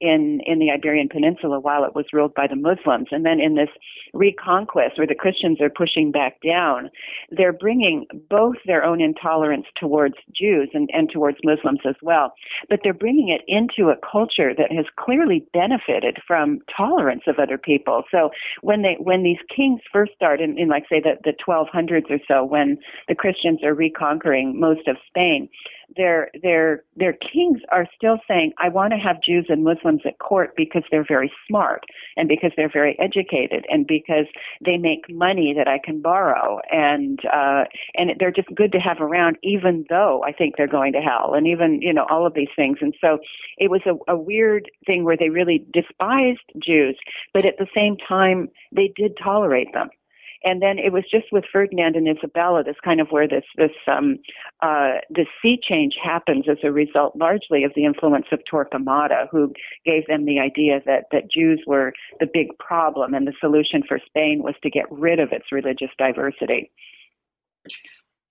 in 0.00 0.40
in 0.46 0.58
the 0.58 0.70
Iberian 0.70 1.08
Peninsula 1.08 1.60
while 1.60 1.84
it 1.84 1.94
was 1.94 2.06
ruled 2.12 2.34
by 2.34 2.46
the 2.46 2.56
Muslims, 2.56 3.08
and 3.10 3.24
then 3.24 3.40
in 3.40 3.54
this 3.54 3.68
reconquest 4.12 4.98
where 4.98 5.06
the 5.06 5.14
Christians 5.14 5.60
are 5.60 5.70
pushing 5.70 6.10
back 6.10 6.40
down, 6.42 6.90
they're 7.30 7.52
bringing 7.52 8.06
both 8.28 8.56
their 8.66 8.84
own 8.84 9.00
intolerance 9.00 9.66
towards 9.78 10.14
Jews 10.34 10.70
and, 10.74 10.90
and 10.92 11.10
towards 11.10 11.38
Muslims 11.44 11.80
as 11.88 11.94
well, 12.02 12.32
but 12.68 12.80
they're 12.82 12.92
bringing 12.92 13.28
it 13.28 13.42
into 13.46 13.90
a 13.90 13.96
culture 14.10 14.52
that 14.56 14.72
has 14.72 14.86
clearly 14.98 15.46
benefited 15.52 16.18
from 16.26 16.60
tolerance 16.76 17.22
of 17.26 17.38
other 17.42 17.58
people. 17.58 18.04
So 18.10 18.30
when 18.62 18.82
they 18.82 18.96
when 18.98 19.22
these 19.22 19.38
kings 19.54 19.80
first 19.92 20.12
start 20.14 20.40
in, 20.40 20.58
in 20.58 20.68
like 20.68 20.84
say 20.88 21.00
the, 21.00 21.14
the 21.24 21.34
1200s 21.46 22.10
or 22.10 22.18
so, 22.28 22.44
when 22.44 22.78
the 23.08 23.14
Christians 23.14 23.62
are 23.64 23.74
reconquering 23.74 24.58
most 24.58 24.86
of 24.88 24.96
Spain, 25.08 25.48
their 25.96 26.30
their 26.42 26.84
their 26.96 27.12
kings 27.12 27.60
are 27.70 27.86
still 27.96 28.18
saying, 28.28 28.52
"I 28.58 28.68
want 28.68 28.92
to 28.92 28.98
have 28.98 29.22
Jews 29.22 29.46
and 29.48 29.64
Muslims 29.64 30.02
at 30.04 30.18
court 30.18 30.54
because 30.56 30.82
they're 30.90 31.04
very 31.06 31.32
smart 31.48 31.84
and 32.16 32.28
because 32.28 32.52
they're 32.56 32.70
very 32.72 32.98
educated 32.98 33.64
and 33.68 33.86
because 33.86 34.26
they 34.64 34.76
make 34.76 35.08
money 35.08 35.54
that 35.56 35.68
I 35.68 35.78
can 35.82 36.00
borrow 36.00 36.60
and 36.70 37.18
uh, 37.32 37.64
and 37.94 38.10
they're 38.18 38.32
just 38.32 38.54
good 38.54 38.72
to 38.72 38.78
have 38.78 39.00
around, 39.00 39.38
even 39.42 39.84
though 39.88 40.22
I 40.24 40.32
think 40.32 40.56
they're 40.56 40.66
going 40.66 40.92
to 40.92 41.00
hell 41.00 41.34
and 41.34 41.46
even 41.46 41.80
you 41.82 41.92
know 41.92 42.06
all 42.10 42.26
of 42.26 42.34
these 42.34 42.52
things." 42.56 42.78
And 42.80 42.94
so 43.00 43.18
it 43.58 43.70
was 43.70 43.82
a, 43.86 44.12
a 44.12 44.16
weird 44.16 44.70
thing 44.86 45.04
where 45.04 45.16
they 45.16 45.28
really 45.28 45.64
despised 45.72 46.40
Jews, 46.62 46.98
but 47.32 47.44
at 47.44 47.58
the 47.58 47.66
same 47.74 47.96
time 47.96 48.48
they 48.72 48.92
did 48.96 49.16
tolerate 49.22 49.72
them 49.72 49.90
and 50.44 50.60
then 50.60 50.78
it 50.78 50.92
was 50.92 51.04
just 51.10 51.26
with 51.32 51.44
Ferdinand 51.52 51.96
and 51.96 52.08
Isabella, 52.08 52.62
this 52.64 52.76
kind 52.84 53.00
of 53.00 53.08
where 53.08 53.28
this 53.28 53.44
this 53.56 53.70
um, 53.86 54.18
uh, 54.60 54.98
this 55.10 55.26
sea 55.40 55.58
change 55.62 55.94
happens 56.02 56.46
as 56.50 56.58
a 56.62 56.72
result 56.72 57.14
largely 57.16 57.64
of 57.64 57.72
the 57.74 57.84
influence 57.84 58.26
of 58.32 58.40
Torquemada, 58.50 59.28
who 59.30 59.52
gave 59.84 60.06
them 60.06 60.24
the 60.24 60.38
idea 60.38 60.80
that 60.86 61.04
that 61.12 61.30
Jews 61.30 61.62
were 61.66 61.92
the 62.20 62.26
big 62.32 62.48
problem, 62.58 63.14
and 63.14 63.26
the 63.26 63.34
solution 63.40 63.82
for 63.86 63.98
Spain 64.06 64.42
was 64.42 64.54
to 64.62 64.70
get 64.70 64.90
rid 64.90 65.18
of 65.18 65.32
its 65.32 65.46
religious 65.52 65.90
diversity. 65.98 66.70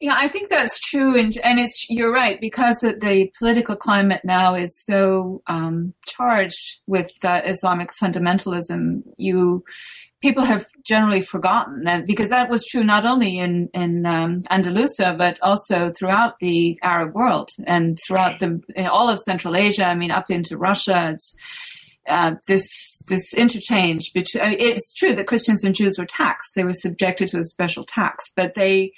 Yeah, 0.02 0.16
I 0.18 0.28
think 0.28 0.50
that's 0.50 0.80
true, 0.80 1.18
and 1.18 1.38
and 1.44 1.60
it's 1.60 1.86
you're 1.88 2.12
right 2.12 2.42
because 2.42 2.80
the 2.80 3.30
political 3.38 3.76
climate 3.76 4.22
now 4.24 4.56
is 4.56 4.84
so 4.84 5.44
um, 5.46 5.94
charged 6.08 6.82
with 6.88 7.12
uh, 7.24 7.42
Islamic 7.46 7.92
fundamentalism. 8.02 9.04
You 9.18 9.64
people 10.22 10.44
have 10.44 10.68
generally 10.84 11.22
forgotten 11.22 11.84
that 11.84 12.06
because 12.06 12.30
that 12.30 12.50
was 12.50 12.66
true 12.66 12.84
not 12.84 13.06
only 13.06 13.40
in 13.40 13.70
in 13.74 14.06
um, 14.06 14.42
Andalusia 14.50 15.16
but 15.18 15.40
also 15.42 15.92
throughout 15.92 16.40
the 16.40 16.80
Arab 16.82 17.14
world 17.14 17.50
and 17.66 17.98
throughout 18.06 18.40
the 18.40 18.62
all 18.90 19.10
of 19.10 19.20
Central 19.20 19.56
Asia. 19.56 19.86
I 19.86 19.96
mean, 19.96 20.12
up 20.12 20.30
into 20.30 20.58
Russia. 20.58 21.12
It's 21.14 21.36
uh, 22.08 22.36
this 22.48 23.00
this 23.08 23.34
interchange 23.34 24.12
between. 24.14 24.44
I 24.44 24.50
mean, 24.50 24.60
it's 24.60 24.94
true 24.94 25.14
that 25.16 25.28
Christians 25.28 25.64
and 25.64 25.76
Jews 25.76 25.98
were 25.98 26.06
taxed; 26.06 26.54
they 26.56 26.64
were 26.64 26.74
subjected 26.74 27.28
to 27.30 27.40
a 27.40 27.44
special 27.44 27.84
tax, 27.84 28.32
but 28.36 28.54
they. 28.56 28.94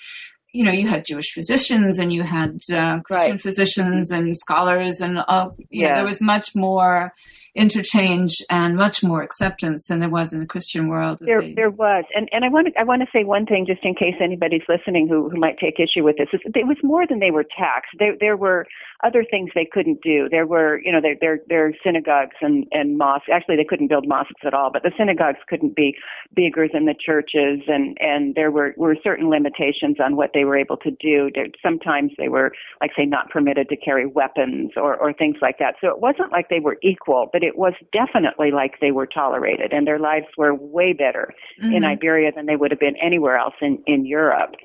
You 0.55 0.63
know, 0.63 0.71
you 0.71 0.87
had 0.87 1.03
Jewish 1.03 1.33
physicians 1.33 1.97
and 1.97 2.13
you 2.13 2.21
had 2.21 2.59
uh, 2.71 2.99
Christian 2.99 3.31
right. 3.31 3.41
physicians 3.41 4.11
and 4.11 4.37
scholars, 4.37 5.01
and 5.01 5.17
all, 5.27 5.55
you 5.57 5.81
yeah. 5.81 5.87
know, 5.87 5.95
there 5.95 6.05
was 6.05 6.21
much 6.21 6.53
more 6.53 7.11
interchange 7.55 8.33
and 8.49 8.75
much 8.75 9.03
more 9.03 9.21
acceptance 9.21 9.87
than 9.87 9.99
there 9.99 10.09
was 10.09 10.33
in 10.33 10.39
the 10.39 10.45
Christian 10.45 10.87
world. 10.87 11.19
There, 11.19 11.41
they... 11.41 11.53
there 11.53 11.69
was, 11.69 12.03
and 12.15 12.27
and 12.31 12.43
I 12.43 12.49
want 12.49 12.67
to 12.67 12.79
I 12.79 12.83
want 12.83 13.01
to 13.01 13.07
say 13.13 13.23
one 13.23 13.45
thing 13.45 13.65
just 13.67 13.83
in 13.83 13.93
case 13.93 14.15
anybody's 14.21 14.63
listening 14.67 15.07
who 15.07 15.29
who 15.29 15.39
might 15.39 15.59
take 15.59 15.75
issue 15.79 16.03
with 16.03 16.17
this. 16.17 16.27
It 16.33 16.67
was 16.67 16.77
more 16.83 17.05
than 17.07 17.19
they 17.19 17.31
were 17.31 17.43
taxed. 17.43 17.91
There 17.99 18.15
there 18.19 18.37
were 18.37 18.65
other 19.03 19.23
things 19.29 19.51
they 19.53 19.67
couldn't 19.71 20.01
do. 20.01 20.27
There 20.31 20.47
were 20.47 20.81
you 20.83 20.91
know 20.91 21.01
there 21.01 21.15
there 21.19 21.39
there 21.47 21.73
synagogues 21.83 22.35
and 22.41 22.65
and 22.71 22.97
mosques. 22.97 23.29
Actually, 23.31 23.57
they 23.57 23.65
couldn't 23.65 23.87
build 23.87 24.07
mosques 24.07 24.41
at 24.45 24.53
all, 24.53 24.71
but 24.71 24.81
the 24.81 24.91
synagogues 24.97 25.39
couldn't 25.47 25.75
be 25.75 25.95
bigger 26.33 26.67
than 26.71 26.85
the 26.85 26.95
churches, 26.95 27.61
and 27.67 27.97
and 27.99 28.33
there 28.33 28.49
were 28.49 28.73
were 28.77 28.95
certain 29.03 29.29
limitations 29.29 29.97
on 30.03 30.15
what 30.15 30.31
they 30.33 30.43
were 30.43 30.57
able 30.57 30.77
to 30.77 30.89
do. 30.89 31.29
There, 31.35 31.47
sometimes 31.61 32.13
they 32.17 32.29
were 32.29 32.51
like 32.81 32.91
say 32.97 33.05
not 33.05 33.29
permitted 33.29 33.69
to 33.69 33.77
carry 33.77 34.07
weapons 34.07 34.71
or 34.75 34.95
or 34.95 35.13
things 35.13 35.37
like 35.41 35.59
that. 35.59 35.75
So 35.81 35.87
it 35.89 35.99
wasn't 35.99 36.31
like 36.31 36.49
they 36.49 36.59
were 36.59 36.77
equal, 36.81 37.29
but 37.31 37.42
it 37.43 37.57
was 37.57 37.73
definitely 37.91 38.51
like 38.51 38.79
they 38.79 38.91
were 38.91 39.05
tolerated 39.05 39.73
and 39.73 39.85
their 39.85 39.99
lives 39.99 40.27
were 40.37 40.55
way 40.55 40.93
better 40.93 41.33
mm-hmm. 41.61 41.73
in 41.73 41.83
Iberia 41.83 42.31
than 42.33 42.45
they 42.45 42.55
would 42.55 42.71
have 42.71 42.79
been 42.79 42.95
anywhere 43.01 43.37
else 43.37 43.55
in, 43.61 43.83
in 43.85 44.05
Europe. 44.05 44.55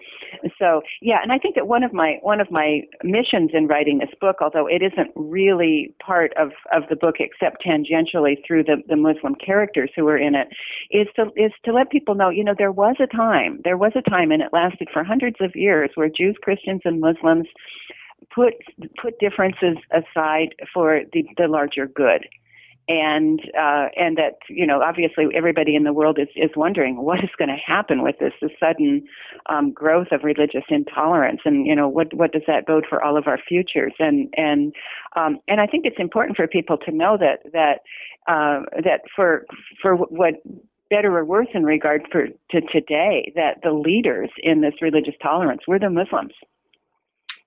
So 0.59 0.83
yeah, 1.01 1.19
and 1.23 1.33
I 1.33 1.39
think 1.39 1.55
that 1.57 1.67
one 1.67 1.83
of 1.83 1.93
my 1.93 2.19
one 2.23 2.41
of 2.41 2.51
my 2.51 2.83
missions 3.03 3.51
in 3.53 3.67
writing 3.67 3.99
this 3.99 4.15
book, 4.21 4.37
although 4.41 4.67
it 4.67 4.83
isn't 4.83 5.11
really 5.17 5.95
part 6.05 6.33
of, 6.37 6.51
of 6.73 6.83
the 6.89 6.97
book 6.97 7.17
except 7.19 7.65
tangentially 7.65 8.37
through 8.47 8.65
the, 8.65 8.77
the 8.89 8.97
Muslim 8.97 9.35
characters 9.35 9.91
who 9.97 10.07
are 10.07 10.19
in 10.19 10.35
it, 10.35 10.49
is 10.91 11.09
to 11.17 11.31
is 11.37 11.53
to 11.65 11.73
let 11.73 11.91
people 11.91 12.15
know, 12.15 12.29
you 12.29 12.45
know, 12.45 12.55
there 12.57 12.73
was 12.73 12.97
a 13.01 13.07
time, 13.07 13.61
there 13.65 13.77
was 13.77 13.93
a 13.97 14.11
time 14.11 14.31
and 14.31 14.43
it 14.43 14.53
lasted 14.53 14.89
for 14.93 15.03
hundreds 15.03 15.37
of 15.41 15.57
years 15.57 15.91
where 15.95 16.09
Jews, 16.09 16.37
Christians 16.43 16.83
and 16.85 17.01
Muslims 17.01 17.49
put 18.35 18.55
put 19.01 19.19
differences 19.19 19.77
aside 19.93 20.55
for 20.73 21.03
the, 21.13 21.25
the 21.37 21.49
larger 21.49 21.87
good 21.87 22.29
and 22.89 23.41
uh, 23.59 23.89
and 23.97 24.17
that 24.17 24.39
you 24.49 24.67
know 24.67 24.81
obviously 24.83 25.25
everybody 25.35 25.77
in 25.77 25.85
the 25.85 25.93
world 25.93 26.19
is 26.19 26.29
is 26.35 26.51
wondering 26.57 27.03
what 27.03 27.23
is 27.23 27.31
going 27.39 27.49
to 27.49 27.57
happen 27.57 28.03
with 28.03 28.19
this 28.19 28.33
the 28.41 28.51
sudden 28.59 29.05
um, 29.47 29.73
growth 29.73 30.09
of 30.11 30.25
religious 30.25 30.65
intolerance. 30.71 31.41
And 31.45 31.67
you 31.67 31.77
know 31.77 31.89
what 31.89 32.15
what 32.15 32.33
does 32.33 32.43
that 32.47 32.67
bode 32.67 32.87
for 32.89 33.03
all 33.03 33.17
of 33.17 33.27
our 33.27 33.39
futures? 33.39 33.93
And 33.99 34.33
and 34.37 34.75
um, 35.17 35.39
and 35.47 35.61
I 35.61 35.67
think 35.67 35.85
it's 35.85 36.01
important 36.01 36.37
for 36.37 36.47
people 36.47 36.79
to 36.79 36.91
know 36.91 37.19
that 37.19 37.41
that 37.53 37.81
uh, 38.27 38.63
that 38.83 39.03
for 39.15 39.45
for 39.83 39.95
what 39.97 40.35
better 40.91 41.17
or 41.19 41.25
worse 41.25 41.49
in 41.53 41.65
regard 41.65 42.03
for 42.11 42.29
to 42.51 42.61
today 42.73 43.33
that 43.35 43.59
the 43.63 43.73
leaders 43.73 44.31
in 44.43 44.63
this 44.63 44.75
religious 44.81 45.15
tolerance 45.23 45.63
were 45.69 45.79
the 45.79 45.91
Muslims 45.91 46.33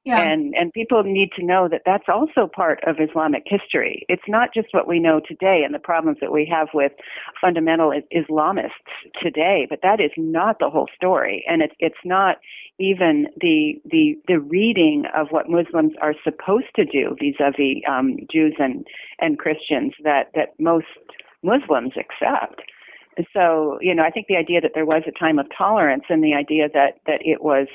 yeah. 0.04 0.20
And 0.20 0.56
and 0.56 0.74
people 0.74 1.04
need 1.04 1.30
to 1.38 1.46
know 1.46 1.68
that 1.70 1.84
that's 1.86 2.08
also 2.08 2.48
part 2.48 2.80
of 2.88 2.96
Islamic 3.00 3.44
history. 3.46 4.04
It's 4.10 4.28
not 4.28 4.50
just 4.52 4.70
what 4.72 4.88
we 4.88 5.00
know 5.00 5.22
today 5.26 5.62
and 5.64 5.76
the 5.76 5.80
problems 5.80 6.18
that 6.22 6.32
we 6.32 6.50
have 6.52 6.70
with 6.74 6.92
fundamental 7.40 7.94
Islamists 8.12 8.72
today, 9.22 9.68
but 9.70 9.80
that 9.84 10.00
is 10.00 10.10
not 10.18 10.58
the 10.60 10.72
whole 10.72 10.88
story, 10.96 11.46
and 11.48 11.62
it's 11.62 11.76
it's 11.78 12.04
not 12.04 12.38
even 12.80 13.28
the 13.40 13.80
the 13.86 14.16
the 14.28 14.40
reading 14.40 15.04
of 15.16 15.28
what 15.30 15.50
Muslims 15.50 15.94
are 16.02 16.16
supposed 16.24 16.74
to 16.76 16.84
do 16.84 17.16
vis-a-vis 17.20 17.84
um, 17.88 18.18
Jews 18.32 18.56
and 18.58 18.88
and 19.20 19.38
Christians 19.38 19.94
that 20.04 20.32
that 20.34 20.60
most 20.60 20.88
Muslims 21.44 21.94
accept. 21.96 22.62
So, 23.34 23.78
you 23.82 23.94
know, 23.94 24.04
I 24.04 24.10
think 24.10 24.28
the 24.28 24.38
idea 24.38 24.62
that 24.62 24.72
there 24.74 24.86
was 24.86 25.04
a 25.08 25.12
time 25.12 25.40
of 25.40 25.48
tolerance 25.56 26.04
and 26.10 26.24
the 26.24 26.34
idea 26.34 26.70
that, 26.74 27.00
that 27.08 27.20
it 27.26 27.44
was 27.44 27.68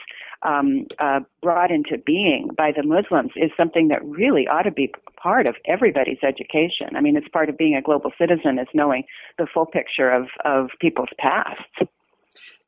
um, 0.42 0.86
uh, 0.98 1.20
brought 1.42 1.70
into 1.70 1.98
being 1.98 2.50
by 2.56 2.72
the 2.74 2.82
Muslims 2.82 3.32
is 3.36 3.50
something 3.56 3.88
that 3.88 4.04
really 4.04 4.46
ought 4.46 4.62
to 4.62 4.70
be 4.70 4.92
part 5.20 5.46
of 5.46 5.56
everybody's 5.66 6.18
education. 6.22 6.94
I 6.94 7.00
mean, 7.00 7.16
it's 7.16 7.28
part 7.28 7.48
of 7.48 7.58
being 7.58 7.74
a 7.74 7.82
global 7.82 8.12
citizen 8.18 8.58
is 8.58 8.68
knowing 8.74 9.04
the 9.38 9.46
full 9.52 9.66
picture 9.66 10.10
of, 10.10 10.26
of 10.44 10.70
people's 10.80 11.08
pasts. 11.18 11.90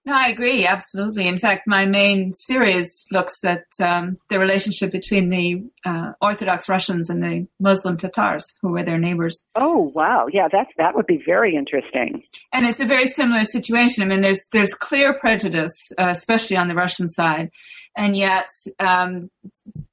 No, 0.08 0.14
I 0.14 0.28
agree, 0.28 0.66
absolutely. 0.66 1.28
In 1.28 1.36
fact, 1.36 1.66
my 1.66 1.84
main 1.84 2.32
series 2.32 3.04
looks 3.12 3.44
at 3.44 3.66
um, 3.78 4.16
the 4.30 4.38
relationship 4.38 4.90
between 4.90 5.28
the 5.28 5.62
uh, 5.84 6.12
Orthodox 6.22 6.66
Russians 6.66 7.10
and 7.10 7.22
the 7.22 7.46
Muslim 7.60 7.98
Tatars, 7.98 8.56
who 8.62 8.70
were 8.70 8.82
their 8.82 8.96
neighbors. 8.98 9.44
Oh, 9.54 9.92
wow! 9.94 10.26
Yeah, 10.32 10.48
that 10.50 10.68
that 10.78 10.94
would 10.94 11.04
be 11.04 11.22
very 11.26 11.54
interesting. 11.54 12.22
And 12.54 12.64
it's 12.64 12.80
a 12.80 12.86
very 12.86 13.06
similar 13.06 13.44
situation. 13.44 14.02
I 14.02 14.06
mean, 14.06 14.22
there's 14.22 14.40
there's 14.50 14.72
clear 14.72 15.12
prejudice, 15.12 15.92
uh, 15.98 16.06
especially 16.08 16.56
on 16.56 16.68
the 16.68 16.74
Russian 16.74 17.06
side, 17.06 17.50
and 17.94 18.16
yet 18.16 18.48
um, 18.80 19.30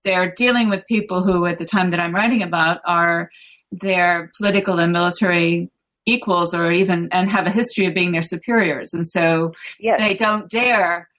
they're 0.05 0.31
dealing 0.31 0.69
with 0.69 0.87
people 0.87 1.23
who, 1.23 1.45
at 1.45 1.57
the 1.57 1.65
time 1.65 1.91
that 1.91 1.99
I'm 1.99 2.15
writing 2.15 2.41
about, 2.41 2.79
are 2.85 3.29
their 3.69 4.31
political 4.37 4.79
and 4.79 4.93
military 4.93 5.69
equals 6.05 6.53
or 6.53 6.71
even 6.71 7.09
and 7.11 7.31
have 7.31 7.47
a 7.47 7.51
history 7.51 7.85
of 7.85 7.93
being 7.93 8.11
their 8.11 8.21
superiors 8.21 8.93
and 8.93 9.07
so 9.07 9.53
yes. 9.79 9.99
they 9.99 10.13
don't 10.13 10.49
dare 10.49 11.09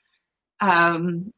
um, 0.61 1.33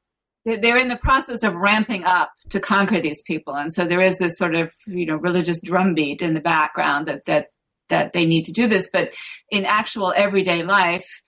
they're 0.44 0.78
in 0.78 0.88
the 0.88 0.96
process 0.96 1.42
of 1.42 1.54
ramping 1.54 2.04
up 2.04 2.30
to 2.50 2.60
conquer 2.60 3.00
these 3.00 3.22
people 3.22 3.54
and 3.54 3.72
so 3.72 3.84
there 3.84 4.02
is 4.02 4.18
this 4.18 4.36
sort 4.36 4.54
of 4.54 4.72
you 4.86 5.06
know 5.06 5.16
religious 5.16 5.60
drumbeat 5.60 6.22
in 6.22 6.34
the 6.34 6.40
background 6.40 7.08
that 7.08 7.24
that 7.26 7.46
that 7.88 8.12
they 8.12 8.26
need 8.26 8.44
to 8.44 8.52
do 8.52 8.68
this 8.68 8.88
but 8.92 9.12
in 9.50 9.64
actual 9.64 10.12
everyday 10.16 10.62
life 10.62 11.22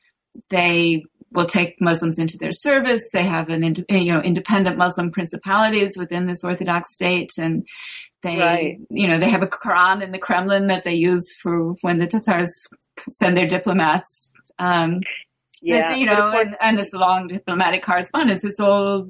they 0.50 1.02
will 1.32 1.46
take 1.46 1.80
Muslims 1.80 2.18
into 2.18 2.36
their 2.36 2.52
service. 2.52 3.08
They 3.12 3.24
have 3.24 3.48
an 3.50 3.84
you 3.88 4.12
know 4.12 4.20
independent 4.20 4.76
Muslim 4.76 5.10
principalities 5.10 5.96
within 5.96 6.26
this 6.26 6.44
Orthodox 6.44 6.94
state, 6.94 7.30
and 7.38 7.66
they, 8.22 8.38
right. 8.38 8.78
you 8.90 9.08
know, 9.08 9.18
they 9.18 9.30
have 9.30 9.42
a 9.42 9.46
Quran 9.46 10.02
in 10.02 10.12
the 10.12 10.18
Kremlin 10.18 10.66
that 10.66 10.84
they 10.84 10.94
use 10.94 11.34
for 11.40 11.74
when 11.80 11.98
the 11.98 12.06
Tatars 12.06 12.68
send 13.10 13.36
their 13.36 13.46
diplomats. 13.46 14.32
Um, 14.58 15.00
yeah, 15.62 15.94
you 15.94 16.06
know, 16.06 16.30
and, 16.30 16.56
and, 16.60 16.78
this 16.78 16.92
long 16.94 17.28
diplomatic 17.28 17.82
correspondence. 17.82 18.44
It's 18.44 18.60
all 18.60 19.06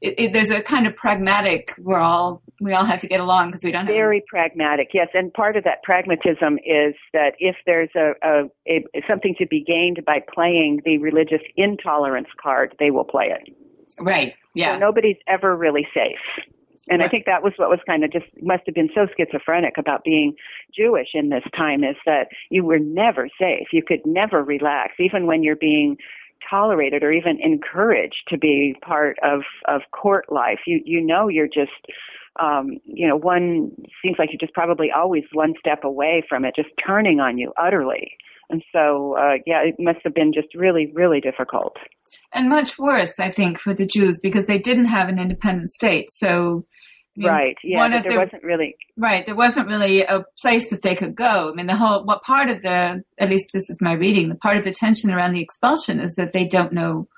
it, 0.00 0.14
it, 0.18 0.32
there's 0.32 0.50
a 0.50 0.62
kind 0.62 0.86
of 0.86 0.94
pragmatic. 0.94 1.74
We're 1.78 1.98
all 1.98 2.42
we 2.60 2.72
all 2.72 2.84
have 2.84 3.00
to 3.00 3.06
get 3.06 3.20
along 3.20 3.48
because 3.48 3.64
we 3.64 3.72
don't. 3.72 3.86
Have 3.86 3.94
very 3.94 4.18
have... 4.18 4.26
pragmatic, 4.26 4.88
yes. 4.94 5.08
And 5.12 5.32
part 5.32 5.56
of 5.56 5.64
that 5.64 5.82
pragmatism 5.82 6.58
is 6.64 6.94
that 7.12 7.32
if 7.38 7.56
there's 7.66 7.90
a, 7.94 8.12
a, 8.22 8.44
a 8.66 9.02
something 9.08 9.34
to 9.38 9.46
be 9.46 9.62
gained 9.62 10.02
by 10.06 10.20
playing 10.32 10.80
the 10.84 10.98
religious 10.98 11.42
intolerance 11.56 12.28
card, 12.42 12.74
they 12.78 12.90
will 12.90 13.04
play 13.04 13.26
it. 13.26 13.54
Right. 13.98 14.34
Yeah. 14.54 14.76
So 14.76 14.80
nobody's 14.80 15.16
ever 15.26 15.56
really 15.56 15.86
safe. 15.94 16.44
And 16.90 17.02
I 17.02 17.08
think 17.08 17.24
that 17.26 17.42
was 17.42 17.54
what 17.56 17.70
was 17.70 17.80
kind 17.86 18.04
of 18.04 18.12
just 18.12 18.26
must 18.42 18.64
have 18.66 18.74
been 18.74 18.90
so 18.94 19.06
schizophrenic 19.16 19.78
about 19.78 20.04
being 20.04 20.34
Jewish 20.76 21.08
in 21.14 21.30
this 21.30 21.44
time 21.56 21.82
is 21.82 21.96
that 22.04 22.28
you 22.50 22.64
were 22.64 22.78
never 22.78 23.28
safe. 23.40 23.68
You 23.72 23.82
could 23.82 24.00
never 24.04 24.42
relax, 24.42 24.94
even 24.98 25.26
when 25.26 25.42
you're 25.42 25.56
being 25.56 25.96
tolerated 26.48 27.02
or 27.02 27.10
even 27.10 27.38
encouraged 27.40 28.22
to 28.28 28.38
be 28.38 28.74
part 28.82 29.16
of 29.22 29.40
of 29.66 29.80
court 29.92 30.30
life. 30.30 30.60
You 30.66 30.80
you 30.84 31.00
know 31.00 31.28
you're 31.28 31.48
just 31.48 31.72
um, 32.40 32.78
you 32.84 33.08
know 33.08 33.16
one 33.16 33.70
seems 34.02 34.16
like 34.18 34.30
you're 34.30 34.40
just 34.40 34.54
probably 34.54 34.90
always 34.90 35.24
one 35.32 35.54
step 35.58 35.84
away 35.84 36.22
from 36.28 36.44
it, 36.44 36.54
just 36.54 36.70
turning 36.84 37.20
on 37.20 37.38
you 37.38 37.52
utterly. 37.56 38.16
And 38.50 38.62
so, 38.72 39.16
uh, 39.18 39.38
yeah, 39.46 39.62
it 39.62 39.76
must 39.78 40.00
have 40.04 40.14
been 40.14 40.32
just 40.32 40.54
really, 40.54 40.90
really 40.94 41.20
difficult. 41.20 41.76
And 42.32 42.48
much 42.48 42.78
worse, 42.78 43.18
I 43.18 43.30
think, 43.30 43.58
for 43.58 43.74
the 43.74 43.86
Jews 43.86 44.20
because 44.22 44.46
they 44.46 44.58
didn't 44.58 44.86
have 44.86 45.08
an 45.08 45.18
independent 45.18 45.70
state. 45.70 46.08
So, 46.10 46.66
I 47.16 47.20
mean, 47.20 47.28
right. 47.28 47.56
Yeah. 47.62 47.88
there 47.88 48.02
the, 48.02 48.18
wasn't 48.18 48.42
really. 48.42 48.76
Right. 48.96 49.24
There 49.24 49.34
wasn't 49.34 49.68
really 49.68 50.02
a 50.02 50.24
place 50.40 50.70
that 50.70 50.82
they 50.82 50.94
could 50.94 51.14
go. 51.14 51.50
I 51.50 51.54
mean, 51.54 51.66
the 51.66 51.76
whole, 51.76 52.04
what 52.04 52.22
part 52.22 52.50
of 52.50 52.62
the, 52.62 53.02
at 53.18 53.30
least 53.30 53.46
this 53.52 53.70
is 53.70 53.78
my 53.80 53.92
reading, 53.92 54.28
the 54.28 54.34
part 54.34 54.58
of 54.58 54.64
the 54.64 54.72
tension 54.72 55.10
around 55.12 55.32
the 55.32 55.42
expulsion 55.42 56.00
is 56.00 56.14
that 56.16 56.32
they 56.32 56.44
don't 56.44 56.72
know 56.72 57.08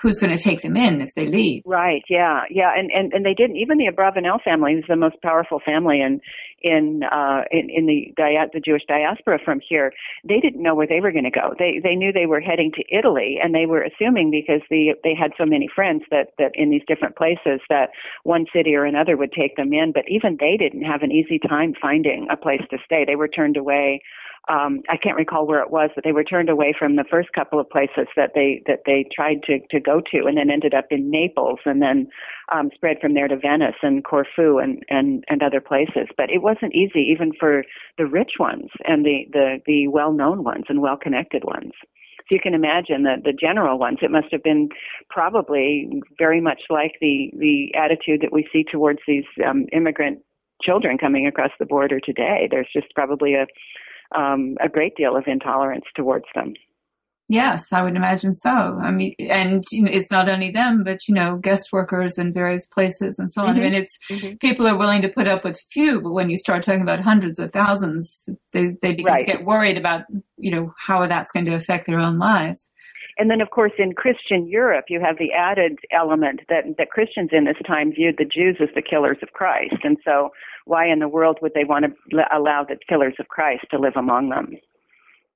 who's 0.00 0.20
going 0.20 0.36
to 0.36 0.42
take 0.42 0.62
them 0.62 0.76
in 0.76 1.00
if 1.00 1.10
they 1.14 1.26
leave. 1.26 1.62
Right. 1.66 2.02
Yeah. 2.08 2.42
Yeah. 2.50 2.70
And 2.76 2.90
and, 2.90 3.12
and 3.12 3.26
they 3.26 3.34
didn't. 3.34 3.56
Even 3.56 3.78
the 3.78 3.90
Abravanel 3.92 4.42
family 4.42 4.74
is 4.74 4.84
the 4.88 4.96
most 4.96 5.20
powerful 5.22 5.60
family 5.64 6.00
in 6.00 6.20
in 6.62 7.02
uh, 7.04 7.42
in, 7.50 7.68
in 7.70 7.86
the 7.86 8.12
dia- 8.16 8.48
the 8.52 8.60
Jewish 8.60 8.82
diaspora 8.86 9.38
from 9.44 9.60
here. 9.66 9.92
They 10.26 10.40
didn't 10.40 10.62
know 10.62 10.74
where 10.74 10.86
they 10.86 11.00
were 11.00 11.12
going 11.12 11.24
to 11.24 11.30
go. 11.30 11.54
They 11.58 11.80
they 11.82 11.94
knew 11.94 12.12
they 12.12 12.26
were 12.26 12.40
heading 12.40 12.72
to 12.76 12.96
Italy, 12.96 13.38
and 13.42 13.54
they 13.54 13.66
were 13.66 13.82
assuming 13.82 14.30
because 14.30 14.62
the 14.70 14.94
they 15.02 15.14
had 15.14 15.32
so 15.36 15.44
many 15.44 15.68
friends 15.72 16.02
that 16.10 16.28
that 16.38 16.52
in 16.54 16.70
these 16.70 16.82
different 16.86 17.16
places 17.16 17.60
that 17.68 17.90
one 18.22 18.46
city 18.54 18.74
or 18.74 18.84
another 18.84 19.16
would 19.16 19.32
take 19.32 19.56
them 19.56 19.72
in. 19.72 19.92
But 19.92 20.04
even 20.08 20.36
they 20.38 20.56
didn't 20.56 20.82
have 20.82 21.02
an 21.02 21.12
easy 21.12 21.38
time 21.38 21.74
finding 21.80 22.28
a 22.30 22.36
place 22.36 22.62
to 22.70 22.78
stay. 22.84 23.04
They 23.04 23.16
were 23.16 23.28
turned 23.28 23.56
away 23.56 24.02
um, 24.48 24.82
I 24.88 24.96
can't 24.96 25.16
recall 25.16 25.46
where 25.46 25.62
it 25.62 25.70
was, 25.70 25.90
but 25.94 26.04
they 26.04 26.12
were 26.12 26.24
turned 26.24 26.48
away 26.48 26.74
from 26.76 26.96
the 26.96 27.04
first 27.10 27.32
couple 27.34 27.60
of 27.60 27.68
places 27.68 28.06
that 28.16 28.32
they 28.34 28.62
that 28.66 28.80
they 28.86 29.04
tried 29.14 29.42
to 29.44 29.58
to 29.70 29.80
go 29.80 30.00
to, 30.10 30.26
and 30.26 30.36
then 30.36 30.50
ended 30.50 30.74
up 30.74 30.86
in 30.90 31.10
Naples, 31.10 31.60
and 31.66 31.82
then 31.82 32.08
um, 32.52 32.70
spread 32.74 32.96
from 33.00 33.14
there 33.14 33.28
to 33.28 33.36
Venice 33.36 33.76
and 33.82 34.04
Corfu 34.04 34.58
and 34.58 34.82
and 34.88 35.24
and 35.28 35.42
other 35.42 35.60
places. 35.60 36.08
But 36.16 36.30
it 36.30 36.42
wasn't 36.42 36.74
easy, 36.74 37.00
even 37.00 37.32
for 37.38 37.62
the 37.98 38.06
rich 38.06 38.32
ones 38.38 38.70
and 38.86 39.04
the 39.04 39.26
the 39.32 39.58
the 39.66 39.88
well 39.88 40.12
known 40.12 40.44
ones 40.44 40.64
and 40.68 40.80
well 40.80 40.96
connected 40.96 41.44
ones. 41.44 41.72
So 42.28 42.34
you 42.34 42.40
can 42.40 42.54
imagine 42.54 43.04
that 43.04 43.24
the 43.24 43.32
general 43.32 43.78
ones, 43.78 43.98
it 44.02 44.10
must 44.10 44.28
have 44.32 44.42
been 44.42 44.68
probably 45.08 45.90
very 46.18 46.40
much 46.40 46.62
like 46.70 46.92
the 47.00 47.30
the 47.34 47.74
attitude 47.74 48.20
that 48.22 48.32
we 48.32 48.48
see 48.52 48.64
towards 48.64 49.00
these 49.06 49.24
um, 49.46 49.66
immigrant 49.72 50.20
children 50.62 50.98
coming 50.98 51.26
across 51.26 51.50
the 51.58 51.66
border 51.66 52.00
today. 52.00 52.48
There's 52.50 52.68
just 52.72 52.94
probably 52.94 53.34
a 53.34 53.46
um, 54.14 54.56
a 54.60 54.68
great 54.68 54.96
deal 54.96 55.16
of 55.16 55.24
intolerance 55.26 55.84
towards 55.96 56.26
them. 56.34 56.54
Yes, 57.30 57.74
I 57.74 57.82
would 57.82 57.94
imagine 57.94 58.32
so. 58.32 58.50
I 58.50 58.90
mean, 58.90 59.14
and 59.18 59.62
you 59.70 59.82
know, 59.82 59.90
it's 59.92 60.10
not 60.10 60.30
only 60.30 60.50
them, 60.50 60.82
but 60.82 61.00
you 61.06 61.14
know, 61.14 61.36
guest 61.36 61.68
workers 61.72 62.16
in 62.16 62.32
various 62.32 62.66
places 62.66 63.18
and 63.18 63.30
so 63.30 63.42
on. 63.42 63.50
Mm-hmm. 63.50 63.60
I 63.60 63.64
mean, 63.64 63.74
it's 63.74 63.98
mm-hmm. 64.10 64.36
people 64.36 64.66
are 64.66 64.78
willing 64.78 65.02
to 65.02 65.10
put 65.10 65.28
up 65.28 65.44
with 65.44 65.60
few, 65.70 66.00
but 66.00 66.12
when 66.12 66.30
you 66.30 66.38
start 66.38 66.62
talking 66.62 66.80
about 66.80 67.00
hundreds 67.00 67.38
of 67.38 67.52
thousands, 67.52 68.26
they 68.54 68.68
they 68.80 68.94
begin 68.94 69.12
right. 69.12 69.18
to 69.20 69.26
get 69.26 69.44
worried 69.44 69.76
about 69.76 70.04
you 70.38 70.50
know 70.50 70.72
how 70.78 71.06
that's 71.06 71.30
going 71.30 71.44
to 71.44 71.54
affect 71.54 71.86
their 71.86 71.98
own 71.98 72.18
lives. 72.18 72.70
And 73.18 73.28
then, 73.28 73.40
of 73.40 73.50
course, 73.50 73.72
in 73.78 73.94
Christian 73.94 74.46
Europe, 74.48 74.86
you 74.88 75.00
have 75.00 75.18
the 75.18 75.32
added 75.32 75.78
element 75.90 76.40
that 76.48 76.64
that 76.78 76.90
Christians 76.90 77.30
in 77.32 77.44
this 77.44 77.56
time 77.66 77.92
viewed 77.92 78.16
the 78.16 78.24
Jews 78.24 78.58
as 78.60 78.68
the 78.74 78.82
killers 78.82 79.18
of 79.22 79.32
Christ, 79.32 79.76
and 79.82 79.96
so 80.04 80.30
why 80.64 80.86
in 80.86 81.00
the 81.00 81.08
world 81.08 81.38
would 81.42 81.54
they 81.54 81.64
want 81.64 81.86
to 81.86 82.36
allow 82.36 82.64
the 82.64 82.76
killers 82.88 83.14
of 83.18 83.28
Christ 83.28 83.64
to 83.70 83.78
live 83.78 83.94
among 83.96 84.28
them? 84.28 84.52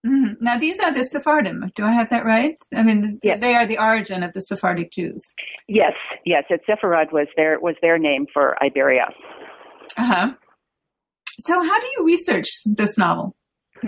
Mm-hmm. 0.07 0.45
Now, 0.45 0.59
these 0.59 0.81
are 0.81 0.93
the 0.93 1.05
Sephardim. 1.05 1.71
Do 1.75 1.85
I 1.85 1.93
have 1.93 2.11
that 2.11 2.25
right? 2.25 2.55
I 2.75 2.83
mean, 2.83 3.21
yes. 3.23 3.41
they 3.41 3.55
are 3.55 3.67
the 3.67 3.79
origin 3.79 4.23
of 4.23 4.33
the 4.33 4.41
Sephardic 4.41 4.91
Jews. 4.91 5.35
Yes, 5.69 5.93
yes. 6.25 6.45
It 6.51 6.63
Sepharad 6.69 7.13
was 7.13 7.29
their 7.37 7.59
was 7.61 7.77
their 7.83 7.99
name 7.99 8.27
for 8.33 8.63
Iberia. 8.63 9.07
Uh 9.97 10.07
huh. 10.07 10.33
So, 11.41 11.63
how 11.63 11.81
do 11.81 11.87
you 11.97 12.05
research 12.05 12.49
this 12.65 12.99
novel? 12.99 13.37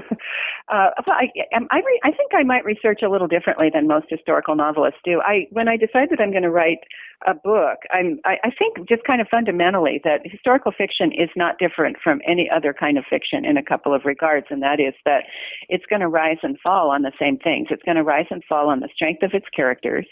Uh, 0.73 0.89
I, 1.07 1.29
I, 1.53 1.77
re- 1.77 2.01
I 2.05 2.11
think 2.11 2.33
I 2.35 2.43
might 2.43 2.65
research 2.65 3.01
a 3.05 3.11
little 3.11 3.29
differently 3.29 3.69
than 3.73 3.87
most 3.87 4.07
historical 4.09 4.57
novelists 4.57 5.01
do. 5.05 5.21
I, 5.21 5.47
when 5.51 5.69
I 5.69 5.77
decide 5.77 6.09
that 6.11 6.21
I'm 6.21 6.31
going 6.31 6.43
to 6.43 6.51
write 6.51 6.79
a 7.27 7.35
book, 7.35 7.81
I'm, 7.93 8.19
I, 8.25 8.37
I 8.45 8.51
think 8.51 8.89
just 8.89 9.05
kind 9.05 9.21
of 9.21 9.29
fundamentally 9.31 10.01
that 10.05 10.21
historical 10.25 10.73
fiction 10.73 11.13
is 11.13 11.29
not 11.37 11.59
different 11.59 11.99
from 12.03 12.23
any 12.27 12.49
other 12.49 12.73
kind 12.73 12.97
of 12.97 13.05
fiction 13.09 13.45
in 13.45 13.59
a 13.59 13.63
couple 13.63 13.95
of 13.95 14.07
regards, 14.07 14.47
and 14.49 14.63
that 14.63 14.81
is 14.81 14.95
that 15.05 15.25
it's 15.69 15.85
going 15.85 16.01
to 16.01 16.09
rise 16.09 16.39
and 16.43 16.59
fall 16.61 16.91
on 16.91 17.03
the 17.03 17.13
same 17.21 17.37
things. 17.37 17.69
It's 17.71 17.83
going 17.83 17.99
to 17.99 18.03
rise 18.03 18.27
and 18.31 18.43
fall 18.49 18.71
on 18.71 18.81
the 18.81 18.89
strength 18.95 19.23
of 19.23 19.33
its 19.35 19.47
characters. 19.55 20.07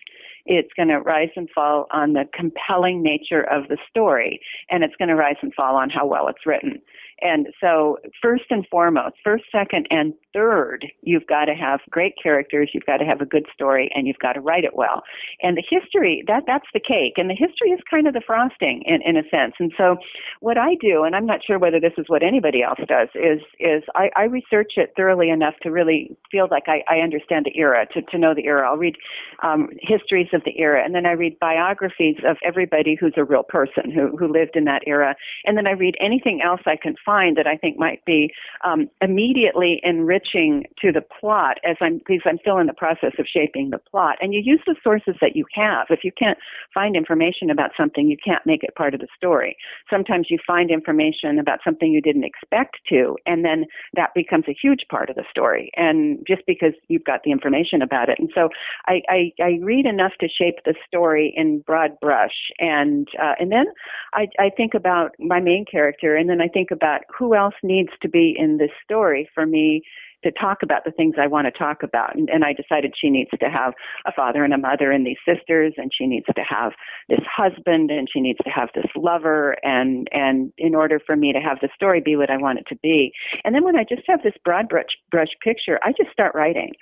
It's 0.45 0.73
going 0.77 0.89
to 0.89 0.99
rise 0.99 1.31
and 1.35 1.49
fall 1.55 1.87
on 1.93 2.13
the 2.13 2.25
compelling 2.35 3.03
nature 3.03 3.43
of 3.43 3.69
the 3.69 3.79
story, 3.89 4.41
and 4.69 4.85
it's 4.85 4.97
going 4.97 5.09
to 5.09 5.15
rise 5.15 5.37
and 5.41 5.55
fall 5.55 5.77
on 5.77 5.89
how 5.89 6.05
well 6.05 6.29
it's 6.29 6.45
written. 6.45 6.83
And 7.23 7.49
so, 7.61 7.99
first 8.21 8.45
and 8.51 8.67
foremost, 8.69 9.15
first, 9.23 9.45
second, 9.53 9.87
and 9.91 10.13
third, 10.33 10.87
you've 11.03 11.27
got 11.27 11.45
to 11.45 11.55
have 11.55 11.81
great 11.89 12.15
characters, 12.21 12.71
you've 12.75 12.87
got 12.87 12.97
to 12.97 13.05
have 13.05 13.21
a 13.21 13.27
good 13.27 13.47
story, 13.55 13.91
and 13.95 14.09
you've 14.09 14.19
got 14.19 14.33
to 14.33 14.41
write 14.41 14.65
it 14.65 14.75
well. 14.75 15.03
And 15.41 15.57
the 15.57 15.63
history, 15.69 16.25
that 16.27 16.45
that's 16.47 16.67
the 16.75 16.81
cake, 16.81 17.15
and 17.17 17.31
the 17.31 17.35
history 17.35 17.71
is 17.71 17.81
kind 17.89 18.09
of 18.09 18.15
the 18.15 18.23
frosting 18.27 18.83
in, 18.87 19.01
in 19.03 19.17
a 19.17 19.23
sense. 19.31 19.55
And 19.61 19.73
so, 19.79 19.97
what 20.41 20.59
I 20.59 20.75
do, 20.81 21.05
and 21.05 21.15
I'm 21.15 21.27
not 21.27 21.41
sure 21.47 21.59
whether 21.59 21.79
this 21.79 21.93
is 21.97 22.07
what 22.09 22.25
anybody 22.25 22.63
else 22.63 22.81
does, 22.89 23.09
is 23.15 23.41
is 23.61 23.85
I, 23.95 24.11
I 24.17 24.25
research 24.25 24.73
it 24.77 24.93
thoroughly 24.97 25.31
enough 25.31 25.55
to 25.63 25.71
really 25.71 26.17
feel 26.31 26.49
like 26.51 26.65
I, 26.67 26.83
I 26.91 26.99
understand 26.99 27.47
the 27.47 27.57
era, 27.57 27.87
to, 27.95 28.03
to 28.03 28.19
know 28.19 28.35
the 28.35 28.47
era. 28.47 28.69
I'll 28.69 28.77
read 28.77 28.97
um, 29.45 29.69
histories 29.81 30.29
of 30.33 30.43
the 30.45 30.59
era, 30.59 30.85
and 30.85 30.95
then 30.95 31.07
I 31.07 31.13
read 31.13 31.39
biographies 31.39 32.17
of 32.27 32.37
everybody 32.45 32.97
who's 32.99 33.15
a 33.17 33.25
real 33.25 33.45
person 33.45 33.93
who 33.95 34.17
who 34.17 34.27
lived 34.27 34.57
in 34.57 34.65
that 34.65 34.83
era, 34.89 35.15
and 35.45 35.57
then 35.57 35.69
I 35.69 35.73
read 35.73 35.95
anything 36.01 36.41
else 36.45 36.63
I 36.67 36.77
can 36.77 36.97
find 37.05 37.12
find 37.13 37.37
that 37.37 37.47
I 37.47 37.57
think 37.57 37.79
might 37.79 38.03
be 38.05 38.33
um, 38.65 38.89
immediately 39.01 39.81
enriching 39.83 40.65
to 40.81 40.93
the 40.93 41.03
plot 41.03 41.59
as 41.65 41.77
I'm 41.81 41.99
because 41.99 42.23
I'm 42.25 42.39
still 42.41 42.59
in 42.59 42.67
the 42.67 42.73
process 42.85 43.13
of 43.19 43.27
shaping 43.27 43.71
the 43.71 43.79
plot. 43.91 44.17
And 44.21 44.33
you 44.33 44.41
use 44.43 44.63
the 44.67 44.77
sources 44.83 45.17
that 45.21 45.37
you 45.37 45.45
have. 45.55 45.87
If 45.91 46.05
you 46.05 46.13
can't 46.23 46.39
find 46.73 46.97
information 46.97 47.51
about 47.51 47.71
something, 47.77 48.09
you 48.09 48.17
can't 48.29 48.45
make 48.47 48.63
it 48.63 48.75
part 48.75 48.95
of 48.95 49.01
the 49.01 49.09
story. 49.17 49.57
Sometimes 49.91 50.27
you 50.31 50.39
find 50.47 50.71
information 50.71 51.39
about 51.39 51.59
something 51.65 51.93
you 51.93 52.01
didn't 52.01 52.25
expect 52.25 52.77
to, 52.89 53.17
and 53.27 53.45
then 53.45 53.67
that 53.95 54.11
becomes 54.15 54.45
a 54.49 54.57
huge 54.61 54.85
part 54.91 55.11
of 55.11 55.17
the 55.17 55.25
story. 55.31 55.71
And 55.77 56.25
just 56.27 56.43
because 56.47 56.75
you've 56.89 57.05
got 57.05 57.21
the 57.25 57.33
information 57.33 57.83
about 57.83 58.09
it, 58.09 58.19
and 58.19 58.31
so 58.35 58.49
I, 58.87 59.03
I, 59.09 59.33
I 59.43 59.59
read 59.63 59.87
enough 59.87 60.13
to 60.21 60.29
shape 60.29 60.59
the 60.65 60.75
story 60.87 61.35
in 61.37 61.61
broad 61.61 61.93
brush, 62.01 62.39
and 62.59 63.09
uh, 63.23 63.35
and 63.39 63.51
then 63.53 63.67
I, 64.15 64.29
I 64.39 64.51
think 64.57 64.75
about 64.75 65.11
my 65.19 65.41
main 65.41 65.65
character, 65.71 66.17
and 66.17 66.29
then 66.29 66.41
I 66.41 66.49
think 66.49 66.71
about 66.71 66.92
who 67.19 67.35
else 67.35 67.55
needs 67.63 67.91
to 68.03 68.09
be 68.09 68.35
in 68.37 68.59
this 68.59 68.71
story 68.85 69.29
for 69.35 69.47
me 69.47 69.83
to 70.25 70.31
talk 70.31 70.59
about 70.63 70.85
the 70.85 70.93
things 70.93 71.17
I 71.21 71.27
want 71.27 71.47
to 71.47 71.51
talk 71.51 71.83
about. 71.83 72.15
And, 72.15 72.29
and 72.31 72.45
I 72.45 72.53
decided 72.53 72.95
she 73.01 73.11
needs 73.11 73.31
to 73.39 73.51
have 73.51 73.75
a 74.07 74.13
father 74.13 74.45
and 74.45 74.55
a 74.55 74.59
mother 74.59 74.91
and 74.91 75.07
these 75.07 75.19
sisters, 75.27 75.75
and 75.77 75.91
she 75.97 76.07
needs 76.07 76.27
to 76.27 76.43
have 76.43 76.73
this 77.09 77.21
husband, 77.29 77.91
and 77.91 78.09
she 78.13 78.21
needs 78.21 78.39
to 78.45 78.51
have 78.51 78.69
this 78.75 78.87
lover, 78.97 79.57
and 79.63 80.09
and 80.13 80.53
in 80.59 80.75
order 80.75 81.01
for 81.05 81.17
me 81.17 81.33
to 81.33 81.41
have 81.41 81.59
the 81.61 81.69
story 81.75 82.01
be 82.01 82.17
what 82.17 82.31
I 82.31 82.37
want 82.37 82.61
it 82.61 82.67
to 82.69 82.77
be. 82.83 83.13
And 83.45 83.55
then 83.55 83.65
when 83.65 83.77
I 83.77 83.85
just 83.85 84.03
have 84.07 84.23
this 84.23 84.35
broad 84.45 84.69
brush 84.69 84.95
brush 85.11 85.31
picture, 85.43 85.79
I 85.83 85.93
just 85.93 86.13
start 86.13 86.35
writing. 86.35 86.73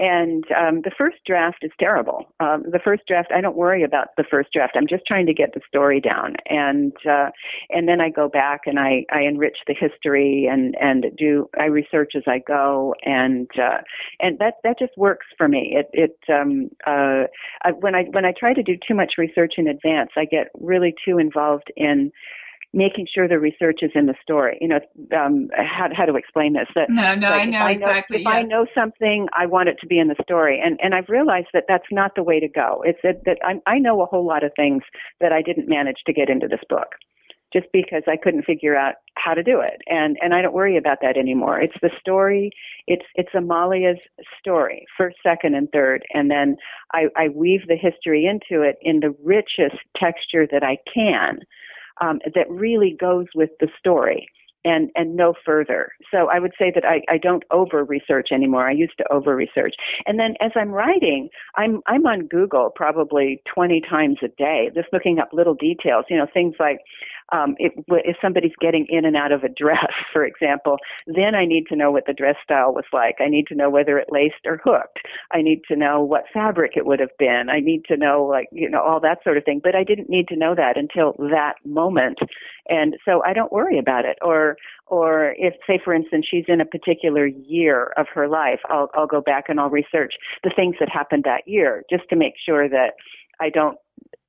And 0.00 0.44
um, 0.56 0.80
the 0.82 0.90
first 0.96 1.18
draft 1.26 1.58
is 1.60 1.72
terrible. 1.78 2.24
Um, 2.40 2.64
the 2.72 2.80
first 2.82 3.02
draft, 3.06 3.30
I 3.36 3.42
don't 3.42 3.54
worry 3.54 3.82
about 3.82 4.08
the 4.16 4.24
first 4.30 4.50
draft. 4.50 4.72
I'm 4.74 4.86
just 4.88 5.04
trying 5.06 5.26
to 5.26 5.34
get 5.34 5.52
the 5.52 5.60
story 5.68 6.00
down, 6.00 6.36
and 6.46 6.94
uh, 7.06 7.28
and 7.68 7.86
then 7.86 8.00
I 8.00 8.08
go 8.08 8.26
back 8.26 8.62
and 8.64 8.78
I, 8.78 9.04
I 9.12 9.20
enrich 9.20 9.58
the 9.66 9.74
history 9.78 10.48
and 10.50 10.74
and 10.80 11.04
do 11.18 11.50
I 11.60 11.66
research 11.66 12.12
as 12.16 12.22
I 12.26 12.38
go, 12.38 12.94
and 13.04 13.50
uh, 13.60 13.82
and 14.20 14.38
that 14.38 14.54
that 14.64 14.78
just 14.78 14.96
works 14.96 15.26
for 15.36 15.48
me. 15.48 15.76
It 15.76 15.90
it 15.92 16.18
um, 16.32 16.70
uh, 16.86 17.24
I, 17.62 17.72
when 17.78 17.94
I 17.94 18.04
when 18.04 18.24
I 18.24 18.32
try 18.32 18.54
to 18.54 18.62
do 18.62 18.78
too 18.88 18.94
much 18.94 19.12
research 19.18 19.54
in 19.58 19.68
advance, 19.68 20.12
I 20.16 20.24
get 20.24 20.46
really 20.58 20.94
too 21.04 21.18
involved 21.18 21.70
in 21.76 22.10
making 22.72 23.06
sure 23.12 23.26
the 23.26 23.38
research 23.38 23.80
is 23.82 23.90
in 23.94 24.06
the 24.06 24.14
story. 24.22 24.58
You 24.60 24.68
know, 24.68 24.80
um, 25.16 25.48
how, 25.56 25.88
how 25.92 26.04
to 26.04 26.14
explain 26.16 26.52
this? 26.52 26.68
That, 26.74 26.88
no, 26.88 27.14
no, 27.14 27.30
like 27.30 27.40
I 27.40 27.44
know 27.46 27.66
exactly. 27.66 28.18
If 28.18 28.22
yeah. 28.22 28.30
I 28.30 28.42
know 28.42 28.66
something, 28.74 29.26
I 29.36 29.46
want 29.46 29.68
it 29.68 29.76
to 29.80 29.86
be 29.86 29.98
in 29.98 30.08
the 30.08 30.16
story, 30.22 30.60
and 30.62 30.78
and 30.82 30.94
I've 30.94 31.08
realized 31.08 31.48
that 31.52 31.64
that's 31.68 31.88
not 31.90 32.14
the 32.14 32.22
way 32.22 32.40
to 32.40 32.48
go. 32.48 32.82
It's 32.84 33.00
that, 33.02 33.24
that 33.24 33.38
I, 33.44 33.60
I 33.70 33.78
know 33.78 34.02
a 34.02 34.06
whole 34.06 34.26
lot 34.26 34.44
of 34.44 34.52
things 34.56 34.82
that 35.20 35.32
I 35.32 35.42
didn't 35.42 35.68
manage 35.68 35.98
to 36.06 36.12
get 36.12 36.28
into 36.28 36.48
this 36.48 36.60
book 36.68 36.88
just 37.52 37.66
because 37.72 38.02
I 38.06 38.16
couldn't 38.16 38.44
figure 38.44 38.76
out 38.76 38.94
how 39.16 39.34
to 39.34 39.42
do 39.42 39.60
it. 39.60 39.80
And 39.86 40.16
and 40.20 40.34
I 40.34 40.42
don't 40.42 40.54
worry 40.54 40.76
about 40.76 40.98
that 41.02 41.16
anymore. 41.16 41.60
It's 41.60 41.74
the 41.82 41.90
story. 42.00 42.50
It's 42.86 43.04
it's 43.14 43.34
Amalia's 43.34 44.00
story, 44.38 44.86
first, 44.96 45.16
second, 45.22 45.54
and 45.54 45.68
third, 45.72 46.04
and 46.14 46.30
then 46.30 46.56
I, 46.92 47.06
I 47.16 47.28
weave 47.28 47.66
the 47.66 47.76
history 47.76 48.26
into 48.26 48.62
it 48.62 48.76
in 48.82 49.00
the 49.00 49.14
richest 49.22 49.80
texture 49.96 50.46
that 50.50 50.62
I 50.62 50.78
can, 50.92 51.40
um, 52.00 52.20
that 52.34 52.50
really 52.50 52.96
goes 52.98 53.26
with 53.34 53.50
the 53.60 53.68
story 53.78 54.28
and 54.64 54.90
and 54.94 55.16
no 55.16 55.34
further. 55.44 55.92
So 56.10 56.28
I 56.28 56.38
would 56.38 56.52
say 56.58 56.70
that 56.74 56.84
I, 56.84 57.02
I 57.08 57.18
don't 57.18 57.44
over 57.50 57.84
research 57.84 58.28
anymore. 58.32 58.68
I 58.68 58.72
used 58.72 58.96
to 58.98 59.12
over 59.12 59.34
research. 59.34 59.74
And 60.06 60.18
then 60.18 60.34
as 60.40 60.52
I'm 60.54 60.70
writing, 60.70 61.28
I'm 61.56 61.80
I'm 61.86 62.06
on 62.06 62.26
Google 62.26 62.70
probably 62.74 63.42
20 63.52 63.82
times 63.88 64.18
a 64.22 64.28
day, 64.28 64.70
just 64.74 64.88
looking 64.92 65.18
up 65.18 65.30
little 65.32 65.54
details, 65.54 66.04
you 66.10 66.16
know, 66.16 66.26
things 66.32 66.54
like 66.58 66.78
um, 67.32 67.54
if, 67.58 67.72
if 67.88 68.16
somebody's 68.20 68.52
getting 68.60 68.86
in 68.88 69.04
and 69.04 69.16
out 69.16 69.32
of 69.32 69.44
a 69.44 69.48
dress, 69.48 69.92
for 70.12 70.24
example, 70.24 70.76
then 71.06 71.34
I 71.34 71.44
need 71.44 71.66
to 71.68 71.76
know 71.76 71.90
what 71.90 72.06
the 72.06 72.12
dress 72.12 72.36
style 72.42 72.72
was 72.72 72.84
like. 72.92 73.16
I 73.20 73.28
need 73.28 73.46
to 73.48 73.54
know 73.54 73.70
whether 73.70 73.98
it 73.98 74.08
laced 74.10 74.46
or 74.46 74.60
hooked. 74.62 74.98
I 75.32 75.42
need 75.42 75.62
to 75.68 75.76
know 75.76 76.02
what 76.02 76.24
fabric 76.32 76.72
it 76.76 76.86
would 76.86 77.00
have 77.00 77.16
been. 77.18 77.46
I 77.50 77.60
need 77.60 77.84
to 77.86 77.96
know 77.96 78.24
like 78.24 78.48
you 78.52 78.68
know 78.68 78.82
all 78.82 79.00
that 79.00 79.18
sort 79.24 79.36
of 79.36 79.44
thing. 79.44 79.60
But 79.62 79.74
I 79.74 79.84
didn't 79.84 80.08
need 80.08 80.28
to 80.28 80.36
know 80.36 80.54
that 80.54 80.76
until 80.76 81.14
that 81.30 81.54
moment, 81.64 82.18
and 82.68 82.96
so 83.04 83.22
I 83.24 83.32
don't 83.32 83.52
worry 83.52 83.78
about 83.78 84.04
it. 84.04 84.18
Or 84.22 84.56
or 84.86 85.34
if 85.38 85.54
say 85.66 85.80
for 85.84 85.94
instance 85.94 86.26
she's 86.30 86.44
in 86.48 86.60
a 86.60 86.64
particular 86.64 87.26
year 87.26 87.92
of 87.96 88.06
her 88.14 88.28
life, 88.28 88.60
I'll 88.68 88.90
I'll 88.94 89.06
go 89.06 89.20
back 89.20 89.44
and 89.48 89.60
I'll 89.60 89.70
research 89.70 90.14
the 90.42 90.52
things 90.54 90.76
that 90.80 90.88
happened 90.88 91.24
that 91.24 91.42
year 91.46 91.84
just 91.90 92.08
to 92.10 92.16
make 92.16 92.34
sure 92.44 92.68
that 92.68 92.94
I 93.40 93.50
don't 93.50 93.78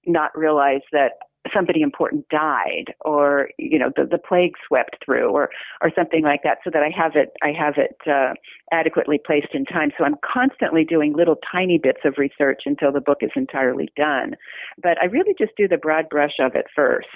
not 0.05 0.35
realize 0.37 0.81
that 0.91 1.11
somebody 1.53 1.81
important 1.81 2.27
died 2.29 2.93
or 3.01 3.49
you 3.57 3.79
know 3.79 3.91
the, 3.95 4.05
the 4.05 4.17
plague 4.17 4.53
swept 4.67 4.97
through 5.03 5.29
or 5.29 5.49
or 5.81 5.91
something 5.95 6.23
like 6.23 6.41
that 6.43 6.59
so 6.63 6.69
that 6.71 6.83
I 6.83 6.89
have 6.95 7.15
it 7.15 7.33
I 7.41 7.51
have 7.57 7.75
it 7.77 7.97
uh, 8.07 8.33
adequately 8.71 9.19
placed 9.25 9.53
in 9.53 9.65
time. 9.65 9.91
So 9.97 10.03
I'm 10.03 10.15
constantly 10.23 10.83
doing 10.83 11.13
little 11.13 11.37
tiny 11.51 11.77
bits 11.77 12.01
of 12.05 12.15
research 12.17 12.61
until 12.65 12.91
the 12.91 13.01
book 13.01 13.19
is 13.21 13.31
entirely 13.35 13.89
done. 13.95 14.35
But 14.81 15.01
I 15.01 15.05
really 15.05 15.33
just 15.37 15.51
do 15.57 15.67
the 15.67 15.77
broad 15.77 16.09
brush 16.09 16.39
of 16.39 16.55
it 16.55 16.65
first 16.75 17.07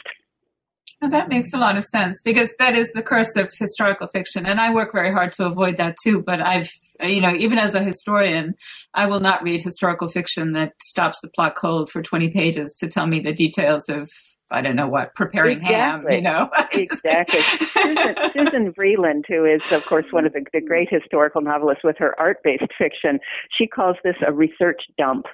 well, 1.02 1.12
that 1.12 1.30
makes 1.30 1.54
a 1.54 1.58
lot 1.58 1.78
of 1.78 1.84
sense 1.86 2.22
because 2.24 2.54
that 2.60 2.76
is 2.76 2.92
the 2.94 3.02
curse 3.02 3.36
of 3.36 3.52
historical 3.58 4.08
fiction. 4.08 4.46
And 4.46 4.60
I 4.60 4.74
work 4.74 4.92
very 4.94 5.12
hard 5.12 5.34
to 5.34 5.46
avoid 5.46 5.78
that 5.78 5.96
too. 6.04 6.24
But 6.26 6.42
I've, 6.42 6.70
you 7.02 7.22
know, 7.22 7.36
even 7.36 7.60
as 7.60 7.76
a 7.76 7.84
historian, 7.84 8.56
I 8.94 9.06
will 9.06 9.20
not 9.20 9.44
read 9.44 9.62
historical 9.62 10.08
fiction 10.08 10.54
that 10.54 10.74
stops 10.82 11.20
the 11.22 11.30
plot 11.36 11.56
cold 11.56 11.90
for 11.90 12.02
20 12.02 12.30
pages 12.30 12.74
to 12.80 12.88
tell 12.88 13.08
me 13.08 13.20
the 13.20 13.34
details 13.34 13.90
of 13.90 14.10
I 14.52 14.62
don't 14.62 14.76
know 14.76 14.88
what, 14.88 15.16
preparing 15.16 15.58
exactly. 15.58 15.74
ham, 15.74 16.06
you 16.12 16.22
know. 16.22 16.50
exactly. 16.72 17.42
Susan, 17.42 18.16
Susan 18.34 18.74
Vreeland, 18.74 19.24
who 19.28 19.44
is, 19.44 19.72
of 19.72 19.84
course, 19.86 20.06
one 20.12 20.26
of 20.26 20.34
the, 20.34 20.46
the 20.54 20.62
great 20.62 20.88
historical 20.90 21.42
novelists 21.42 21.84
with 21.84 21.98
her 21.98 22.14
art 22.20 22.38
based 22.44 22.72
fiction, 22.78 23.20
she 23.58 23.66
calls 23.66 23.96
this 24.04 24.16
a 24.26 24.32
research 24.32 24.82
dump. 24.98 25.26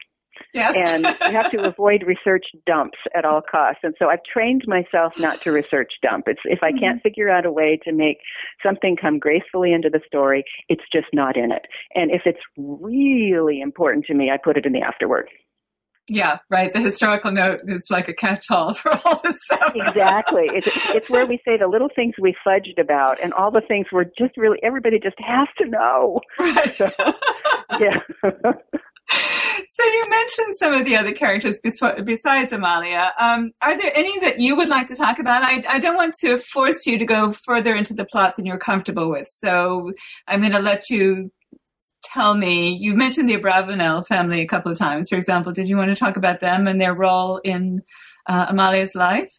Yes. 0.54 0.76
and 0.76 1.04
you 1.04 1.38
have 1.38 1.52
to 1.52 1.62
avoid 1.68 2.04
research 2.04 2.46
dumps 2.66 2.98
at 3.16 3.26
all 3.26 3.42
costs. 3.42 3.82
And 3.84 3.94
so 4.00 4.10
I've 4.10 4.24
trained 4.32 4.64
myself 4.68 5.14
not 5.18 5.42
to 5.42 5.52
research 5.52 5.94
dump. 6.02 6.26
It's 6.28 6.42
if 6.46 6.60
I 6.64 6.72
can't 6.72 6.98
mm-hmm. 6.98 7.08
figure 7.08 7.30
out 7.30 7.46
a 7.46 7.52
way 7.52 7.80
to 7.84 7.92
make 7.92 8.18
something 8.64 8.96
come 9.00 9.20
gracefully 9.20 9.74
into 9.74 9.90
the 9.90 10.02
story, 10.06 10.44
it's 10.70 10.84
just 10.94 11.08
not 11.14 11.38
in 11.38 11.52
it. 11.52 11.66
And 11.96 12.12
if 12.12 12.22
it's 12.26 12.40
really 12.58 13.62
important 13.62 14.06
to 14.06 14.14
me, 14.14 14.30
I 14.32 14.38
put 14.42 14.58
it 14.58 14.66
in 14.66 14.74
the 14.74 14.82
afterword. 14.82 15.30
Yeah, 16.08 16.40
right. 16.50 16.74
The 16.74 16.82
historical 16.82 17.32
note 17.32 17.62
is 17.68 17.88
like 17.90 18.10
a 18.10 18.14
catch-all 18.14 18.74
for 18.74 18.92
all 19.06 19.22
this 19.24 19.38
stuff. 19.46 19.74
exactly. 19.76 20.48
It's, 20.54 20.68
it's 20.90 21.10
where 21.10 21.26
we 21.26 21.40
say 21.46 21.58
the 21.58 21.68
little 21.68 21.90
things 21.96 22.16
we 22.20 22.36
fudged 22.46 22.80
about 22.80 23.24
and 23.24 23.34
all 23.34 23.52
the 23.52 23.62
things 23.66 23.88
we're 23.92 24.06
just 24.18 24.36
really, 24.36 24.58
everybody 24.64 25.00
just 25.00 25.16
has 25.20 25.48
to 25.60 25.70
know. 25.70 26.20
Right. 26.40 26.76
So, 26.76 26.90
yeah. 27.80 28.00
so 29.70 29.84
you 29.84 30.06
mentioned 30.10 30.56
some 30.56 30.74
of 30.74 30.86
the 30.86 30.96
other 30.96 31.12
characters 31.12 31.60
besides 31.62 32.54
Amalia. 32.54 33.12
Um, 33.20 33.52
are 33.62 33.78
there 33.78 33.92
any 33.96 34.20
that 34.20 34.40
you 34.40 34.56
would 34.56 34.70
like 34.70 34.88
to 34.88 34.96
talk 34.96 35.20
about? 35.20 35.44
I, 35.44 35.64
I, 35.68 35.80
don't 35.80 35.96
want 35.96 36.14
to 36.22 36.38
force 36.38 36.86
you 36.86 36.98
to 36.98 37.06
go 37.06 37.32
further 37.32 37.76
into 37.76 37.94
the 37.94 38.06
plot 38.06 38.36
than 38.36 38.46
you're 38.46 38.58
comfortable 38.58 39.10
with. 39.10 39.28
So 39.30 39.92
I'm 40.28 40.42
going 40.42 40.54
to 40.54 40.60
let 40.60 40.90
you 40.90 41.32
tell 42.04 42.36
me. 42.36 42.78
You 42.80 42.96
mentioned 42.96 43.30
the 43.30 43.38
Abravanel 43.38 44.06
family 44.08 44.42
a 44.42 44.48
couple 44.48 44.72
of 44.72 44.78
times. 44.78 45.10
For 45.10 45.16
example, 45.16 45.52
did 45.52 45.68
you 45.68 45.78
want 45.78 45.90
to 45.90 45.96
talk 45.96 46.18
about 46.18 46.40
them 46.40 46.68
and 46.68 46.80
their 46.80 46.94
role 46.94 47.38
in 47.44 47.82
uh, 48.28 48.48
Amalia's 48.48 48.96
life? 48.96 49.32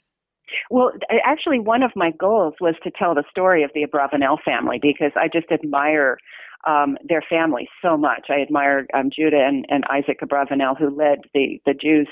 Well, 0.71 0.93
actually, 1.25 1.61
one 1.61 1.83
of 1.83 1.93
my 1.97 2.11
goals 2.11 2.55
was 2.61 2.75
to 2.85 2.91
tell 2.91 3.15
the 3.15 3.25
story 3.31 3.63
of 3.63 3.71
the 3.75 3.87
Abravanel 3.87 4.39
family 4.45 4.79
because 4.81 5.13
I 5.17 5.29
just 5.29 5.51
admire 5.51 6.19
um, 6.67 6.97
their 7.05 7.23
family 7.23 7.69
so 7.81 7.97
much. 7.97 8.27
I 8.29 8.41
admire 8.41 8.87
um, 8.95 9.11
Judah 9.15 9.45
and, 9.45 9.67
and 9.69 9.85
Isaac 9.91 10.21
Abravanel, 10.21 10.79
who 10.79 10.91
led 10.91 11.21
the 11.35 11.61
the 11.67 11.75
Jews, 11.75 12.09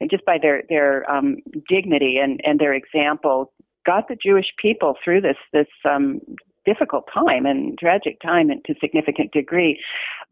and 0.00 0.10
just 0.10 0.24
by 0.24 0.38
their 0.40 0.62
their 0.68 1.10
um, 1.10 1.36
dignity 1.68 2.18
and 2.22 2.40
and 2.44 2.58
their 2.58 2.74
example, 2.74 3.52
got 3.86 4.08
the 4.08 4.16
Jewish 4.22 4.46
people 4.60 4.94
through 5.04 5.20
this 5.20 5.36
this 5.52 5.68
um, 5.88 6.20
difficult 6.64 7.08
time 7.12 7.46
and 7.46 7.78
tragic 7.78 8.20
time 8.20 8.50
and 8.50 8.64
to 8.64 8.74
significant 8.80 9.32
degree. 9.32 9.80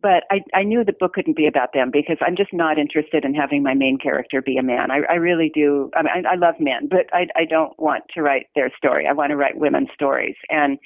But 0.00 0.24
I, 0.30 0.40
I 0.54 0.62
knew 0.62 0.84
the 0.84 0.92
book 0.92 1.14
couldn't 1.14 1.36
be 1.36 1.46
about 1.46 1.72
them 1.72 1.90
because 1.92 2.18
I'm 2.20 2.36
just 2.36 2.52
not 2.52 2.78
interested 2.78 3.24
in 3.24 3.34
having 3.34 3.62
my 3.62 3.74
main 3.74 3.98
character 3.98 4.40
be 4.40 4.56
a 4.56 4.62
man. 4.62 4.90
I, 4.90 5.00
I 5.10 5.14
really 5.14 5.50
do. 5.52 5.90
I, 5.96 6.02
mean, 6.02 6.26
I, 6.26 6.34
I 6.34 6.36
love 6.36 6.54
men, 6.60 6.88
but 6.88 7.06
I, 7.12 7.26
I 7.34 7.44
don't 7.44 7.78
want 7.78 8.04
to 8.14 8.22
write 8.22 8.46
their 8.54 8.70
story. 8.76 9.06
I 9.08 9.12
want 9.12 9.30
to 9.30 9.36
write 9.36 9.58
women's 9.58 9.88
stories. 9.94 10.36
And 10.50 10.78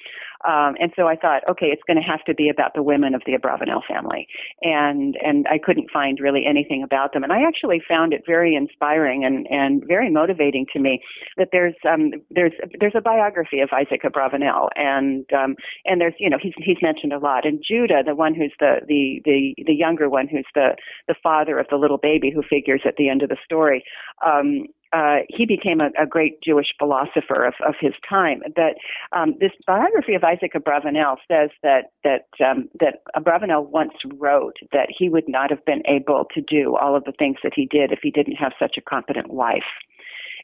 um, 0.45 0.75
and 0.81 0.93
so 0.97 1.07
I 1.07 1.17
thought, 1.17 1.43
okay, 1.49 1.67
it's 1.67 1.83
going 1.87 1.97
to 1.97 2.03
have 2.03 2.25
to 2.25 2.35
be 2.35 2.49
about 2.49 2.75
the 2.75 2.83
women 2.83 3.15
of 3.15 3.23
the 3.27 3.33
Abravanel 3.33 3.83
family. 3.87 4.27
And, 4.63 5.17
and 5.25 5.47
I 5.49 5.59
couldn't 5.63 5.91
find 5.93 6.19
really 6.21 6.45
anything 6.47 6.83
about 6.83 7.13
them. 7.13 7.23
And 7.23 7.33
I 7.33 7.43
actually 7.47 7.81
found 7.89 8.13
it 8.13 8.23
very 8.27 8.57
inspiring 8.57 9.25
and, 9.25 9.47
and 9.51 9.85
very 9.87 10.11
motivating 10.11 10.67
to 10.73 10.81
me 10.81 11.01
that 11.37 11.49
there's, 11.53 11.75
um, 11.89 12.11
there's, 12.31 12.53
there's 12.81 12.97
a 12.97 13.01
biography 13.01 13.61
of 13.61 13.71
Isaac 13.73 14.03
Abravanel. 14.03 14.69
And, 14.75 15.27
um, 15.33 15.55
and 15.85 16.01
there's, 16.01 16.15
you 16.19 16.29
know, 16.29 16.39
he's, 16.43 16.55
he's 16.59 16.83
mentioned 16.83 17.13
a 17.13 17.19
lot. 17.19 17.47
And 17.47 17.63
Judah, 17.67 18.03
the 18.05 18.17
one 18.17 18.35
who's 18.35 18.55
the, 18.59 18.81
the, 18.87 19.02
the, 19.25 19.55
the 19.67 19.75
younger 19.75 20.09
one 20.09 20.29
who's 20.29 20.47
the, 20.55 20.77
the 21.09 21.15
father 21.23 21.59
of 21.59 21.67
the 21.71 21.77
little 21.77 21.99
baby 21.99 22.31
who 22.31 22.43
figures 22.43 22.83
at 22.85 22.97
the 22.97 23.09
end 23.09 23.23
of 23.23 23.29
the 23.29 23.37
story, 23.45 23.85
um, 24.27 24.67
uh, 24.93 25.21
he 25.29 25.47
became 25.47 25.81
a, 25.81 25.89
a, 26.01 26.07
great 26.07 26.43
Jewish 26.43 26.67
philosopher 26.79 27.45
of, 27.45 27.55
of 27.67 27.75
his 27.81 27.95
time. 28.07 28.43
But 28.55 28.75
um, 29.17 29.35
this 29.41 29.53
biography 29.67 30.15
of 30.15 30.23
Isaac 30.23 30.53
Abravanel 30.55 31.17
says 31.27 31.49
that 31.63 31.93
that 32.05 32.27
um, 32.45 32.69
that 32.79 33.03
Abravanel 33.17 33.71
once 33.71 33.95
wrote 34.17 34.57
that 34.73 34.89
he 34.97 35.09
would 35.09 35.29
not 35.29 35.49
have 35.51 35.65
been 35.65 35.83
able 35.89 36.27
to 36.35 36.43
do 36.43 36.77
all 36.77 36.95
of 36.95 37.05
the 37.05 37.13
things 37.13 37.39
that 37.43 37.53
he 37.55 37.67
did 37.67 37.91
if 37.91 38.01
he 38.03 38.11
didn't 38.11 38.37
have 38.37 38.53
such 38.59 38.77
a 38.77 38.83
competent 38.83 39.33
wife. 39.33 39.63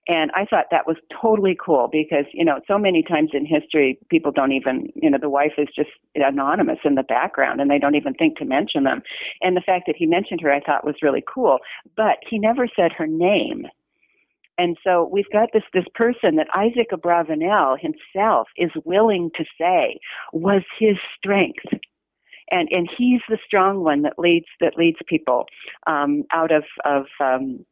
And 0.09 0.31
I 0.35 0.47
thought 0.47 0.67
that 0.71 0.87
was 0.87 0.97
totally 1.21 1.55
cool 1.63 1.87
because, 1.93 2.25
you 2.33 2.43
know, 2.43 2.61
so 2.67 2.79
many 2.79 3.03
times 3.03 3.31
in 3.35 3.45
history, 3.45 3.99
people 4.09 4.33
don't 4.33 4.53
even, 4.53 4.91
you 4.95 5.11
know, 5.11 5.19
the 5.21 5.29
wife 5.29 5.53
is 5.59 5.69
just 5.77 5.91
anonymous 6.15 6.79
in 6.83 6.95
the 6.95 7.03
background 7.03 7.61
and 7.61 7.71
they 7.71 7.79
don't 7.79 7.95
even 7.95 8.15
think 8.15 8.39
to 8.39 8.47
mention 8.47 8.85
them. 8.85 9.03
And 9.43 9.55
the 9.55 9.61
fact 9.61 9.85
that 9.87 9.97
he 9.97 10.07
mentioned 10.07 10.41
her, 10.41 10.51
I 10.51 10.61
thought 10.61 10.87
was 10.87 11.03
really 11.03 11.23
cool. 11.33 11.59
But 11.95 12.17
he 12.29 12.39
never 12.39 12.67
said 12.75 12.93
her 12.93 13.07
name. 13.07 13.67
And 14.57 14.79
so 14.83 15.09
we've 15.13 15.31
got 15.31 15.51
this, 15.53 15.63
this 15.75 15.85
person 15.95 16.37
that 16.37 16.49
Isaac 16.57 16.89
Abravanel 16.91 17.77
himself 17.79 18.49
is 18.57 18.71
willing 18.87 19.31
to 19.37 19.45
say 19.61 20.01
was 20.33 20.63
his 20.81 20.97
strength. 21.19 21.65
And, 22.51 22.67
and 22.71 22.89
he's 22.97 23.21
the 23.29 23.39
strong 23.45 23.85
one 23.85 24.03
that 24.03 24.19
leads, 24.19 24.47
that 24.61 24.79
leads 24.79 24.97
people, 25.07 25.45
um, 25.87 26.25
out 26.33 26.51
of, 26.51 26.65
of, 26.87 27.05
um, 27.21 27.67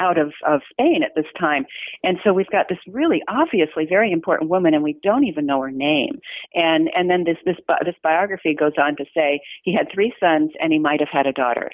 out 0.00 0.18
of, 0.18 0.32
of 0.46 0.60
Spain 0.70 1.02
at 1.02 1.14
this 1.14 1.26
time. 1.38 1.66
And 2.02 2.18
so 2.24 2.32
we've 2.32 2.50
got 2.50 2.68
this 2.68 2.78
really 2.86 3.22
obviously 3.28 3.86
very 3.86 4.12
important 4.12 4.50
woman 4.50 4.74
and 4.74 4.82
we 4.82 4.98
don't 5.02 5.24
even 5.24 5.46
know 5.46 5.60
her 5.60 5.70
name. 5.70 6.20
And, 6.54 6.90
and 6.96 7.10
then 7.10 7.24
this, 7.24 7.38
this, 7.44 7.56
this 7.84 7.94
biography 8.02 8.54
goes 8.54 8.74
on 8.78 8.96
to 8.96 9.04
say 9.14 9.40
he 9.62 9.74
had 9.74 9.88
three 9.92 10.12
sons 10.20 10.52
and 10.60 10.72
he 10.72 10.78
might 10.78 11.00
have 11.00 11.08
had 11.10 11.26
a 11.26 11.32
daughter 11.32 11.70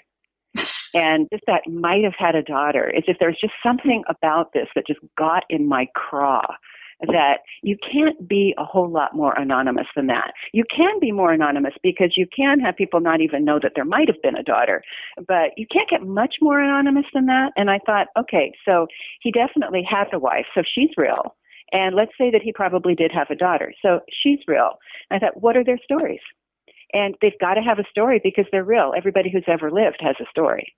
and 0.94 1.28
just 1.32 1.44
that 1.46 1.62
might 1.68 2.04
have 2.04 2.14
had 2.18 2.34
a 2.34 2.42
daughter. 2.42 2.90
It's 2.94 3.08
if 3.08 3.18
there's 3.18 3.38
just 3.40 3.54
something 3.62 4.04
about 4.08 4.52
this 4.52 4.68
that 4.74 4.86
just 4.86 5.00
got 5.16 5.44
in 5.48 5.66
my 5.66 5.86
craw 5.94 6.46
that 7.08 7.38
you 7.62 7.76
can't 7.92 8.28
be 8.28 8.54
a 8.58 8.64
whole 8.64 8.90
lot 8.90 9.14
more 9.14 9.34
anonymous 9.38 9.86
than 9.96 10.06
that. 10.06 10.32
You 10.52 10.64
can 10.74 11.00
be 11.00 11.12
more 11.12 11.32
anonymous 11.32 11.74
because 11.82 12.14
you 12.16 12.26
can 12.34 12.60
have 12.60 12.76
people 12.76 13.00
not 13.00 13.20
even 13.20 13.44
know 13.44 13.58
that 13.62 13.72
there 13.74 13.84
might 13.84 14.08
have 14.08 14.22
been 14.22 14.36
a 14.36 14.42
daughter, 14.42 14.82
but 15.26 15.50
you 15.56 15.66
can't 15.72 15.90
get 15.90 16.02
much 16.06 16.36
more 16.40 16.60
anonymous 16.60 17.06
than 17.12 17.26
that. 17.26 17.52
And 17.56 17.70
I 17.70 17.78
thought, 17.84 18.08
okay, 18.18 18.52
so 18.64 18.86
he 19.20 19.30
definitely 19.32 19.84
has 19.90 20.06
a 20.12 20.18
wife, 20.18 20.46
so 20.54 20.62
she's 20.74 20.90
real 20.96 21.34
And 21.72 21.96
let's 21.96 22.12
say 22.18 22.30
that 22.30 22.42
he 22.42 22.52
probably 22.52 22.94
did 22.94 23.10
have 23.12 23.30
a 23.30 23.34
daughter. 23.36 23.72
So 23.82 24.00
she's 24.22 24.38
real. 24.46 24.72
I 25.10 25.18
thought, 25.18 25.40
what 25.40 25.56
are 25.56 25.64
their 25.64 25.78
stories? 25.82 26.20
And 26.92 27.14
they've 27.22 27.38
got 27.40 27.54
to 27.54 27.62
have 27.62 27.78
a 27.78 27.88
story 27.90 28.20
because 28.22 28.44
they're 28.52 28.64
real. 28.64 28.92
Everybody 28.96 29.30
who's 29.32 29.44
ever 29.48 29.70
lived 29.70 29.96
has 30.00 30.16
a 30.20 30.28
story. 30.30 30.74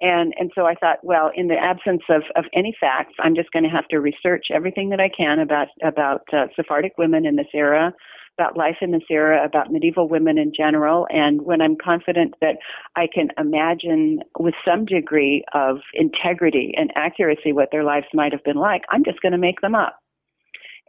And 0.00 0.32
and 0.38 0.52
so 0.54 0.64
I 0.64 0.74
thought, 0.74 0.98
well, 1.02 1.30
in 1.34 1.48
the 1.48 1.56
absence 1.56 2.02
of, 2.08 2.22
of 2.36 2.44
any 2.54 2.74
facts, 2.80 3.14
I'm 3.18 3.34
just 3.34 3.50
going 3.50 3.64
to 3.64 3.70
have 3.70 3.88
to 3.88 3.98
research 3.98 4.46
everything 4.52 4.90
that 4.90 5.00
I 5.00 5.08
can 5.08 5.40
about 5.40 5.68
about 5.82 6.22
uh, 6.32 6.46
Sephardic 6.54 6.92
women 6.98 7.26
in 7.26 7.34
this 7.34 7.48
era, 7.52 7.92
about 8.38 8.56
life 8.56 8.76
in 8.80 8.92
this 8.92 9.02
era, 9.10 9.44
about 9.44 9.72
medieval 9.72 10.08
women 10.08 10.38
in 10.38 10.52
general. 10.56 11.08
And 11.10 11.42
when 11.42 11.60
I'm 11.60 11.76
confident 11.82 12.34
that 12.40 12.58
I 12.94 13.08
can 13.12 13.30
imagine 13.38 14.20
with 14.38 14.54
some 14.64 14.84
degree 14.84 15.44
of 15.52 15.78
integrity 15.94 16.74
and 16.76 16.92
accuracy 16.94 17.52
what 17.52 17.70
their 17.72 17.84
lives 17.84 18.06
might 18.14 18.32
have 18.32 18.44
been 18.44 18.56
like, 18.56 18.82
I'm 18.90 19.04
just 19.04 19.20
going 19.20 19.32
to 19.32 19.38
make 19.38 19.60
them 19.62 19.74
up. 19.74 19.98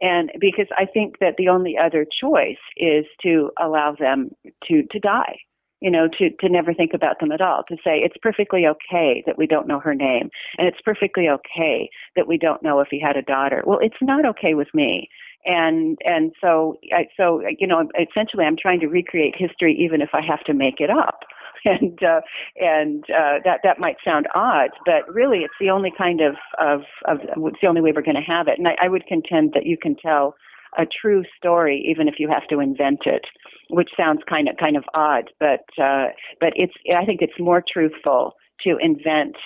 And 0.00 0.30
because 0.40 0.68
I 0.78 0.86
think 0.86 1.18
that 1.18 1.34
the 1.36 1.48
only 1.48 1.76
other 1.76 2.06
choice 2.20 2.62
is 2.76 3.04
to 3.22 3.50
allow 3.60 3.94
them 3.98 4.30
to, 4.68 4.84
to 4.90 4.98
die 5.00 5.36
you 5.80 5.90
know, 5.90 6.08
to, 6.18 6.30
to 6.40 6.48
never 6.48 6.74
think 6.74 6.92
about 6.94 7.20
them 7.20 7.32
at 7.32 7.40
all, 7.40 7.64
to 7.68 7.76
say 7.76 7.98
it's 7.98 8.16
perfectly 8.22 8.66
okay 8.66 9.22
that 9.26 9.38
we 9.38 9.46
don't 9.46 9.68
know 9.68 9.80
her 9.80 9.94
name, 9.94 10.30
and 10.58 10.68
it's 10.68 10.80
perfectly 10.84 11.28
okay 11.28 11.90
that 12.16 12.28
we 12.28 12.38
don't 12.38 12.62
know 12.62 12.80
if 12.80 12.88
he 12.90 13.00
had 13.00 13.16
a 13.16 13.22
daughter. 13.22 13.62
Well, 13.66 13.78
it's 13.80 14.00
not 14.00 14.26
okay 14.26 14.54
with 14.54 14.68
me. 14.74 15.08
And 15.46 15.96
and 16.04 16.32
so 16.38 16.76
I, 16.92 17.06
so 17.16 17.42
you 17.58 17.66
know 17.66 17.88
essentially 17.98 18.44
I'm 18.44 18.58
trying 18.60 18.80
to 18.80 18.88
recreate 18.88 19.34
history 19.38 19.74
even 19.80 20.02
if 20.02 20.10
I 20.12 20.20
have 20.20 20.44
to 20.44 20.52
make 20.52 20.80
it 20.80 20.90
up 20.90 21.20
and 21.64 22.02
uh, 22.02 22.20
and 22.56 23.04
uh, 23.04 23.40
that 23.44 23.60
that 23.62 23.78
might 23.78 23.96
sound 24.04 24.26
odd, 24.34 24.70
but 24.84 25.12
really 25.12 25.38
it's 25.38 25.54
the 25.60 25.70
only 25.70 25.92
kind 25.96 26.20
of 26.20 26.34
of, 26.58 26.82
of 27.06 27.18
it's 27.22 27.58
the 27.60 27.68
only 27.68 27.80
way 27.80 27.92
we're 27.94 28.02
going 28.02 28.16
to 28.16 28.32
have 28.32 28.48
it. 28.48 28.58
And 28.58 28.68
I, 28.68 28.76
I 28.82 28.88
would 28.88 29.06
contend 29.06 29.52
that 29.54 29.66
you 29.66 29.76
can 29.80 29.96
tell 29.96 30.34
a 30.78 30.86
true 31.00 31.22
story 31.36 31.84
even 31.90 32.08
if 32.08 32.14
you 32.18 32.28
have 32.28 32.46
to 32.48 32.60
invent 32.60 33.00
it 33.06 33.24
which 33.70 33.88
sounds 33.96 34.20
kind 34.28 34.48
of 34.48 34.56
kind 34.58 34.76
of 34.76 34.84
odd 34.94 35.30
but 35.38 35.64
uh 35.82 36.06
but 36.40 36.52
it's 36.56 36.74
i 36.96 37.04
think 37.04 37.20
it's 37.22 37.38
more 37.38 37.62
truthful 37.72 38.34
to 38.62 38.76
invent 38.80 39.36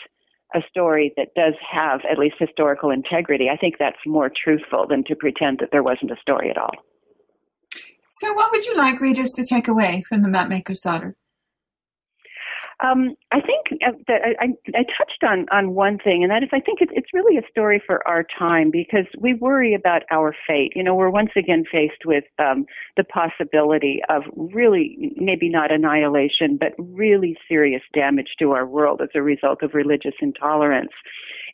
a 0.54 0.60
story 0.70 1.12
that 1.16 1.28
does 1.34 1.54
have 1.70 2.00
at 2.10 2.18
least 2.18 2.36
historical 2.38 2.90
integrity. 2.90 3.48
I 3.52 3.56
think 3.56 3.74
that's 3.78 3.96
more 4.06 4.30
truthful 4.42 4.86
than 4.88 5.02
to 5.04 5.16
pretend 5.16 5.58
that 5.58 5.70
there 5.72 5.82
wasn't 5.82 6.12
a 6.12 6.16
story 6.20 6.48
at 6.48 6.56
all. 6.56 6.70
So 8.10 8.32
what 8.32 8.52
would 8.52 8.64
you 8.64 8.76
like 8.76 9.00
readers 9.00 9.32
to 9.32 9.44
take 9.44 9.66
away 9.66 10.04
from 10.08 10.22
the 10.22 10.28
mapmaker's 10.28 10.78
daughter 10.78 11.16
um, 12.82 13.14
I 13.32 13.40
think 13.40 13.80
uh, 13.86 13.92
that 14.08 14.20
I, 14.40 14.46
I, 14.74 14.82
touched 14.98 15.22
on, 15.22 15.46
on 15.52 15.74
one 15.74 15.98
thing, 15.98 16.22
and 16.22 16.30
that 16.30 16.42
is 16.42 16.48
I 16.52 16.60
think 16.60 16.80
it, 16.80 16.88
it's 16.92 17.12
really 17.12 17.36
a 17.36 17.48
story 17.48 17.82
for 17.84 18.06
our 18.06 18.24
time 18.38 18.70
because 18.70 19.06
we 19.18 19.34
worry 19.34 19.74
about 19.74 20.02
our 20.10 20.34
fate. 20.46 20.72
You 20.74 20.82
know, 20.82 20.94
we're 20.94 21.10
once 21.10 21.30
again 21.36 21.64
faced 21.70 22.04
with 22.04 22.24
um, 22.38 22.66
the 22.96 23.04
possibility 23.04 24.00
of 24.08 24.22
really, 24.36 25.12
maybe 25.16 25.48
not 25.48 25.72
annihilation, 25.72 26.58
but 26.58 26.72
really 26.78 27.36
serious 27.48 27.82
damage 27.92 28.30
to 28.40 28.52
our 28.52 28.66
world 28.66 29.00
as 29.02 29.10
a 29.14 29.22
result 29.22 29.62
of 29.62 29.74
religious 29.74 30.14
intolerance 30.20 30.92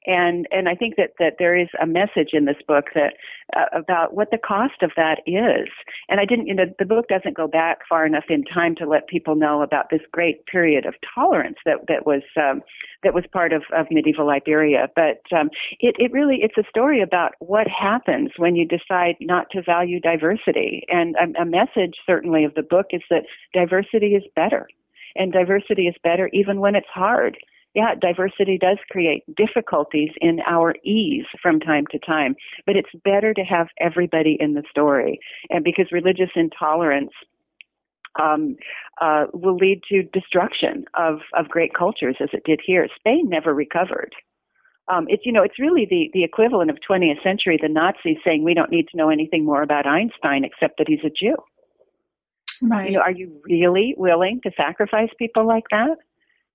and 0.06 0.46
and 0.50 0.68
I 0.68 0.74
think 0.74 0.96
that 0.96 1.10
that 1.18 1.34
there 1.38 1.56
is 1.56 1.68
a 1.80 1.86
message 1.86 2.30
in 2.32 2.46
this 2.46 2.56
book 2.66 2.86
that 2.94 3.14
uh, 3.56 3.66
about 3.72 4.14
what 4.14 4.30
the 4.30 4.38
cost 4.38 4.82
of 4.82 4.92
that 4.96 5.20
is. 5.26 5.68
And 6.08 6.20
I 6.20 6.24
didn't, 6.24 6.46
you 6.46 6.54
know, 6.54 6.64
the 6.78 6.84
book 6.84 7.08
doesn't 7.08 7.36
go 7.36 7.46
back 7.46 7.80
far 7.88 8.06
enough 8.06 8.24
in 8.28 8.44
time 8.44 8.74
to 8.76 8.86
let 8.86 9.08
people 9.08 9.34
know 9.34 9.62
about 9.62 9.90
this 9.90 10.00
great 10.12 10.46
period 10.46 10.86
of 10.86 10.94
tolerance 11.14 11.58
that 11.64 11.86
that 11.88 12.06
was 12.06 12.22
um, 12.36 12.62
that 13.02 13.14
was 13.14 13.24
part 13.32 13.52
of, 13.52 13.62
of 13.74 13.86
medieval 13.90 14.30
Iberia. 14.30 14.88
But 14.94 15.22
um, 15.36 15.50
it 15.80 15.96
it 15.98 16.12
really 16.12 16.38
it's 16.42 16.56
a 16.58 16.68
story 16.68 17.02
about 17.02 17.32
what 17.40 17.66
happens 17.68 18.30
when 18.36 18.56
you 18.56 18.66
decide 18.66 19.16
not 19.20 19.50
to 19.50 19.62
value 19.62 20.00
diversity. 20.00 20.84
And 20.88 21.14
a, 21.16 21.42
a 21.42 21.44
message 21.44 21.96
certainly 22.06 22.44
of 22.44 22.54
the 22.54 22.62
book 22.62 22.86
is 22.90 23.02
that 23.10 23.24
diversity 23.52 24.14
is 24.14 24.24
better 24.34 24.68
and 25.16 25.32
diversity 25.32 25.82
is 25.82 25.96
better 26.02 26.30
even 26.32 26.60
when 26.60 26.74
it's 26.74 26.88
hard 26.92 27.36
yeah, 27.74 27.94
diversity 28.00 28.58
does 28.58 28.78
create 28.90 29.22
difficulties 29.36 30.10
in 30.20 30.40
our 30.46 30.74
ease 30.84 31.26
from 31.40 31.60
time 31.60 31.84
to 31.92 31.98
time, 32.00 32.34
but 32.66 32.76
it's 32.76 32.90
better 33.04 33.32
to 33.32 33.42
have 33.42 33.68
everybody 33.78 34.36
in 34.40 34.54
the 34.54 34.64
story. 34.70 35.20
And 35.50 35.62
because 35.62 35.86
religious 35.92 36.30
intolerance 36.34 37.12
um, 38.20 38.56
uh, 39.00 39.26
will 39.32 39.56
lead 39.56 39.82
to 39.88 40.02
destruction 40.02 40.84
of, 40.94 41.20
of 41.38 41.48
great 41.48 41.72
cultures 41.74 42.16
as 42.20 42.28
it 42.32 42.42
did 42.44 42.60
here. 42.64 42.88
Spain 42.98 43.28
never 43.28 43.54
recovered. 43.54 44.14
Um, 44.88 45.06
it's 45.08 45.24
you 45.24 45.30
know 45.30 45.44
it's 45.44 45.58
really 45.60 45.86
the 45.88 46.10
the 46.14 46.24
equivalent 46.24 46.68
of 46.68 46.78
20th 46.88 47.22
century 47.22 47.56
the 47.62 47.68
Nazis 47.68 48.16
saying 48.24 48.42
we 48.42 48.54
don't 48.54 48.72
need 48.72 48.88
to 48.88 48.96
know 48.96 49.08
anything 49.08 49.44
more 49.44 49.62
about 49.62 49.86
Einstein 49.86 50.44
except 50.44 50.78
that 50.78 50.88
he's 50.88 51.04
a 51.04 51.10
Jew. 51.10 51.36
Right. 52.62 52.90
You 52.90 52.96
know, 52.96 53.02
are 53.02 53.12
you 53.12 53.40
really 53.44 53.94
willing 53.96 54.40
to 54.42 54.50
sacrifice 54.56 55.10
people 55.16 55.46
like 55.46 55.64
that? 55.70 55.96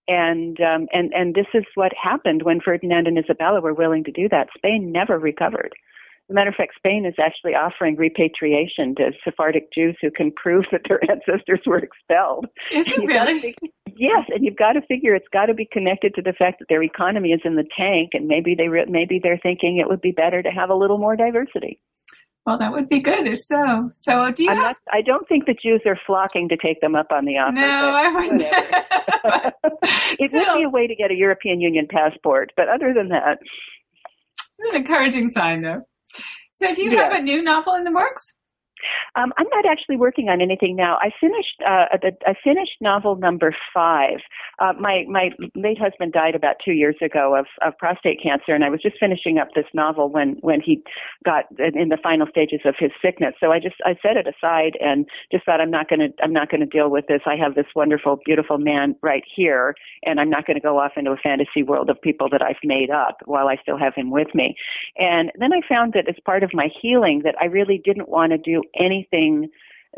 And 0.07 0.59
um, 0.61 0.87
and 0.93 1.11
and 1.13 1.33
this 1.33 1.47
is 1.53 1.63
what 1.75 1.91
happened 2.01 2.43
when 2.43 2.61
Ferdinand 2.61 3.07
and 3.07 3.17
Isabella 3.17 3.61
were 3.61 3.73
willing 3.73 4.03
to 4.03 4.11
do 4.11 4.29
that. 4.29 4.49
Spain 4.55 4.91
never 4.91 5.17
recovered. 5.17 5.73
As 6.27 6.33
a 6.33 6.33
matter 6.33 6.49
of 6.49 6.55
fact, 6.55 6.73
Spain 6.75 7.05
is 7.05 7.13
actually 7.23 7.53
offering 7.53 7.95
repatriation 7.95 8.95
to 8.95 9.11
Sephardic 9.23 9.71
Jews 9.71 9.95
who 10.01 10.09
can 10.09 10.31
prove 10.31 10.65
that 10.71 10.81
their 10.87 10.99
ancestors 11.09 11.61
were 11.65 11.77
expelled. 11.77 12.47
Is 12.71 12.87
it 12.87 13.05
really? 13.05 13.39
Figure, 13.39 13.69
yes, 13.95 14.25
and 14.29 14.43
you've 14.43 14.57
got 14.57 14.73
to 14.73 14.81
figure 14.81 15.13
it's 15.13 15.27
got 15.31 15.47
to 15.47 15.53
be 15.53 15.67
connected 15.71 16.15
to 16.15 16.23
the 16.23 16.33
fact 16.33 16.59
that 16.59 16.65
their 16.69 16.81
economy 16.81 17.29
is 17.29 17.41
in 17.45 17.55
the 17.55 17.67
tank, 17.77 18.11
and 18.13 18.27
maybe 18.27 18.55
they 18.55 18.67
re- 18.67 18.85
maybe 18.87 19.19
they're 19.21 19.39
thinking 19.41 19.77
it 19.77 19.87
would 19.87 20.01
be 20.01 20.11
better 20.11 20.41
to 20.41 20.49
have 20.49 20.69
a 20.69 20.75
little 20.75 20.97
more 20.97 21.15
diversity. 21.15 21.79
Well, 22.45 22.59
that 22.59 22.71
would 22.71 22.89
be 22.89 22.99
good 22.99 23.27
if 23.27 23.39
so. 23.39 23.91
So, 24.01 24.31
do 24.31 24.43
you 24.43 24.49
have? 24.49 24.57
Not, 24.57 24.77
I 24.93 25.01
don't 25.01 25.27
think 25.27 25.47
the 25.47 25.55
Jews 25.55 25.81
are 25.87 25.97
flocking 26.05 26.47
to 26.49 26.57
take 26.57 26.79
them 26.79 26.93
up 26.93 27.07
on 27.11 27.25
the 27.25 27.37
offer. 27.37 27.53
No, 27.53 27.91
I 27.95 28.07
wouldn't. 28.09 28.41
it 30.19 30.29
Still, 30.29 30.53
would 30.53 30.59
be 30.59 30.63
a 30.63 30.69
way 30.69 30.85
to 30.85 30.95
get 30.95 31.09
a 31.09 31.15
European 31.15 31.59
Union 31.59 31.87
passport, 31.89 32.51
but 32.55 32.69
other 32.69 32.93
than 32.93 33.09
that, 33.09 33.39
it's 33.41 34.69
an 34.69 34.75
encouraging 34.75 35.31
sign, 35.31 35.63
though. 35.63 35.87
So, 36.51 36.71
do 36.73 36.83
you 36.83 36.91
yeah. 36.91 37.05
have 37.05 37.13
a 37.13 37.21
new 37.21 37.41
novel 37.41 37.73
in 37.73 37.83
the 37.83 37.91
works? 37.91 38.37
Um, 39.15 39.33
I'm 39.37 39.47
not 39.51 39.65
actually 39.65 39.97
working 39.97 40.29
on 40.29 40.41
anything 40.41 40.75
now. 40.75 40.97
I 41.01 41.11
finished 41.19 41.61
uh, 41.65 41.97
the, 42.01 42.11
I 42.25 42.33
finished 42.43 42.77
novel 42.81 43.15
number 43.15 43.55
five. 43.73 44.19
Uh, 44.59 44.73
my 44.79 45.05
my 45.07 45.29
late 45.55 45.79
husband 45.79 46.13
died 46.13 46.35
about 46.35 46.55
two 46.63 46.73
years 46.73 46.95
ago 47.01 47.35
of, 47.37 47.45
of 47.65 47.77
prostate 47.77 48.21
cancer, 48.21 48.53
and 48.53 48.63
I 48.63 48.69
was 48.69 48.81
just 48.81 48.97
finishing 48.99 49.37
up 49.37 49.49
this 49.55 49.65
novel 49.73 50.09
when 50.09 50.37
when 50.41 50.61
he 50.61 50.81
got 51.23 51.45
in 51.59 51.89
the 51.89 51.97
final 52.01 52.27
stages 52.27 52.61
of 52.65 52.75
his 52.77 52.91
sickness. 53.01 53.35
So 53.39 53.51
I 53.51 53.59
just 53.59 53.75
I 53.85 53.95
set 54.01 54.17
it 54.17 54.27
aside 54.27 54.77
and 54.79 55.05
just 55.31 55.45
thought 55.45 55.61
I'm 55.61 55.71
not 55.71 55.89
to 55.89 56.09
I'm 56.23 56.33
not 56.33 56.49
to 56.49 56.65
deal 56.65 56.89
with 56.89 57.07
this. 57.07 57.21
I 57.25 57.35
have 57.35 57.55
this 57.55 57.65
wonderful, 57.75 58.19
beautiful 58.25 58.57
man 58.57 58.95
right 59.01 59.23
here, 59.35 59.75
and 60.03 60.19
I'm 60.19 60.29
not 60.29 60.45
to 60.55 60.61
go 60.61 60.79
off 60.79 60.93
into 60.95 61.11
a 61.11 61.17
fantasy 61.17 61.63
world 61.63 61.89
of 61.89 62.01
people 62.01 62.29
that 62.29 62.41
I've 62.41 62.55
made 62.63 62.89
up 62.89 63.17
while 63.25 63.47
I 63.47 63.57
still 63.61 63.77
have 63.77 63.93
him 63.95 64.11
with 64.11 64.33
me. 64.33 64.55
And 64.97 65.31
then 65.39 65.51
I 65.53 65.61
found 65.67 65.93
that 65.93 66.07
as 66.07 66.15
part 66.25 66.43
of 66.43 66.51
my 66.53 66.69
healing 66.81 67.21
that 67.23 67.35
I 67.41 67.45
really 67.45 67.81
didn't 67.83 68.09
want 68.09 68.31
to 68.31 68.37
do 68.37 68.63
anything 68.79 69.49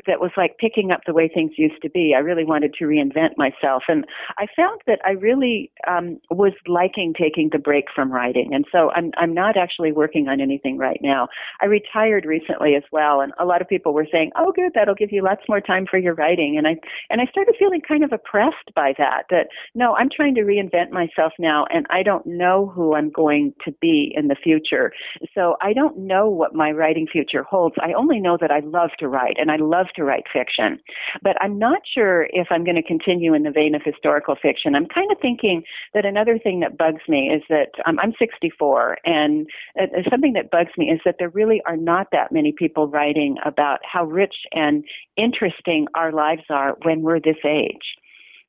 that 0.06 0.20
was 0.20 0.32
like 0.38 0.58
picking 0.58 0.92
up 0.92 1.02
the 1.06 1.14
way 1.14 1.28
things 1.28 1.52
used 1.58 1.82
to 1.82 1.90
be. 1.90 2.14
I 2.16 2.20
really 2.20 2.46
wanted 2.46 2.74
to 2.76 2.86
reinvent 2.86 3.38
myself. 3.38 3.84
And 3.88 4.06
I 4.38 4.46
found 4.56 4.82
that 4.88 5.00
I 5.06 5.12
really 5.12 5.72
um, 5.88 6.20
was 6.30 6.54
liking 6.68 7.14
taking 7.20 7.50
the 7.52 7.60
break 7.60 7.86
from 7.94 8.12
writing. 8.12 8.54
And 8.54 8.66
so 8.72 8.92
I'm, 8.96 9.12
I'm 9.18 9.34
not 9.34 9.58
actually 9.58 9.92
working 9.92 10.28
on 10.28 10.42
anything 10.42 10.78
right 10.78 11.00
now. 11.02 11.28
I 11.62 11.66
retired 11.66 12.26
recently 12.26 12.76
as 12.76 12.84
well. 12.92 13.22
And 13.22 13.34
a 13.40 13.46
lot 13.46 13.62
of 13.62 13.68
people 13.68 13.94
were 13.94 14.08
saying, 14.12 14.32
oh, 14.38 14.52
good, 14.56 14.72
that'll 14.76 14.96
give 14.96 15.12
you 15.12 15.24
lots 15.24 15.42
more 15.50 15.62
time 15.62 15.86
for 15.90 15.98
your 15.98 16.14
writing. 16.14 16.56
And 16.58 16.68
I, 16.68 16.76
and 17.10 17.22
I 17.22 17.26
started 17.32 17.56
feeling 17.58 17.82
kind 17.82 18.04
of 18.04 18.12
oppressed 18.12 18.74
by 18.76 18.94
that, 18.98 19.24
that 19.30 19.48
no, 19.76 19.96
I'm 19.96 20.10
trying 20.14 20.36
to 20.36 20.42
reinvent 20.42 20.92
myself 20.92 21.34
now 21.40 21.66
and 21.70 21.86
I 21.90 22.04
don't 22.04 22.26
know 22.26 22.72
who 22.74 22.96
I'm 22.96 23.10
going 23.10 23.54
to 23.66 23.72
be 23.82 24.14
in 24.16 24.28
the 24.28 24.36
future. 24.36 24.92
So 25.34 25.58
I 25.62 25.74
don't 25.74 25.98
know 25.98 26.30
what 26.30 26.54
my 26.54 26.72
writing 26.72 27.08
future 27.12 27.44
holds. 27.44 27.76
I 27.82 27.94
only 27.94 28.20
know 28.20 28.38
that 28.40 28.52
I 28.52 28.60
love 28.60 28.92
to 29.00 29.08
write 29.08 29.38
and 29.40 29.52
I 29.52 29.58
love 29.58 29.87
love 29.88 29.94
to 29.96 30.04
write 30.04 30.24
fiction, 30.32 30.80
but 31.22 31.36
I'm 31.42 31.58
not 31.58 31.82
sure 31.94 32.28
if 32.32 32.48
I'm 32.52 32.64
going 32.64 32.76
to 32.76 32.84
continue 32.84 33.34
in 33.34 33.44
the 33.44 33.52
vein 33.52 33.76
of 33.76 33.82
historical 33.84 34.36
fiction. 34.42 34.76
I'm 34.76 34.88
kind 34.88 35.12
of 35.12 35.18
thinking 35.22 35.64
that 35.94 36.06
another 36.06 36.38
thing 36.40 36.60
that 36.62 36.78
bugs 36.78 37.02
me 37.08 37.30
is 37.30 37.42
that 37.50 37.72
um, 37.86 38.00
I'm 38.00 38.14
64, 38.20 38.98
and 39.06 39.48
uh, 39.80 39.86
something 40.10 40.34
that 40.34 40.52
bugs 40.52 40.72
me 40.78 40.90
is 40.90 41.00
that 41.06 41.16
there 41.20 41.30
really 41.30 41.62
are 41.66 41.78
not 41.78 42.08
that 42.12 42.32
many 42.32 42.54
people 42.58 42.88
writing 42.88 43.38
about 43.46 43.80
how 43.84 44.06
rich 44.06 44.36
and 44.54 44.84
interesting 45.16 45.88
our 45.96 46.12
lives 46.12 46.44
are 46.50 46.78
when 46.84 47.02
we're 47.02 47.20
this 47.20 47.38
age 47.46 47.98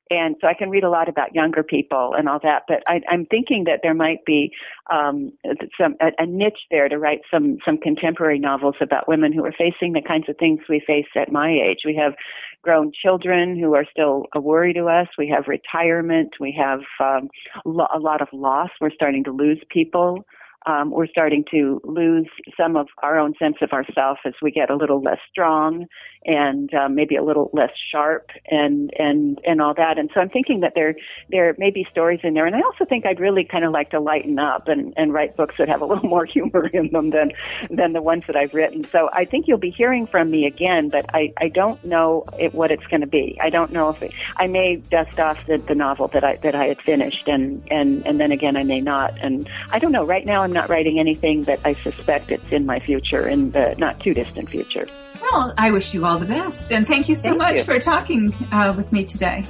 and 0.09 0.35
so 0.41 0.47
I 0.47 0.53
can 0.53 0.69
read 0.69 0.83
a 0.83 0.89
lot 0.89 1.07
about 1.07 1.35
younger 1.35 1.63
people 1.63 2.13
and 2.17 2.27
all 2.27 2.39
that. 2.43 2.63
But 2.67 2.83
I, 2.87 3.01
I'm 3.09 3.25
thinking 3.25 3.65
that 3.65 3.81
there 3.83 3.93
might 3.93 4.25
be 4.25 4.51
um, 4.91 5.31
some 5.79 5.95
a, 6.01 6.07
a 6.17 6.25
niche 6.25 6.59
there 6.71 6.89
to 6.89 6.97
write 6.97 7.21
some 7.31 7.57
some 7.65 7.77
contemporary 7.77 8.39
novels 8.39 8.75
about 8.81 9.07
women 9.07 9.33
who 9.33 9.45
are 9.45 9.51
facing 9.51 9.93
the 9.93 10.01
kinds 10.05 10.25
of 10.27 10.37
things 10.37 10.59
we 10.67 10.81
face 10.85 11.05
at 11.15 11.31
my 11.31 11.49
age. 11.49 11.79
We 11.85 11.95
have 11.95 12.13
grown 12.61 12.91
children 12.91 13.57
who 13.59 13.75
are 13.75 13.85
still 13.89 14.25
a 14.33 14.41
worry 14.41 14.73
to 14.73 14.85
us. 14.85 15.07
We 15.17 15.29
have 15.29 15.45
retirement. 15.47 16.33
We 16.39 16.57
have 16.59 16.79
um, 16.99 17.29
lo- 17.65 17.87
a 17.93 17.99
lot 17.99 18.21
of 18.21 18.27
loss. 18.33 18.69
We're 18.81 18.91
starting 18.91 19.23
to 19.25 19.31
lose 19.31 19.61
people 19.69 20.25
um, 20.65 20.91
we're 20.91 21.07
starting 21.07 21.45
to 21.51 21.81
lose 21.83 22.27
some 22.57 22.75
of 22.75 22.87
our 23.01 23.17
own 23.17 23.33
sense 23.39 23.57
of 23.61 23.71
ourself 23.71 24.19
as 24.25 24.33
we 24.41 24.51
get 24.51 24.69
a 24.69 24.75
little 24.75 25.01
less 25.01 25.19
strong 25.31 25.85
and 26.25 26.73
um, 26.73 26.95
maybe 26.95 27.15
a 27.15 27.23
little 27.23 27.49
less 27.53 27.71
sharp 27.91 28.29
and 28.49 28.91
and 28.99 29.39
and 29.45 29.61
all 29.61 29.73
that. 29.73 29.97
And 29.97 30.09
so 30.13 30.19
I'm 30.19 30.29
thinking 30.29 30.59
that 30.61 30.73
there 30.75 30.95
there 31.29 31.55
may 31.57 31.71
be 31.71 31.87
stories 31.89 32.19
in 32.23 32.33
there, 32.33 32.45
and 32.45 32.55
I 32.55 32.61
also 32.61 32.85
think 32.85 33.05
I'd 33.05 33.19
really 33.19 33.45
kind 33.45 33.63
of 33.63 33.71
like 33.71 33.91
to 33.91 33.99
lighten 33.99 34.37
up 34.37 34.67
and 34.67 34.93
and 34.97 35.13
write 35.13 35.37
books 35.37 35.55
that 35.59 35.69
have 35.69 35.81
a 35.81 35.85
little 35.85 36.09
more 36.09 36.25
humor 36.25 36.67
in 36.67 36.91
them 36.91 37.11
than 37.11 37.31
than 37.69 37.93
the 37.93 38.01
ones 38.01 38.23
that 38.27 38.35
I've 38.35 38.53
written. 38.53 38.83
So 38.83 39.09
I 39.13 39.25
think 39.25 39.47
you'll 39.47 39.57
be 39.57 39.71
hearing 39.71 40.07
from 40.07 40.29
me 40.29 40.45
again, 40.45 40.89
but 40.89 41.05
I 41.13 41.33
I 41.37 41.47
don't 41.47 41.83
know 41.85 42.25
it, 42.37 42.53
what 42.53 42.71
it's 42.71 42.85
going 42.87 43.01
to 43.01 43.07
be. 43.07 43.39
I 43.41 43.49
don't 43.49 43.71
know 43.71 43.89
if 43.89 44.01
it, 44.01 44.11
I 44.35 44.47
may 44.47 44.75
dust 44.75 45.19
off 45.19 45.37
the, 45.47 45.57
the 45.57 45.75
novel 45.75 46.09
that 46.09 46.23
I 46.23 46.35
that 46.37 46.55
I 46.55 46.65
had 46.65 46.81
finished, 46.81 47.27
and 47.29 47.63
and 47.71 48.05
and 48.05 48.19
then 48.19 48.33
again 48.33 48.57
I 48.57 48.63
may 48.63 48.81
not. 48.81 49.17
And 49.21 49.49
I 49.71 49.79
don't 49.79 49.93
know. 49.93 50.05
Right 50.05 50.25
now 50.25 50.43
I'm 50.49 50.53
not 50.53 50.67
writing 50.67 50.99
anything, 50.99 51.43
but 51.43 51.59
I 51.63 51.75
suspect 51.75 52.31
it's 52.31 52.51
in 52.51 52.65
my 52.65 52.79
future 52.79 53.27
in 53.27 53.51
the 53.51 53.75
not 53.77 53.99
too 53.99 54.15
distant 54.15 54.49
future. 54.49 54.87
Well, 55.21 55.53
I 55.59 55.69
wish 55.69 55.93
you 55.93 56.07
all 56.07 56.17
the 56.17 56.25
best, 56.25 56.71
and 56.71 56.87
thank 56.87 57.07
you 57.07 57.13
so 57.13 57.29
thank 57.29 57.37
much 57.37 57.57
you. 57.57 57.63
for 57.65 57.79
talking 57.79 58.33
uh, 58.51 58.73
with 58.75 58.91
me 58.91 59.05
today. 59.05 59.45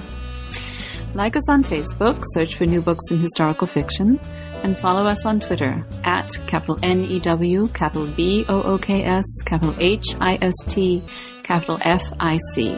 Like 1.14 1.37
us 1.37 1.49
on 1.49 1.62
Facebook, 1.62 2.25
search 2.33 2.57
for 2.57 2.66
New 2.66 2.83
Books 2.83 3.11
in 3.11 3.18
Historical 3.18 3.68
Fiction, 3.68 4.18
and 4.64 4.77
follow 4.77 5.07
us 5.07 5.25
on 5.25 5.39
Twitter 5.39 5.85
at 6.03 6.37
capital 6.47 6.79
N 6.83 7.05
E 7.05 7.20
W, 7.20 7.68
capital 7.68 8.09
B 8.09 8.45
O 8.49 8.62
O 8.62 8.79
K 8.79 9.05
S, 9.05 9.25
capital 9.45 9.77
H 9.79 10.16
I 10.20 10.39
S 10.43 10.55
T, 10.66 11.03
capital 11.43 11.79
F 11.83 12.03
I 12.18 12.39
C. 12.55 12.77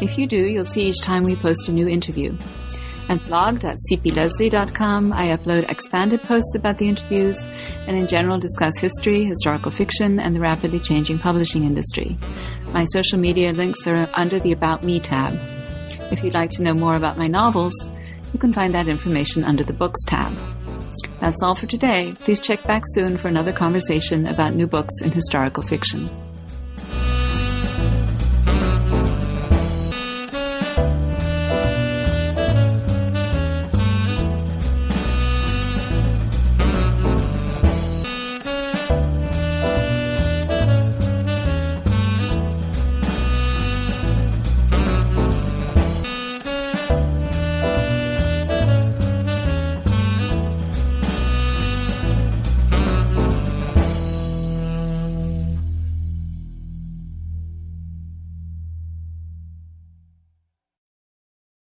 If 0.00 0.18
you 0.18 0.26
do, 0.26 0.46
you'll 0.46 0.64
see 0.64 0.88
each 0.88 1.00
time 1.00 1.22
we 1.22 1.36
post 1.36 1.68
a 1.68 1.72
new 1.72 1.88
interview. 1.88 2.36
At 3.08 3.24
blog.cplesley.com, 3.26 5.12
I 5.14 5.28
upload 5.28 5.70
expanded 5.70 6.22
posts 6.22 6.54
about 6.54 6.76
the 6.76 6.88
interviews 6.88 7.48
and 7.86 7.96
in 7.96 8.06
general 8.06 8.38
discuss 8.38 8.78
history, 8.78 9.24
historical 9.24 9.70
fiction, 9.70 10.20
and 10.20 10.36
the 10.36 10.40
rapidly 10.40 10.78
changing 10.78 11.18
publishing 11.18 11.64
industry. 11.64 12.18
My 12.72 12.84
social 12.84 13.18
media 13.18 13.52
links 13.52 13.86
are 13.86 14.08
under 14.12 14.38
the 14.38 14.52
About 14.52 14.84
Me 14.84 15.00
tab. 15.00 15.38
If 16.12 16.22
you'd 16.22 16.34
like 16.34 16.50
to 16.50 16.62
know 16.62 16.74
more 16.74 16.96
about 16.96 17.16
my 17.16 17.28
novels, 17.28 17.72
you 18.34 18.38
can 18.38 18.52
find 18.52 18.74
that 18.74 18.88
information 18.88 19.42
under 19.42 19.64
the 19.64 19.72
Books 19.72 20.04
tab. 20.04 20.36
That's 21.20 21.42
all 21.42 21.54
for 21.54 21.66
today. 21.66 22.14
Please 22.20 22.40
check 22.40 22.62
back 22.64 22.82
soon 22.92 23.16
for 23.16 23.28
another 23.28 23.52
conversation 23.52 24.26
about 24.26 24.54
new 24.54 24.66
books 24.66 25.00
in 25.02 25.10
historical 25.10 25.62
fiction. 25.62 26.10